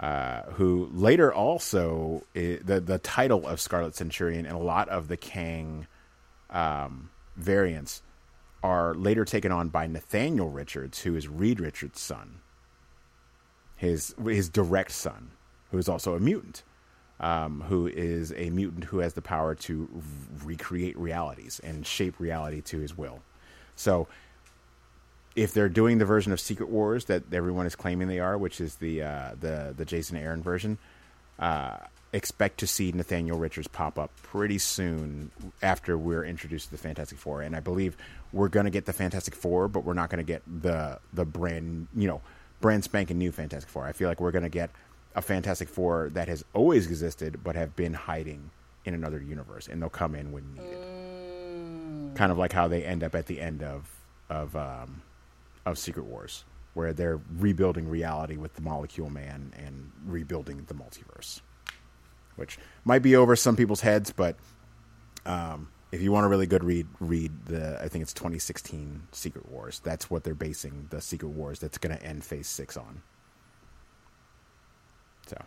[0.00, 5.08] uh, who later also i the the title of Scarlet Centurion and a lot of
[5.08, 5.86] the Kang
[6.50, 8.02] um, variants
[8.62, 12.40] are later taken on by Nathaniel Richards, who is Reed Richards' son,
[13.76, 15.32] his his direct son,
[15.70, 16.62] who is also a mutant,
[17.20, 19.88] um, who is a mutant who has the power to
[20.44, 23.20] recreate realities and shape reality to his will.
[23.76, 24.08] So
[25.34, 28.60] if they're doing the version of Secret Wars that everyone is claiming they are, which
[28.60, 30.78] is the uh, the the Jason Aaron version,
[31.38, 31.76] uh,
[32.12, 35.30] expect to see Nathaniel Richards pop up pretty soon
[35.62, 37.96] after we're introduced to the Fantastic Four, and I believe
[38.32, 41.24] we're going to get the Fantastic Four, but we're not going to get the the
[41.24, 42.20] brand you know
[42.60, 43.86] brand spanking new Fantastic Four.
[43.86, 44.70] I feel like we're going to get
[45.18, 48.50] a Fantastic Four that has always existed but have been hiding
[48.84, 52.16] in another universe, and they'll come in when needed.
[52.16, 53.90] Kind of like how they end up at the end of
[54.30, 55.02] of um,
[55.66, 61.40] of Secret Wars, where they're rebuilding reality with the Molecule Man and rebuilding the multiverse,
[62.36, 64.36] which might be over some people's heads, but
[65.26, 69.50] um, if you want a really good read, read the I think it's 2016 Secret
[69.50, 69.80] Wars.
[69.82, 73.02] That's what they're basing the Secret Wars that's going to end Phase Six on.
[75.28, 75.42] So.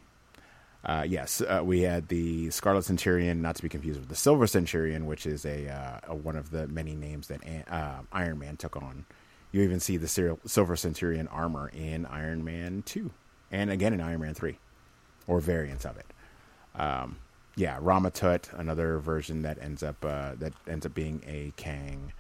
[0.84, 4.48] Uh, yes, uh, we had the Scarlet Centurion, not to be confused with the Silver
[4.48, 8.58] Centurion, which is a, uh, a one of the many names that uh, Iron Man
[8.58, 9.06] took on.
[9.52, 13.12] You even see the Sil- Silver Centurion armor in Iron Man Two,
[13.52, 14.58] and again in Iron Man Three,
[15.28, 16.08] or variants of it.
[16.74, 17.18] Um,
[17.56, 22.12] yeah, Ramatut, another version that ends up uh, that ends up being a Kang.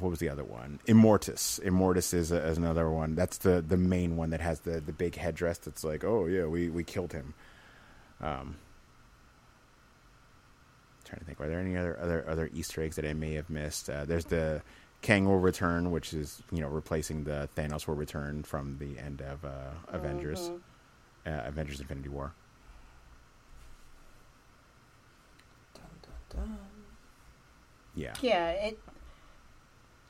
[0.00, 0.80] What was the other one?
[0.86, 1.60] Immortus.
[1.60, 3.14] Immortus is, a, is another one.
[3.14, 5.58] That's the the main one that has the the big headdress.
[5.58, 7.34] That's like, oh yeah, we we killed him.
[8.20, 8.56] Um,
[11.04, 13.50] trying to think, are there any other other other Easter eggs that I may have
[13.50, 13.88] missed?
[13.90, 14.62] Uh, there's the
[15.02, 19.22] Kang will return, which is you know replacing the Thanos will return from the end
[19.22, 20.50] of uh, Avengers,
[21.26, 22.32] uh, Avengers Infinity War.
[25.74, 26.58] Dun, dun, dun.
[27.94, 28.78] Yeah, Yeah, it.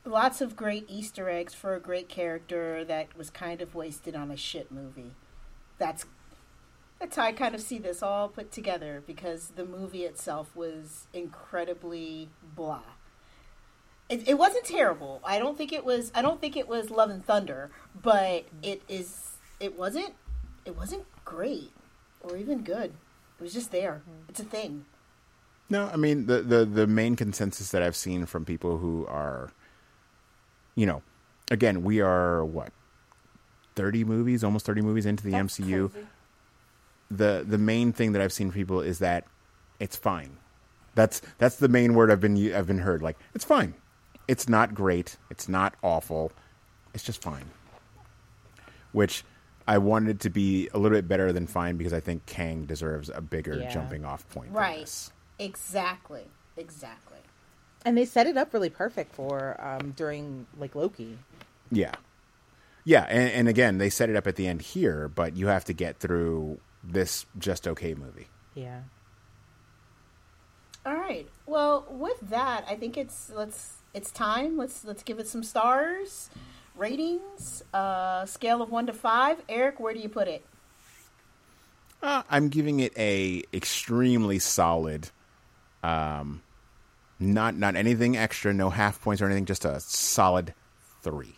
[0.07, 4.31] Lots of great Easter eggs for a great character that was kind of wasted on
[4.31, 5.11] a shit movie.
[5.77, 6.05] That's
[6.99, 11.07] that's how I kind of see this all put together because the movie itself was
[11.13, 12.81] incredibly blah.
[14.09, 15.19] It, it wasn't terrible.
[15.23, 16.11] I don't think it was.
[16.15, 17.69] I don't think it was Love and Thunder,
[18.01, 19.37] but it is.
[19.59, 20.13] It wasn't.
[20.65, 21.73] It wasn't great
[22.21, 22.93] or even good.
[23.39, 24.01] It was just there.
[24.01, 24.29] Mm-hmm.
[24.29, 24.85] It's a thing.
[25.69, 29.51] No, I mean the, the the main consensus that I've seen from people who are,
[30.77, 31.01] you know,
[31.51, 32.71] again, we are what
[33.75, 35.91] thirty movies, almost thirty movies into the That's MCU.
[35.91, 36.07] crazy.
[37.11, 39.25] The the main thing that I've seen from people is that
[39.79, 40.37] it's fine.
[40.95, 43.01] That's that's the main word I've been I've been heard.
[43.01, 43.73] Like it's fine.
[44.27, 45.17] It's not great.
[45.29, 46.31] It's not awful.
[46.93, 47.45] It's just fine.
[48.91, 49.23] Which
[49.67, 53.09] I wanted to be a little bit better than fine because I think Kang deserves
[53.13, 53.71] a bigger Yeah.
[53.71, 54.51] jumping off point.
[54.51, 54.89] Right.
[55.39, 56.23] Exactly.
[56.55, 57.16] Exactly.
[57.85, 61.17] And they set it up really perfect for um, during like Loki.
[61.71, 61.93] Yeah.
[62.83, 65.65] Yeah, and, and again, they set it up at the end here, but you have
[65.65, 68.27] to get through this just okay movie.
[68.55, 68.81] Yeah.
[70.85, 71.27] All right.
[71.45, 74.57] Well, with that, I think it's let's it's time.
[74.57, 76.29] Let's let's give it some stars,
[76.77, 79.41] ratings, uh, scale of one to five.
[79.49, 80.45] Eric, where do you put it?
[82.01, 85.09] Uh, I'm giving it a extremely solid,
[85.83, 86.41] um,
[87.19, 90.53] not not anything extra, no half points or anything, just a solid
[91.01, 91.35] three.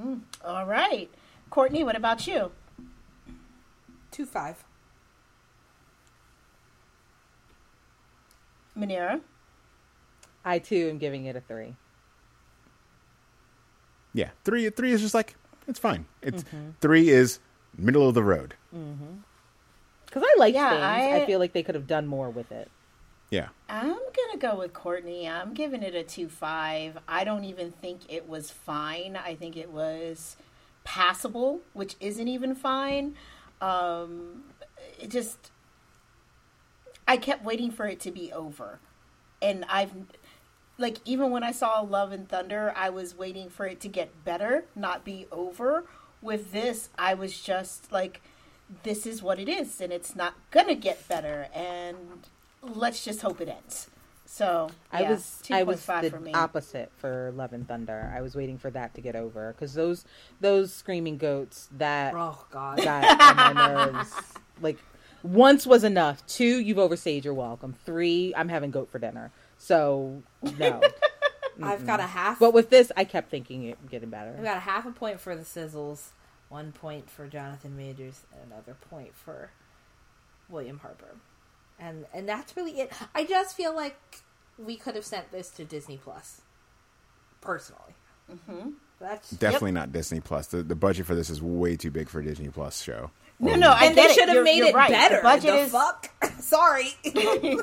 [0.00, 1.10] Mm, all right,
[1.50, 1.82] Courtney.
[1.84, 2.52] What about you?
[4.10, 4.64] Two five.
[8.74, 9.20] Manera.
[10.44, 11.74] I too am giving it a three.
[14.12, 15.34] Yeah, three three is just like
[15.66, 16.06] it's fine.
[16.22, 16.70] It's mm-hmm.
[16.80, 17.40] three is
[17.76, 18.54] middle of the road.
[18.74, 19.16] Mm-hmm.
[20.06, 20.82] Because I like Yeah, things.
[20.82, 21.22] I...
[21.22, 22.70] I- feel like they could have done more with it.
[23.28, 25.28] Yeah, I'm gonna go with Courtney.
[25.28, 26.98] I'm giving it a two five.
[27.08, 29.16] I don't even think it was fine.
[29.16, 30.36] I think it was
[30.84, 33.16] passable, which isn't even fine.
[33.60, 34.44] Um,
[35.00, 35.50] it just,
[37.08, 38.78] I kept waiting for it to be over,
[39.42, 39.92] and I've,
[40.78, 44.24] like, even when I saw Love and Thunder, I was waiting for it to get
[44.24, 45.86] better, not be over.
[46.22, 48.20] With this, I was just like,
[48.82, 52.28] this is what it is, and it's not gonna get better, and
[52.74, 53.88] let's just hope it ends.
[54.28, 56.32] So I yeah, was I was 2.5 the for me.
[56.34, 58.12] opposite for Love and Thunder.
[58.14, 60.04] I was waiting for that to get over because those
[60.40, 62.78] those screaming goats that Oh God.
[62.82, 64.12] got on my nerves.
[64.60, 64.78] Like
[65.22, 66.26] once was enough.
[66.26, 67.74] Two, you've overstayed your welcome.
[67.84, 69.30] Three, I'm having goat for dinner.
[69.58, 70.22] So
[70.58, 70.80] no.
[71.62, 72.38] I've got a half.
[72.38, 74.34] but with this, I kept thinking it getting better.
[74.36, 76.08] I've got a half a point for the sizzles,
[76.48, 79.50] one point for Jonathan Majors, and another point for
[80.48, 81.16] William Harper.
[81.78, 82.92] And and that's really it.
[83.14, 83.98] I just feel like
[84.58, 86.40] we could have sent this to Disney Plus.
[87.40, 87.94] Personally.
[88.32, 88.70] Mm-hmm.
[88.98, 90.46] That's definitely not Disney Plus.
[90.46, 93.10] The the budget for this is way too big for a Disney Plus show.
[93.38, 94.90] No, no, and they should have made you're it right.
[94.90, 95.16] better.
[95.16, 96.10] The budget the is fuck?
[96.40, 96.94] Sorry.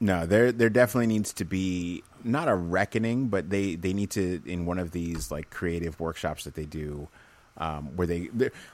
[0.00, 4.40] No, there there definitely needs to be not a reckoning, but they they need to
[4.46, 7.08] in one of these like creative workshops that they do,
[7.58, 8.30] um, where they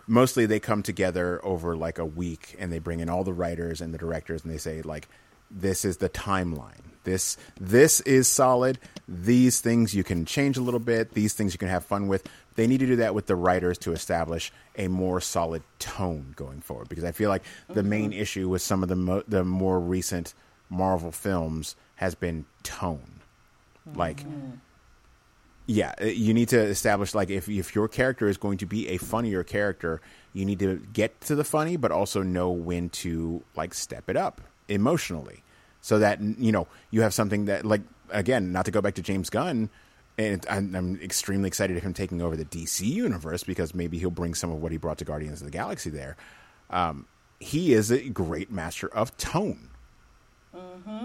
[0.07, 3.81] mostly they come together over like a week and they bring in all the writers
[3.81, 5.09] and the directors and they say like
[5.51, 6.81] this is the timeline.
[7.05, 8.79] This this is solid.
[9.07, 11.13] These things you can change a little bit.
[11.13, 12.27] These things you can have fun with.
[12.57, 16.61] They need to do that with the writers to establish a more solid tone going
[16.61, 16.89] forward.
[16.89, 20.35] Because I feel like the main issue with some of the mo- the more recent
[20.71, 23.21] Marvel films has been tone.
[23.95, 24.25] Like,
[25.67, 28.89] yeah, uh, you need to establish like if if your character is going to be
[28.89, 30.01] a funnier character,
[30.33, 34.17] you need to get to the funny, but also know when to like step it
[34.17, 35.43] up emotionally,
[35.81, 39.03] so that you know you have something that like again, not to go back to
[39.03, 39.71] James Gunn.
[40.17, 44.13] And I'm, I'm extremely excited of him taking over the DC universe because maybe he'll
[44.13, 46.17] bring some of what he brought to Guardians of the Galaxy there.
[46.71, 47.07] Um,
[47.41, 49.71] he is a great master of tone.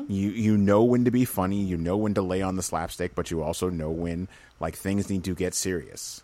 [0.08, 3.16] You you know when to be funny, you know when to lay on the slapstick,
[3.16, 4.28] but you also know when
[4.60, 6.24] like things need to get serious.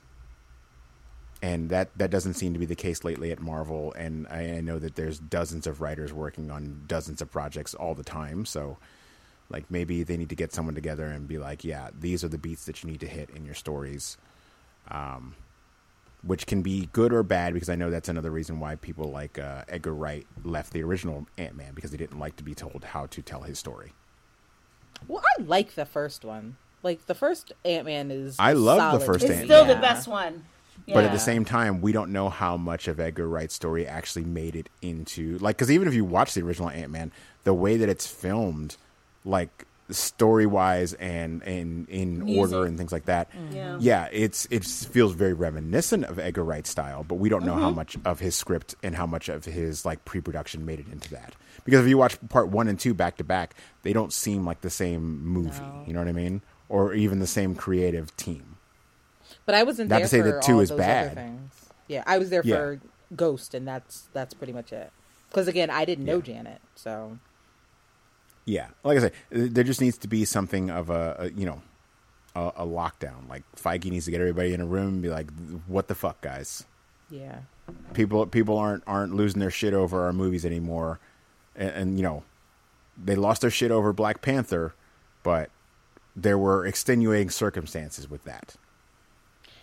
[1.41, 3.93] And that that doesn't seem to be the case lately at Marvel.
[3.93, 7.95] And I, I know that there's dozens of writers working on dozens of projects all
[7.95, 8.45] the time.
[8.45, 8.77] So
[9.49, 12.37] Like maybe they need to get someone together and be like, yeah, these are the
[12.37, 14.17] beats that you need to hit in your stories.
[14.89, 15.35] Um,
[16.23, 19.37] which can be good or bad because I know that's another reason why people like
[19.37, 22.83] uh, Edgar Wright left the original Ant Man because he didn't like to be told
[22.83, 23.93] how to tell his story.
[25.07, 26.57] Well, I like the first one.
[26.85, 28.35] Like the first Ant Man is.
[28.37, 29.31] I love the first It's.
[29.31, 29.47] Ant-Man.
[29.47, 29.73] still Yeah.
[29.73, 30.45] the best one.
[30.87, 34.25] But at the same time, we don't know how much of Edgar Wright's story actually
[34.25, 37.11] made it into like because even if you watch the original Ant Man,
[37.43, 38.77] the way that it's filmed,
[39.25, 42.53] like story wise and and in Music.
[42.53, 43.51] order and things like that, mm.
[43.51, 43.77] Yeah.
[43.79, 47.03] yeah, it's it feels very reminiscent of Edgar Wright's style.
[47.03, 47.77] But we don't know how mm-hmm.
[47.77, 51.09] much of his script and how much of his like pre production made it into
[51.11, 51.33] that.
[51.63, 54.61] Because if you watch part one and two back to back, they don't seem like
[54.61, 55.61] the same movie.
[55.61, 55.83] No.
[55.87, 56.43] You know what I mean?
[56.69, 58.57] Or even the same creative team.
[59.45, 61.13] But I wasn't Not there to say for that two all is those other bad.
[61.15, 61.51] things.
[61.87, 62.55] Yeah, I was there Yeah.
[62.55, 62.79] for
[63.15, 64.91] Ghost, and that's that's pretty much it.
[65.29, 66.21] Because again, I didn't know Yeah.
[66.23, 67.19] Janet, so
[68.45, 71.61] Yeah, like I say, there just needs to be something of a, a you know,
[72.35, 73.27] a, a lockdown.
[73.29, 75.29] Like Feige needs to get everybody in a room and be like,
[75.67, 76.63] "What the fuck, guys?
[77.09, 77.39] yeah.
[77.93, 80.99] People people aren't aren't losing their shit over our movies anymore."
[81.55, 82.23] And, and you know,
[83.03, 84.73] they lost their shit over Black Panther,
[85.23, 85.49] but
[86.15, 88.55] there were extenuating circumstances with that.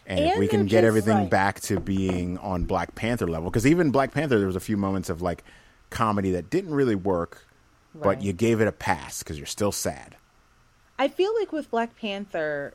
[0.07, 1.31] And, if we can get everything Right.
[1.31, 4.77] back to being on Black Panther level, because even Black Panther, there was a few
[4.77, 5.45] moments of like
[5.91, 7.47] comedy that didn't really work,
[7.95, 10.17] but you gave it a pass because you're still sad.
[10.99, 12.75] I feel like with Black Panther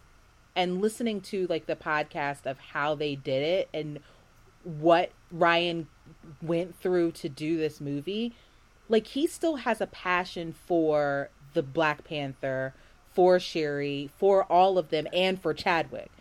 [0.55, 3.99] and listening to like the podcast of how they did it and
[4.63, 5.87] what Ryan
[6.41, 8.33] went through to do this movie,
[8.89, 12.73] like he still has a passion for the Black Panther,
[13.17, 16.11] for Shuri, for all of them, and for Chadwick.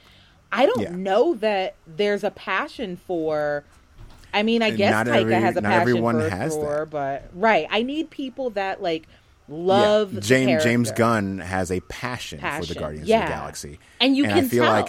[0.50, 0.96] I don't Yeah.
[0.96, 3.64] know that there's a passion for.
[4.32, 6.90] I mean, I And guess not Taika every- has a passion for has Thor, that.
[6.90, 9.06] but right, I need people that like
[9.46, 10.20] love Yeah.
[10.20, 10.90] the James James.
[10.92, 14.48] Gunn has a passion, for the Passion, Guardians of the Galaxy, and you I can
[14.48, 14.72] feel tell.
[14.72, 14.88] like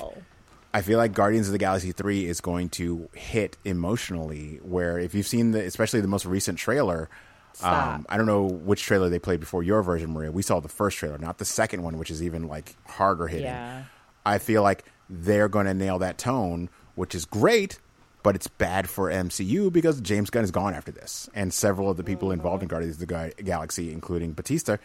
[0.73, 4.59] I feel like Guardians of the Galaxy three is going to hit emotionally.
[4.63, 7.09] Where if you've seen the, especially the most recent trailer.
[7.63, 10.31] Um, I don't know which trailer they played before your version, Maria.
[10.31, 13.45] We saw the first trailer, not the second one, which is even like harder hitting.
[13.45, 13.83] Yeah.
[14.25, 17.79] I feel like they're going to nail that tone, which is great.
[18.23, 21.95] But it's bad for MCU because James Gunn is gone after this, and several of
[21.95, 24.79] the people involved in Guardians of the Galaxy, including Bautista,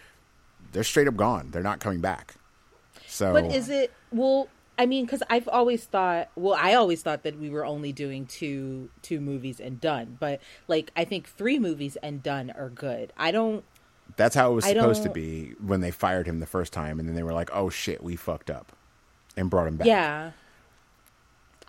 [0.70, 1.50] they're straight up gone.
[1.50, 2.34] They're not coming back.
[3.08, 4.46] So, But is it well?
[4.78, 6.28] I mean, because I've always thought.
[6.34, 10.16] Well, I always thought that we were only doing two two movies and done.
[10.18, 13.12] But like, I think three movies and done are good.
[13.16, 13.64] I don't.
[14.16, 16.72] That's how it was I supposed to don't- be when they fired him the first
[16.72, 18.72] time, and then they were like, "Oh shit, we fucked up,"
[19.36, 19.86] and brought him back.
[19.86, 20.32] Yeah.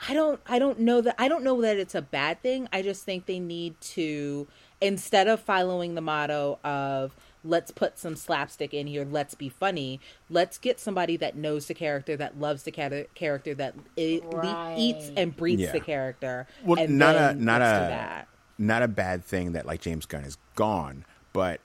[0.09, 0.39] I don't.
[0.47, 1.15] I don't know that.
[1.17, 2.67] I don't know that it's a bad thing.
[2.73, 4.47] I just think they need to
[4.81, 9.99] instead of following the motto of let's put some slapstick in here let's be funny
[10.30, 14.38] let's get somebody that knows the character that loves the char- character that i- le-
[14.38, 14.76] Right.
[14.78, 15.72] eats and breathes Yeah.
[15.74, 18.28] the character Well, and not a not a that.
[18.57, 21.60] not a bad thing that like James Gunn is gone, but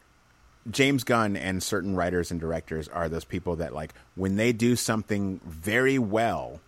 [0.70, 4.76] James Gunn and certain writers and directors are those people that like when they do
[4.76, 6.60] something very well,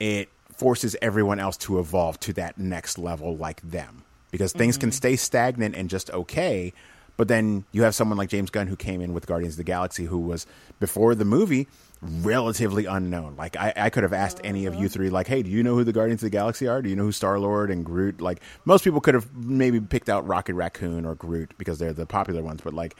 [0.00, 4.02] it forces everyone else to evolve to that next level like them.
[4.30, 4.96] Because things can mm-hmm.
[4.96, 6.72] stay stagnant and just okay,
[7.18, 9.64] but then you have someone like James Gunn who came in with Guardians of the
[9.64, 10.46] Galaxy who was
[10.80, 11.66] before the movie
[12.00, 13.34] relatively unknown.
[13.36, 15.74] Like I, I could have asked any of you three, like, hey, do you know
[15.74, 16.80] who the Guardians of the Galaxy are?
[16.80, 18.20] Do you know who Star Lord and Groot?
[18.20, 22.06] Like most people could have maybe picked out Rocket Raccoon or Groot because they're the
[22.06, 22.94] popular ones, but like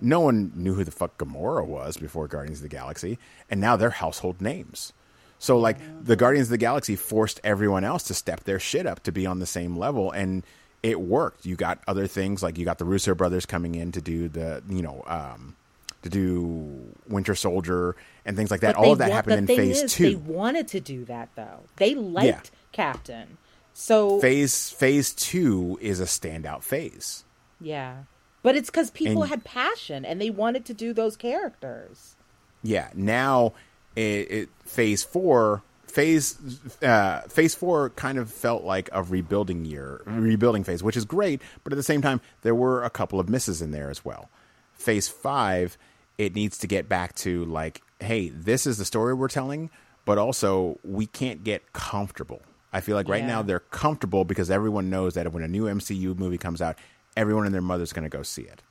[0.00, 3.18] no one knew who the fuck Gamora was before Guardians of the Galaxy,
[3.48, 4.92] and now they're household names.
[5.38, 9.02] So like the Guardians of the Galaxy forced everyone else to step their shit up
[9.04, 10.44] to be on the same level and
[10.82, 11.44] it worked.
[11.46, 14.62] You got other things like you got the Russo brothers coming in to do the
[14.68, 15.56] you know um
[16.02, 17.94] to do Winter Soldier
[18.24, 18.76] and things like that.
[18.76, 20.02] But All of that wa- happened in phase is, 2.
[20.08, 21.60] They wanted to do that though.
[21.76, 23.36] They liked Captain.
[23.74, 27.24] So phase phase 2 is a standout phase.
[27.60, 28.04] yeah,
[28.42, 32.16] but it's because people And- had passion and they wanted to do those characters.
[32.62, 33.52] Yeah, now
[33.96, 36.38] it, it phase 4 phase
[36.82, 41.42] uh, phase four kind of felt like a rebuilding year, rebuilding phase, which is great.
[41.64, 44.30] But at the same time, there were a couple of misses in there as well.
[44.74, 45.76] Phase five,
[46.18, 49.68] it needs to get back to like, hey, this is the story we're telling,
[50.04, 52.40] but also we can't get comfortable.
[52.72, 53.26] I feel like right Yeah.
[53.26, 56.76] now they're comfortable because everyone knows that when a new MCU movie comes out,
[57.16, 58.62] everyone and their mother's going to go see it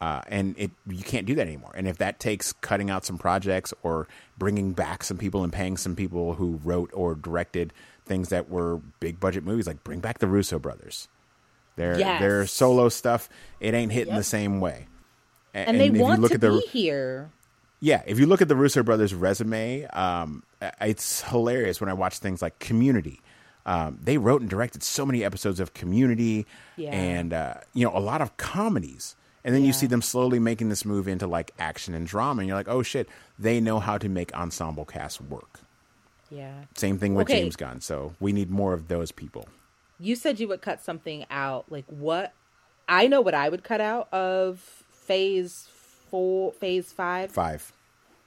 [0.00, 1.72] uh, and it you can't do that anymore.
[1.74, 4.08] And if that takes cutting out some projects or
[4.38, 7.72] bringing back some people and paying some people who wrote or directed
[8.06, 11.08] things that were big budget movies, like bring back the Russo brothers.
[11.76, 12.20] Their Yes.
[12.20, 13.28] their solo stuff,
[13.60, 14.18] it ain't hitting Yep.
[14.20, 14.86] the same way.
[15.54, 17.30] A- and, they if you want look to at the, be here.
[17.80, 20.42] Yeah, if you look at the Russo brothers' resume, um,
[20.80, 23.20] it's hilarious when I watch things like Community.
[23.66, 26.46] Um, they wrote and directed so many episodes of Community,
[26.76, 26.90] Yeah.
[26.90, 29.16] and uh, you know a lot of comedies.
[29.44, 32.48] And then you see them slowly making this move into like action and drama, and
[32.48, 33.08] you're like, oh shit,
[33.38, 35.60] they know how to make ensemble casts work.
[36.30, 36.52] Yeah.
[36.76, 37.40] Same thing with Okay.
[37.40, 37.80] James Gunn.
[37.80, 39.48] So we need more of those people.
[39.98, 41.70] You said you would cut something out.
[41.70, 42.32] Like what?
[42.88, 44.60] I know what I would cut out of
[44.92, 45.68] phase
[46.10, 47.30] four, phase five.
[47.30, 47.72] Five.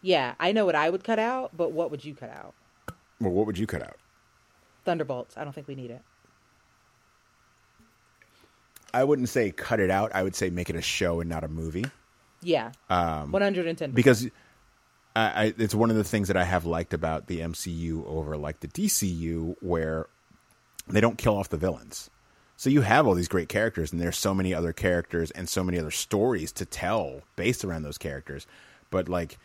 [0.01, 2.53] Yeah, I know what I would cut out, but what would you cut out?
[3.21, 3.97] Well, what would you cut out?
[4.83, 5.37] Thunderbolts.
[5.37, 6.01] I don't think we need it.
[8.93, 10.11] I wouldn't say cut it out.
[10.13, 11.85] I would say make it a show and not a movie.
[12.41, 12.71] Yeah.
[12.89, 13.91] Um, 110.
[13.91, 14.29] because
[15.15, 18.37] I, I, it's one of the things that I have liked about the MCU over
[18.37, 20.07] like the DCU, where
[20.87, 22.09] they don't kill off the villains.
[22.55, 25.63] So you have all these great characters, and there's so many other characters and so
[25.63, 28.45] many other stories to tell based around those characters.
[28.89, 29.37] But like,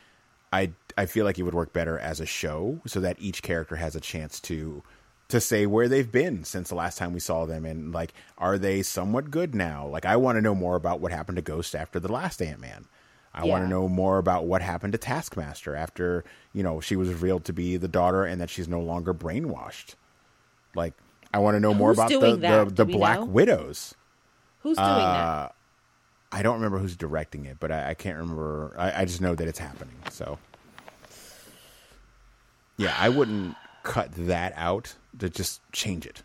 [0.52, 3.76] I I feel like it would work better as a show, so that each character
[3.76, 4.82] has a chance to
[5.28, 8.58] to say where they've been since the last time we saw them, and like, are
[8.58, 9.86] they somewhat good now?
[9.86, 12.60] Like, I want to know more about what happened to Ghost after the last Ant
[12.60, 12.86] Man.
[13.34, 17.08] I want to know more about what happened to Taskmaster after you know she was
[17.08, 19.94] revealed to be the daughter and that she's no longer brainwashed.
[20.74, 20.94] Like,
[21.32, 23.26] I want to know more about the the, the Black know?
[23.26, 23.94] Widows.
[24.62, 25.54] Who's doing Uh, that?
[26.32, 28.74] I don't remember who's directing it, but I, I can't remember.
[28.76, 29.94] I, I just know that it's happening.
[30.10, 30.38] So,
[32.76, 36.22] yeah, I wouldn't cut that out to just change it.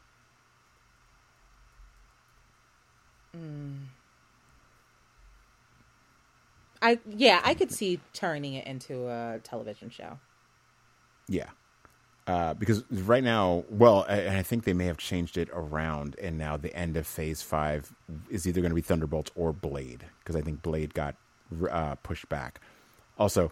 [6.82, 10.20] I yeah, I could see turning it into a television show.
[11.28, 11.50] Yeah.
[12.26, 16.16] Uh, because right now, well, I, and I think they may have changed it around,
[16.22, 17.94] and now the end of Phase Five
[18.30, 21.16] is either going to be Thunderbolts or Blade, because I think Blade got
[21.70, 22.62] uh, pushed back.
[23.18, 23.52] Also,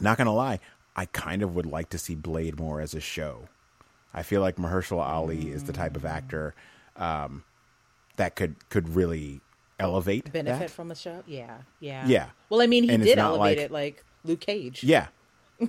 [0.00, 0.58] not gonna lie,
[0.96, 3.48] I kind of would like to see Blade more as a show.
[4.14, 6.54] I feel like Mahershala Ali is the type of actor
[6.96, 7.42] um,
[8.16, 9.40] that could could really
[9.80, 10.70] elevate Benefit that.
[10.70, 11.22] from a show?
[11.26, 12.26] Yeah, yeah, Yeah.
[12.48, 14.84] Well, I mean, he And did elevate like- it like Luke Cage.
[14.84, 15.08] Yeah,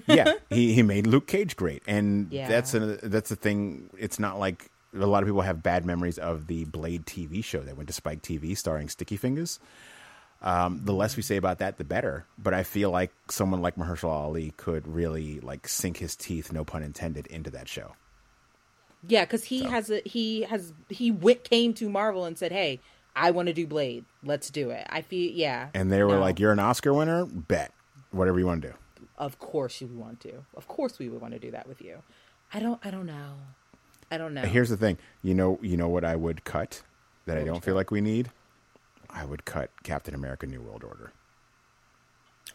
[0.07, 0.33] yeah.
[0.49, 2.47] he he made Luke Cage great, and Yeah.
[2.47, 3.89] that's a, that's the thing.
[3.97, 7.59] It's not like a lot of people have bad memories of the Blade TV show
[7.61, 9.59] that went to Spike TV starring Sticky Fingaz.
[10.41, 12.25] Um, the less we say about that, the better.
[12.37, 16.63] But I feel like someone like Mahershala Ali could really like sink his teeth, no
[16.63, 17.95] pun intended, into that show.
[19.07, 21.11] Yeah, because he has a he has he
[21.43, 22.79] came to Marvel and said, "Hey,
[23.15, 24.05] I want to do Blade.
[24.23, 26.19] Let's do it." I feel yeah, And they were No.
[26.19, 27.25] like, "You're an Oscar winner.
[27.25, 27.71] Bet
[28.11, 28.73] whatever you want to do."
[29.17, 30.43] of course you would want to.
[30.57, 32.03] Of course we would want to do that with you.
[32.53, 32.79] I don't.
[32.85, 33.35] I don't know.
[34.11, 34.41] I don't know.
[34.41, 34.97] Here's the thing.
[35.23, 36.81] You know, you know what I would cut
[37.25, 38.31] that I What would don't feel like we need.
[39.09, 41.11] I would cut Captain America: New World Order.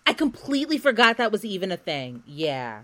[0.07, 2.23] I completely forgot that was even a thing.
[2.27, 2.83] Yeah.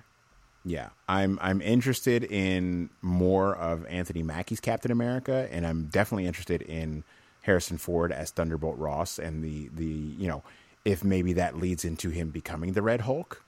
[0.67, 6.61] Yeah, I'm I'm interested in more of Anthony Mackie's Captain America, and I'm definitely interested
[6.61, 7.05] in
[7.43, 10.43] Harrison Ford as Thunderbolt Ross, and the the you know
[10.85, 13.45] if maybe that leads into him becoming the Red Hulk.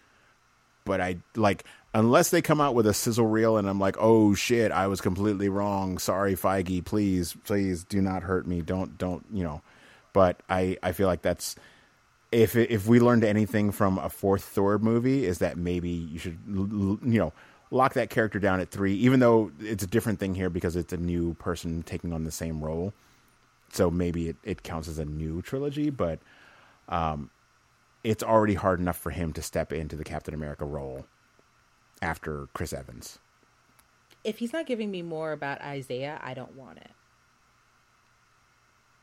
[0.85, 4.35] But I like unless they come out with a sizzle reel, and I'm like, oh
[4.35, 5.99] shit, I was completely wrong.
[5.99, 8.61] Sorry, Feige, please, please do not hurt me.
[8.61, 9.61] Don't don't you know?
[10.13, 11.57] But I I feel like that's
[12.31, 16.39] if if we learned anything from a fourth Thor movie is that maybe you should
[16.47, 17.33] you know
[17.71, 20.93] lock that character down at three, even though it's a different thing here because it's
[20.93, 22.93] a new person taking on the same role.
[23.71, 26.19] So maybe it, it counts as a new trilogy, but
[26.89, 27.31] um,
[28.03, 31.07] it's already hard enough for him to step into the Captain America role
[32.01, 33.19] after Chris Evans.
[34.25, 36.91] If he's not giving me more about Isaiah, I don't want it.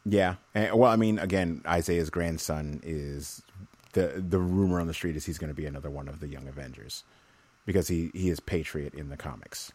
[0.05, 3.41] Yeah, and, well, I mean, again, Isaiah's grandson is
[3.93, 6.27] the the rumor on the street is he's going to be another one of the
[6.27, 7.03] Young Avengers
[7.65, 9.71] because he he is Patriot in the comics.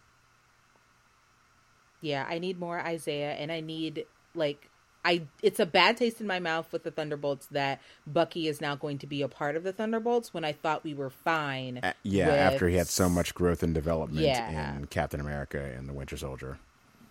[2.00, 4.70] Yeah, I need more Isaiah, and I need like
[5.04, 5.22] I.
[5.42, 8.98] It's a bad taste in my mouth with the Thunderbolts that Bucky is now going
[8.98, 11.80] to be a part of the Thunderbolts when I thought we were fine.
[11.82, 14.76] Uh, yeah, with- after he had so much growth and development Yeah.
[14.76, 16.58] in Captain America and the Winter Soldier.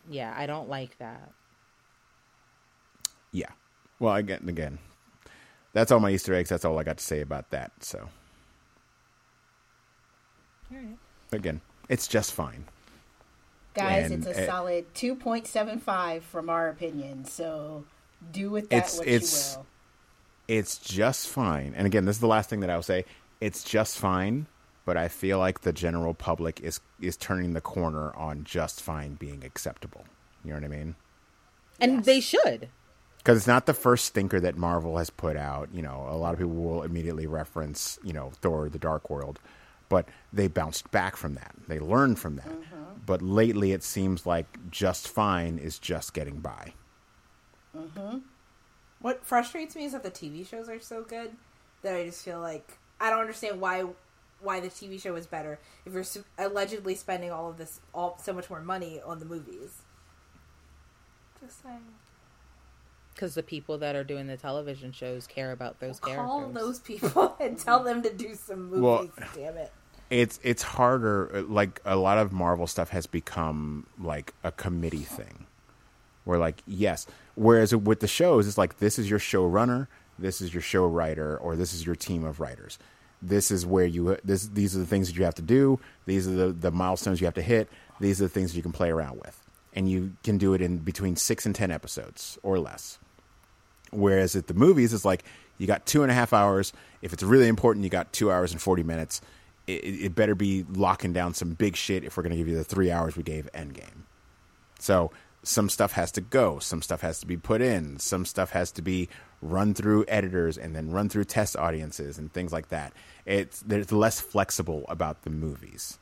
[0.10, 1.34] Yeah, I don't like that.
[3.32, 3.50] Yeah.
[4.00, 4.80] Well, again, again,
[5.74, 6.50] that's all my Easter eggs.
[6.50, 7.72] That's all I got to say about that.
[7.84, 8.10] So
[10.72, 10.98] All right.
[11.32, 12.66] again, it's just fine.
[13.74, 17.26] Guys, And it's a it- solid 2.75 from our opinion.
[17.26, 17.86] So
[18.32, 19.68] do with that It's- what it's- you will.
[20.48, 21.74] It's just fine.
[21.76, 23.06] And again, this is the last thing that I'll say.
[23.40, 24.48] It's just fine,
[24.84, 29.14] but I feel like the general public is is turning the corner on just fine
[29.14, 30.06] being acceptable.
[30.44, 30.96] You know what I mean?
[31.80, 32.06] And Yes.
[32.06, 32.70] they should.
[33.20, 35.70] Because it's not the first stinker that Marvel has put out.
[35.74, 39.40] You know, a lot of people will immediately reference, you know, Thor: The Dark World,
[39.88, 41.54] but they bounced back from that.
[41.68, 42.50] They learned from that.
[42.50, 42.76] Mm-hmm.
[43.06, 46.74] But lately, it seems like Just Fine is just getting by.
[49.02, 51.32] What frustrates me is that the TV shows are so good
[51.82, 53.86] that I just feel like I don't understand why
[54.42, 56.06] why the TV show is better if you're
[56.38, 59.82] allegedly spending all of this all so much more money on the movies.
[61.42, 61.84] Just saying.
[63.20, 66.54] Because the people that are doing the television shows care about those Call characters.
[66.54, 68.82] those people and tell them to do some movies.
[68.82, 69.74] Well- damn it.
[70.10, 75.04] it's it's harder uh, like a lot of marvel stuff has become like a committee
[75.04, 75.46] thing
[76.24, 77.06] where like yes
[77.36, 79.88] whereas with the shows it's like this is your showrunner
[80.18, 82.80] this is your show writer or this is your team of writers
[83.22, 86.26] this is where you this these are the things that you have to do these
[86.26, 87.70] are the the milestones you have to hit
[88.00, 90.78] these are the things you can play around with and you can do it in
[90.78, 92.98] between 6 and 10 episodes or less
[93.92, 95.24] Whereas at the movies, it's like
[95.58, 96.74] you got two and a half hours.
[97.02, 99.22] If it's really important, you got two hours and 40 minutes.
[99.68, 102.56] It, it better be locking down some big shit if we're going to give you
[102.56, 104.04] the three hours we gave Endgame.
[104.80, 105.12] So
[105.44, 106.60] some stuff has to go.
[106.60, 108.00] Some stuff has to be put in.
[108.00, 109.10] Some stuff has to be
[109.42, 112.94] run through editors and then run through test audiences and things like that.
[113.26, 115.98] It's there's less flexible about the movies.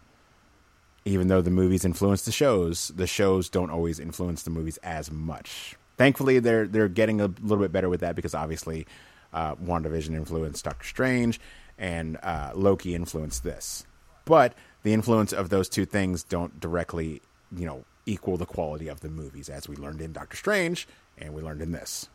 [1.05, 5.11] Even though the movies influence the shows, the shows don't always influence the movies as
[5.11, 5.75] much.
[5.97, 8.85] Thankfully, they're they're getting a little bit better with that because obviously,
[9.33, 11.39] uh, WandaVision influenced Doctor Strange,
[11.77, 13.85] and uh, Loki influenced this.
[14.25, 14.53] But
[14.83, 17.21] the influence of those two things don't directly,
[17.55, 20.87] you know, equal the quality of the movies, as we learned in Doctor Strange
[21.17, 22.09] and we learned in this.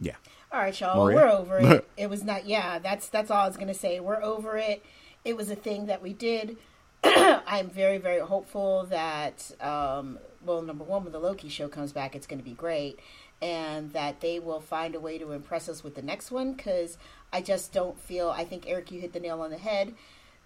[0.00, 0.14] Yeah.
[0.50, 1.04] All right, y'all.
[1.04, 1.16] Maria?
[1.16, 1.88] We're over it.
[1.96, 2.46] it was not.
[2.46, 4.00] Yeah, that's that's all I was gonna say.
[4.00, 4.82] We're over it.
[5.24, 6.56] It was a thing that we did.
[7.04, 12.14] I'm very very hopeful that um, well, number one, when the Loki show comes back,
[12.14, 12.98] it's going to be great,
[13.42, 16.52] and that they will find a way to impress us with the next one.
[16.52, 16.98] Because
[17.32, 18.30] I just don't feel.
[18.30, 19.94] I think Eric, you hit the nail on the head.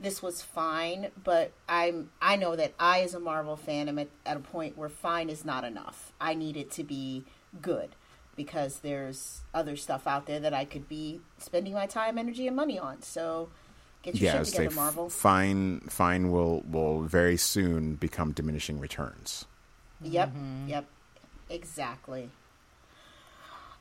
[0.00, 4.08] This was fine, but I'm I know that I, as a Marvel fan, am at,
[4.26, 6.12] at a point where fine is not enough.
[6.20, 7.24] I need it to be
[7.62, 7.90] good
[8.36, 12.56] because there's other stuff out there that I could be spending my time, energy, and
[12.56, 13.02] money on.
[13.02, 13.50] So
[14.04, 15.08] get your yeah, I shit together, Marvel.
[15.08, 19.46] fine fine will will very soon become diminishing returns.
[20.02, 20.32] Yep,
[20.66, 20.86] yep,
[21.48, 22.30] exactly.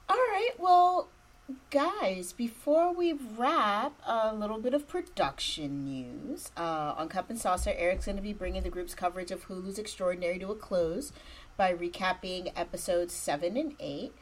[0.10, 1.10] All right, well,
[1.70, 6.52] guys, before we wrap, a little bit of production news.
[6.56, 9.80] Uh, on Cup and Saucer, Eric's going to be bringing the group's coverage of Hulu's
[9.80, 11.12] Extraordinary to a close
[11.58, 14.14] by recapping episodes 7 and 8.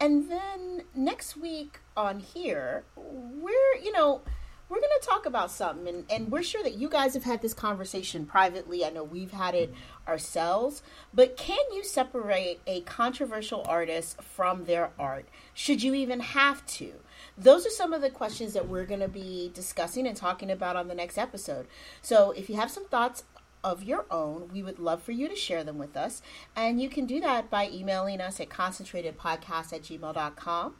[0.00, 4.22] And then next week on here, we're, you know,
[4.68, 7.40] we're going to talk about something, and, and we're sure that you guys have had
[7.40, 8.84] this conversation privately.
[8.84, 9.72] I know we've had it
[10.08, 10.82] ourselves,
[11.14, 15.28] but can you separate a controversial artist from their art?
[15.54, 16.94] Should you even have to?
[17.38, 20.74] Those are some of the questions that we're going to be discussing and talking about
[20.76, 21.66] on the next episode.
[22.02, 23.24] So if you have some thoughts
[23.66, 26.22] of your own, we would love for you to share them with us.
[26.54, 30.74] And you can do that by emailing us at concentratedpodcast at gmail.com.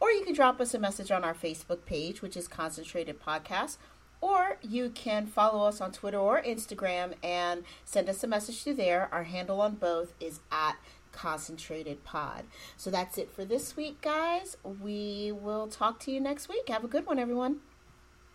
[0.00, 3.76] Or you can drop us a message on our Facebook page, which is Concentrated Podcast.
[4.22, 8.74] Or you can follow us on Twitter or Instagram and send us a message through
[8.74, 9.08] there.
[9.12, 10.76] Our handle on both is at
[11.12, 12.44] Concentrated Pod.
[12.76, 14.56] So that's it for this week, guys.
[14.64, 16.68] We will talk to you next week.
[16.68, 17.60] Have a good one, everyone.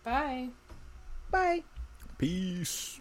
[0.04, 0.50] Bye.
[1.30, 1.64] Bye.
[2.18, 3.00] Peace.